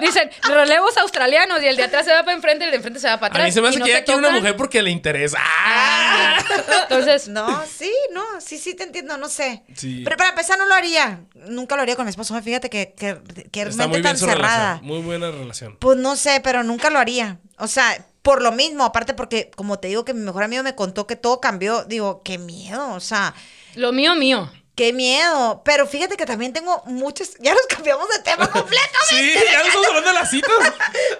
[0.00, 3.00] Dicen relevos australianos y el de atrás se va para enfrente y el de enfrente
[3.00, 3.46] se va para A atrás.
[3.46, 5.38] mí se me hace no que ella quiere una mujer porque le interesa.
[5.40, 6.38] ¡Ah!
[6.82, 9.64] Entonces, No, sí, no, sí, sí te entiendo, no sé.
[9.74, 10.02] Sí.
[10.04, 11.22] Pero para empezar no lo haría.
[11.34, 12.40] Nunca lo haría con mi esposo.
[12.40, 13.18] Fíjate que, que,
[13.50, 14.56] que Está mente muy bien tan su cerrada.
[14.74, 14.86] relación.
[14.86, 15.76] Muy buena relación.
[15.80, 17.38] Pues no sé, pero nunca lo haría.
[17.58, 20.74] O sea, por lo mismo, aparte porque, como te digo, que mi mejor amigo me
[20.74, 23.34] contó que todo cambió, digo, qué miedo, o sea,
[23.74, 24.50] lo mío, mío.
[24.74, 25.60] Qué miedo.
[25.64, 27.30] Pero fíjate que también tengo muchos.
[27.40, 28.98] Ya nos cambiamos de tema completamente.
[29.08, 30.50] Sí, ya no estamos hablando de las citas.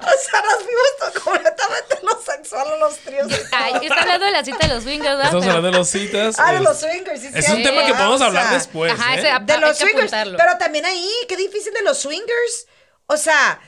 [0.01, 3.33] O sea, nos fuimos to- completamente en lo sexual, en los tríos.
[3.53, 5.25] Ay, está hablando de la cita de los swingers, ¿verdad?
[5.25, 6.37] Estamos hablando de las citas.
[6.39, 7.21] Ah, de los swingers.
[7.21, 8.93] sí, Es un tema que podemos O hablar sea, después.
[8.93, 9.19] Ajá, ¿eh?
[9.19, 10.13] ese- De Hay los que swingers.
[10.13, 10.39] apuntarlo.
[10.39, 12.67] Pero también ahí, qué difícil de los swingers.
[13.07, 13.61] O sea,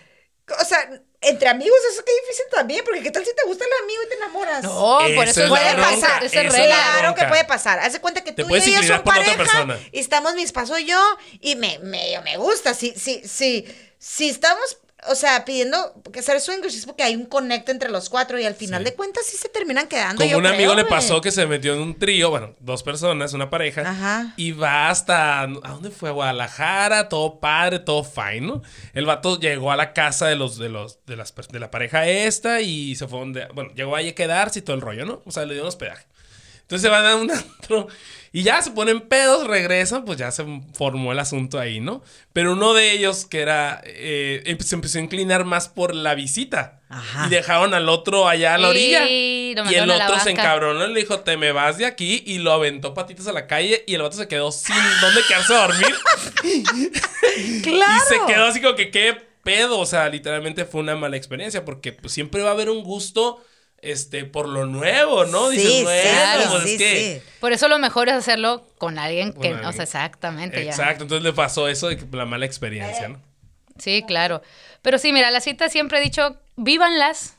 [0.60, 0.88] o sea,
[1.22, 2.82] entre amigos, eso qué difícil también.
[2.84, 4.62] Porque qué tal si te gusta el amigo y te enamoras.
[4.62, 6.24] No, por eso es es la Puede bronca, pasar.
[6.24, 6.76] Esa es regla.
[6.76, 7.78] es Claro que puede pasar.
[7.80, 11.01] Haz de cuenta que tú y ella inclinar son pareja y estamos mis paso yo
[11.40, 12.74] y me medio me gusta.
[12.74, 13.66] Si, si, si,
[13.98, 14.78] si estamos,
[15.09, 18.44] o sea, pidiendo que ser swingers es porque hay un conecto entre los cuatro y
[18.44, 18.90] al final Sí.
[18.90, 20.18] de cuentas sí se terminan quedando.
[20.20, 23.32] Como yo un amigo le pasó que se metió en un trío, bueno, dos personas,
[23.32, 24.35] una pareja, Ajá.
[24.36, 26.10] y va hasta, ¿a dónde fue?
[26.10, 28.62] A Guadalajara, todo padre, todo fine, ¿no?
[28.93, 32.06] El vato llegó a la casa de los, de los, de las, de la pareja
[32.06, 35.22] esta y se fue donde, bueno, llegó ahí a quedarse y todo el rollo, ¿no?
[35.24, 36.06] O sea, le dio un hospedaje.
[36.62, 37.89] Entonces se van a un antro
[38.32, 40.44] y ya se ponen pedos, regresan, pues ya se
[40.74, 42.02] formó el asunto ahí, ¿no?
[42.32, 46.15] Pero uno de ellos, que era, eh, em- se empezó a inclinar más por la
[46.15, 46.81] visita.
[46.89, 47.27] Ajá.
[47.27, 49.09] Y dejaron al otro allá a la orilla.
[49.09, 52.23] Y lo Y el otro se encabronó y le dijo, te me vas de aquí.
[52.24, 53.82] Y lo aventó patitas a la calle.
[53.89, 55.94] Y el vato se quedó sin dónde quedarse a dormir.
[57.62, 57.93] Claro.
[58.11, 59.78] Y se quedó así como que, ¿qué pedo?
[59.78, 61.65] O sea, literalmente fue una mala experiencia.
[61.65, 63.43] Porque pues, siempre va a haber un gusto
[63.82, 65.51] este, por lo nuevo, ¿no?
[65.51, 67.20] Sí, Dices, bueno, pues sí, es que...
[67.24, 67.31] sí.
[67.40, 69.66] Por eso lo mejor es hacerlo con alguien Con que, alguien.
[69.66, 70.70] o sea, exactamente ya.
[70.70, 73.20] Exacto, entonces le pasó eso de que la mala experiencia, ¿no?
[73.78, 74.43] Sí, claro.
[74.82, 77.36] Pero sí, mira, las citas siempre he dicho, vívanlas,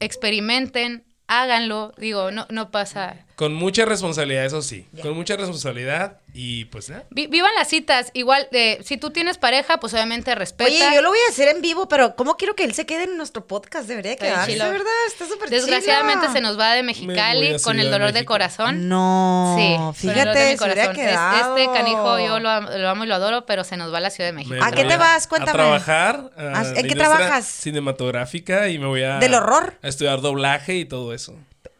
[0.00, 1.92] experimenten, háganlo.
[1.98, 3.25] Digo, no, no pasa.
[3.36, 4.86] Con mucha responsabilidad, eso sí.
[5.02, 7.04] Con mucha responsabilidad y pues nada.
[7.10, 8.10] Vi- vivan las citas.
[8.14, 10.70] Igual, eh, si tú tienes pareja, pues obviamente respeta.
[10.70, 13.04] Oye, yo lo voy a hacer en vivo, pero ¿cómo quiero que él se quede
[13.04, 13.86] en nuestro podcast?
[13.88, 14.64] Debería quedarse, chilo.
[14.70, 14.86] ¿verdad?
[15.06, 16.32] Está súper Desgraciadamente chilo.
[16.32, 18.32] se nos va de Me Mexicali con el de dolor de México.
[18.32, 18.88] corazón.
[18.88, 20.96] No, Sí, con el dolor de fíjate, mi se hubiera corazón.
[21.04, 21.56] Es- quedado.
[21.58, 24.08] Este canijo yo lo, lo amo y lo adoro, pero se nos va a la
[24.10, 24.56] Ciudad de México.
[24.62, 25.26] ¿A qué te vas?
[25.26, 25.50] Cuéntame.
[25.50, 26.30] A trabajar.
[26.38, 27.44] a ¿A- en qué trabajas?
[27.46, 29.18] Cinematográfica y me voy a...
[29.18, 29.74] ¿Del horror?
[29.82, 31.34] A estudiar doblaje y todo eso.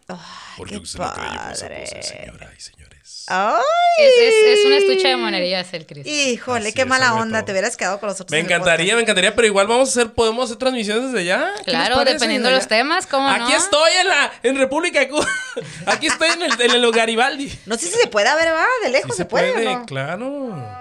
[0.08, 0.16] Ay,
[0.56, 1.38] Porque qué usted no padre.
[1.52, 3.24] hacer cosas, señoras y señores.
[3.28, 3.60] Ay.
[3.98, 6.06] Es, es- es un estuche de monerías el Cris.
[6.06, 7.38] Híjole, Así qué mala onda.
[7.40, 7.46] todo.
[7.46, 8.30] Te hubieras quedado con nosotros.
[8.30, 11.50] Me en encantaría, me encantaría, pero igual vamos a hacer, podemos hacer transmisiones desde allá.
[11.64, 13.56] ¿Qué les Claro, dependiendo de los temas, ¿cómo Aquí no?
[13.58, 15.26] estoy en la, en República de Cuba.
[15.86, 17.52] Aquí estoy en el, en el Garibaldi.
[17.66, 19.66] No sé si se puede, a ver, va, de Sí lejos se se puede, puede,
[19.66, 19.86] ¿o no?
[19.86, 20.75] claro.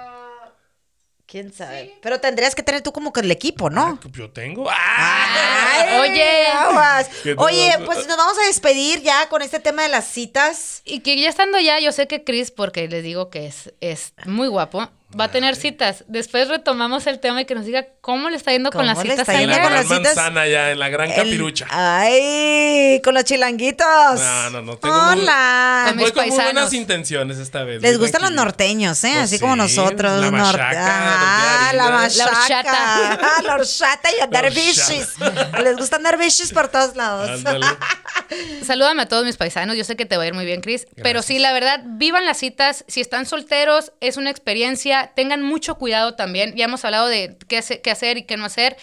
[1.35, 1.93] ¿Quién sabe?
[2.01, 3.99] Pero tendrías que tener tú como que el equipo, ¿no?
[4.13, 4.69] Yo tengo.
[4.71, 5.81] ¡Ah!
[5.81, 6.47] Ay, Oye.
[6.47, 7.09] aguas.
[7.35, 10.81] Oye, pues nos vamos a despedir ya con este tema de las citas.
[10.85, 14.13] Y que ya estando ya, yo sé que Chris, porque les digo que es, es
[14.23, 16.03] muy guapo, va a tener citas.
[16.07, 19.05] Después retomamos el tema y que nos diga cómo le está yendo con las ¿Cómo
[19.05, 20.15] le citas está En yendo la con gran las citas?
[20.15, 21.67] manzana ya, en la gran El- capirucha.
[21.69, 23.85] Ay, con los chilanguitos.
[24.19, 25.83] No, no, no, tengo muy- Hola.
[25.87, 27.81] Con mis Voy con muy buenas intenciones esta vez.
[27.81, 29.11] Les muy gustan los norteños, ¿eh?
[29.13, 30.21] Pues Así como nosotros.
[30.21, 32.17] la machaca, Ah, la machaca.
[32.31, 33.11] La horchata.
[33.21, 35.15] Ah, La horchata y andar bichis.
[35.63, 37.41] Les gusta andar bichis por todos lados.
[38.63, 40.87] Salúdame a todos mis paisanos, yo sé que te va a ir muy bien, Chris.
[41.03, 42.83] Pero sí, la verdad, vivan las citas.
[42.87, 45.11] Si están solteros, es una experiencia.
[45.15, 46.55] Tengan mucho cuidado también.
[46.55, 48.77] Ya hemos hablado de qué, hace- qué hacer y qué no hacer.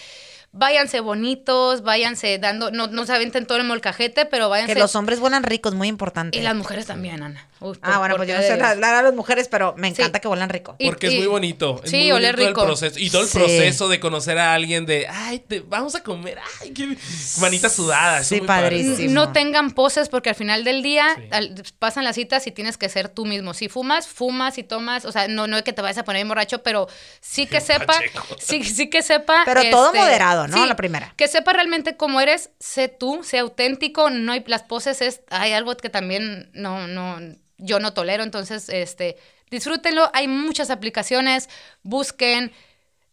[0.53, 4.75] Váyanse bonitos, váyanse dando, no, no se aventen todo el molcajete, pero váyanse.
[4.75, 6.37] Que los hombres vuelan ricos, muy importante.
[6.37, 7.49] Y las mujeres también, Ana.
[7.83, 10.23] Ah, bueno, por pues yo no sé hablar a las mujeres, pero me encanta Sí.
[10.23, 10.77] que vuelan rico.
[10.79, 11.81] Y- Porque es y- muy bonito.
[11.85, 12.61] Es sí, muy oler bonito rico.
[12.63, 13.39] El proceso, y todo el Sí.
[13.39, 16.97] proceso de conocer a alguien de, ay, te, vamos a comer, ay, qué
[17.41, 18.23] manita sudada.
[18.25, 18.63] Sí, padre.
[18.85, 19.13] padrísimo.
[19.13, 21.23] No tengan poses porque al final del día Sí.
[21.31, 23.55] al- pasan las citas y tienes que ser tú mismo.
[23.55, 26.27] Si fumas, fumas y tomas, o sea, no, no es que te vayas a poner
[26.27, 26.89] borracho, pero
[27.21, 27.61] sí que
[27.91, 27.95] sepa,
[28.39, 29.41] sí, sí que sepa.
[29.41, 30.65] este, Pero todo moderado, ¿no?
[30.67, 31.13] La primera.
[31.17, 35.53] Que sepa realmente cómo eres, sé tú, sé auténtico, no hay las poses es, hay
[35.53, 37.19] algo que también no, no,
[37.59, 39.17] yo no tolero, entonces, este,
[39.51, 41.49] disfrútenlo, hay muchas aplicaciones,
[41.83, 42.53] busquen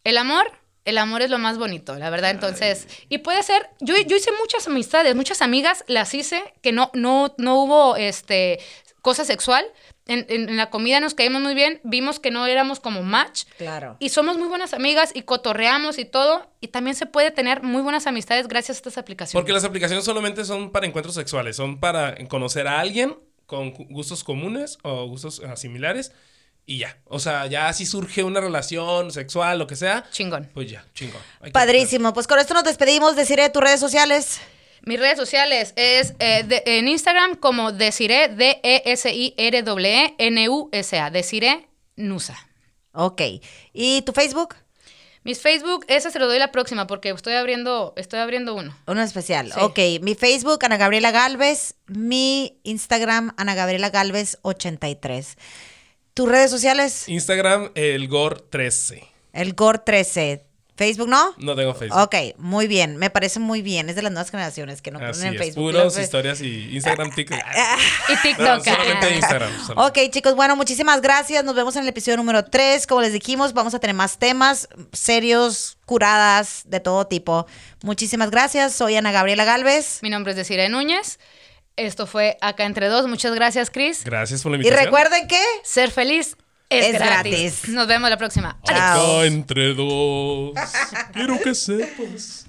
[0.04, 0.50] el amor.
[0.86, 2.30] El amor es lo más bonito, la verdad.
[2.30, 6.90] Entonces, y puede ser, yo, yo hice muchas amistades, muchas amigas las hice que no,
[6.94, 8.58] no, no hubo este
[9.02, 9.64] cosa sexual.
[10.06, 13.44] En, en- en la comida nos caímos muy bien, vimos que no éramos como match.
[13.58, 13.96] Claro.
[14.00, 16.50] Y somos muy buenas amigas y cotorreamos y todo.
[16.60, 19.34] Y también se puede tener muy buenas amistades gracias a estas aplicaciones.
[19.40, 23.16] Porque las aplicaciones solamente son para encuentros sexuales, son para conocer a alguien
[23.50, 26.12] con gustos comunes o gustos ah, similares
[26.66, 26.96] y ya.
[27.06, 30.48] O sea, ya si surge una relación sexual, lo que sea, Chingón.
[30.54, 31.20] pues ya, chingón.
[31.40, 32.12] Hay que- Padrísimo.
[32.14, 33.16] Pues con esto nos despedimos.
[33.16, 34.40] Deciré tus redes sociales.
[34.86, 38.28] Mis redes sociales es eh, de- en Instagram como Desiree,
[39.88, 41.10] D-E-S-I-R-E-N-U-S-A.
[41.10, 42.38] Desiree Nusa.
[42.92, 43.20] Ok.
[43.72, 44.54] ¿Y tu Facebook?
[45.22, 48.74] Mis Facebook, ese se lo doy la próxima porque estoy abriendo, estoy abriendo uno.
[48.86, 49.52] Uno especial.
[49.52, 49.60] Sí.
[49.60, 49.78] Ok.
[50.02, 51.74] Mi Facebook, Ana Gabriela Galvez.
[51.86, 55.36] Mi Instagram, Ana Gabriela Galvez 83.
[56.14, 57.08] ¿Tus redes sociales?
[57.08, 59.08] Instagram, el Gor13.
[59.32, 60.42] El GOR13.
[60.80, 61.34] ¿Facebook no?
[61.36, 62.00] No tengo Facebook.
[62.00, 62.96] Ok, muy bien.
[62.96, 63.90] Me parece muy bien.
[63.90, 65.64] Es de las nuevas generaciones que no Así ponen en es, Facebook.
[65.72, 67.38] puros historias y Instagram, TikTok.
[67.38, 68.64] Y No, TikTok.
[68.64, 69.14] solamente ah.
[69.14, 69.66] Instagram.
[69.66, 70.00] solamente.
[70.06, 71.44] Ok, chicos, bueno, muchísimas gracias.
[71.44, 72.86] Nos vemos en el episodio número 3.
[72.86, 77.46] Como les dijimos, vamos a tener más temas serios, curadas, de todo tipo.
[77.82, 78.72] Muchísimas gracias.
[78.72, 79.98] Soy Ana Gabriela Galvez.
[80.00, 81.18] Mi nombre es Desiree Núñez.
[81.76, 83.06] Esto fue Acá Entre Dos.
[83.06, 84.02] Muchas gracias, Chris.
[84.04, 84.84] Gracias por la Y invitación.
[84.86, 85.40] recuerden que...
[85.62, 86.36] Ser feliz
[86.70, 87.32] es, Es gratis.
[87.32, 87.68] gratis.
[87.68, 88.56] Nos vemos la próxima.
[88.66, 88.80] Adiós.
[88.80, 90.52] Acá entre dos.
[91.12, 92.46] Quiero que sepas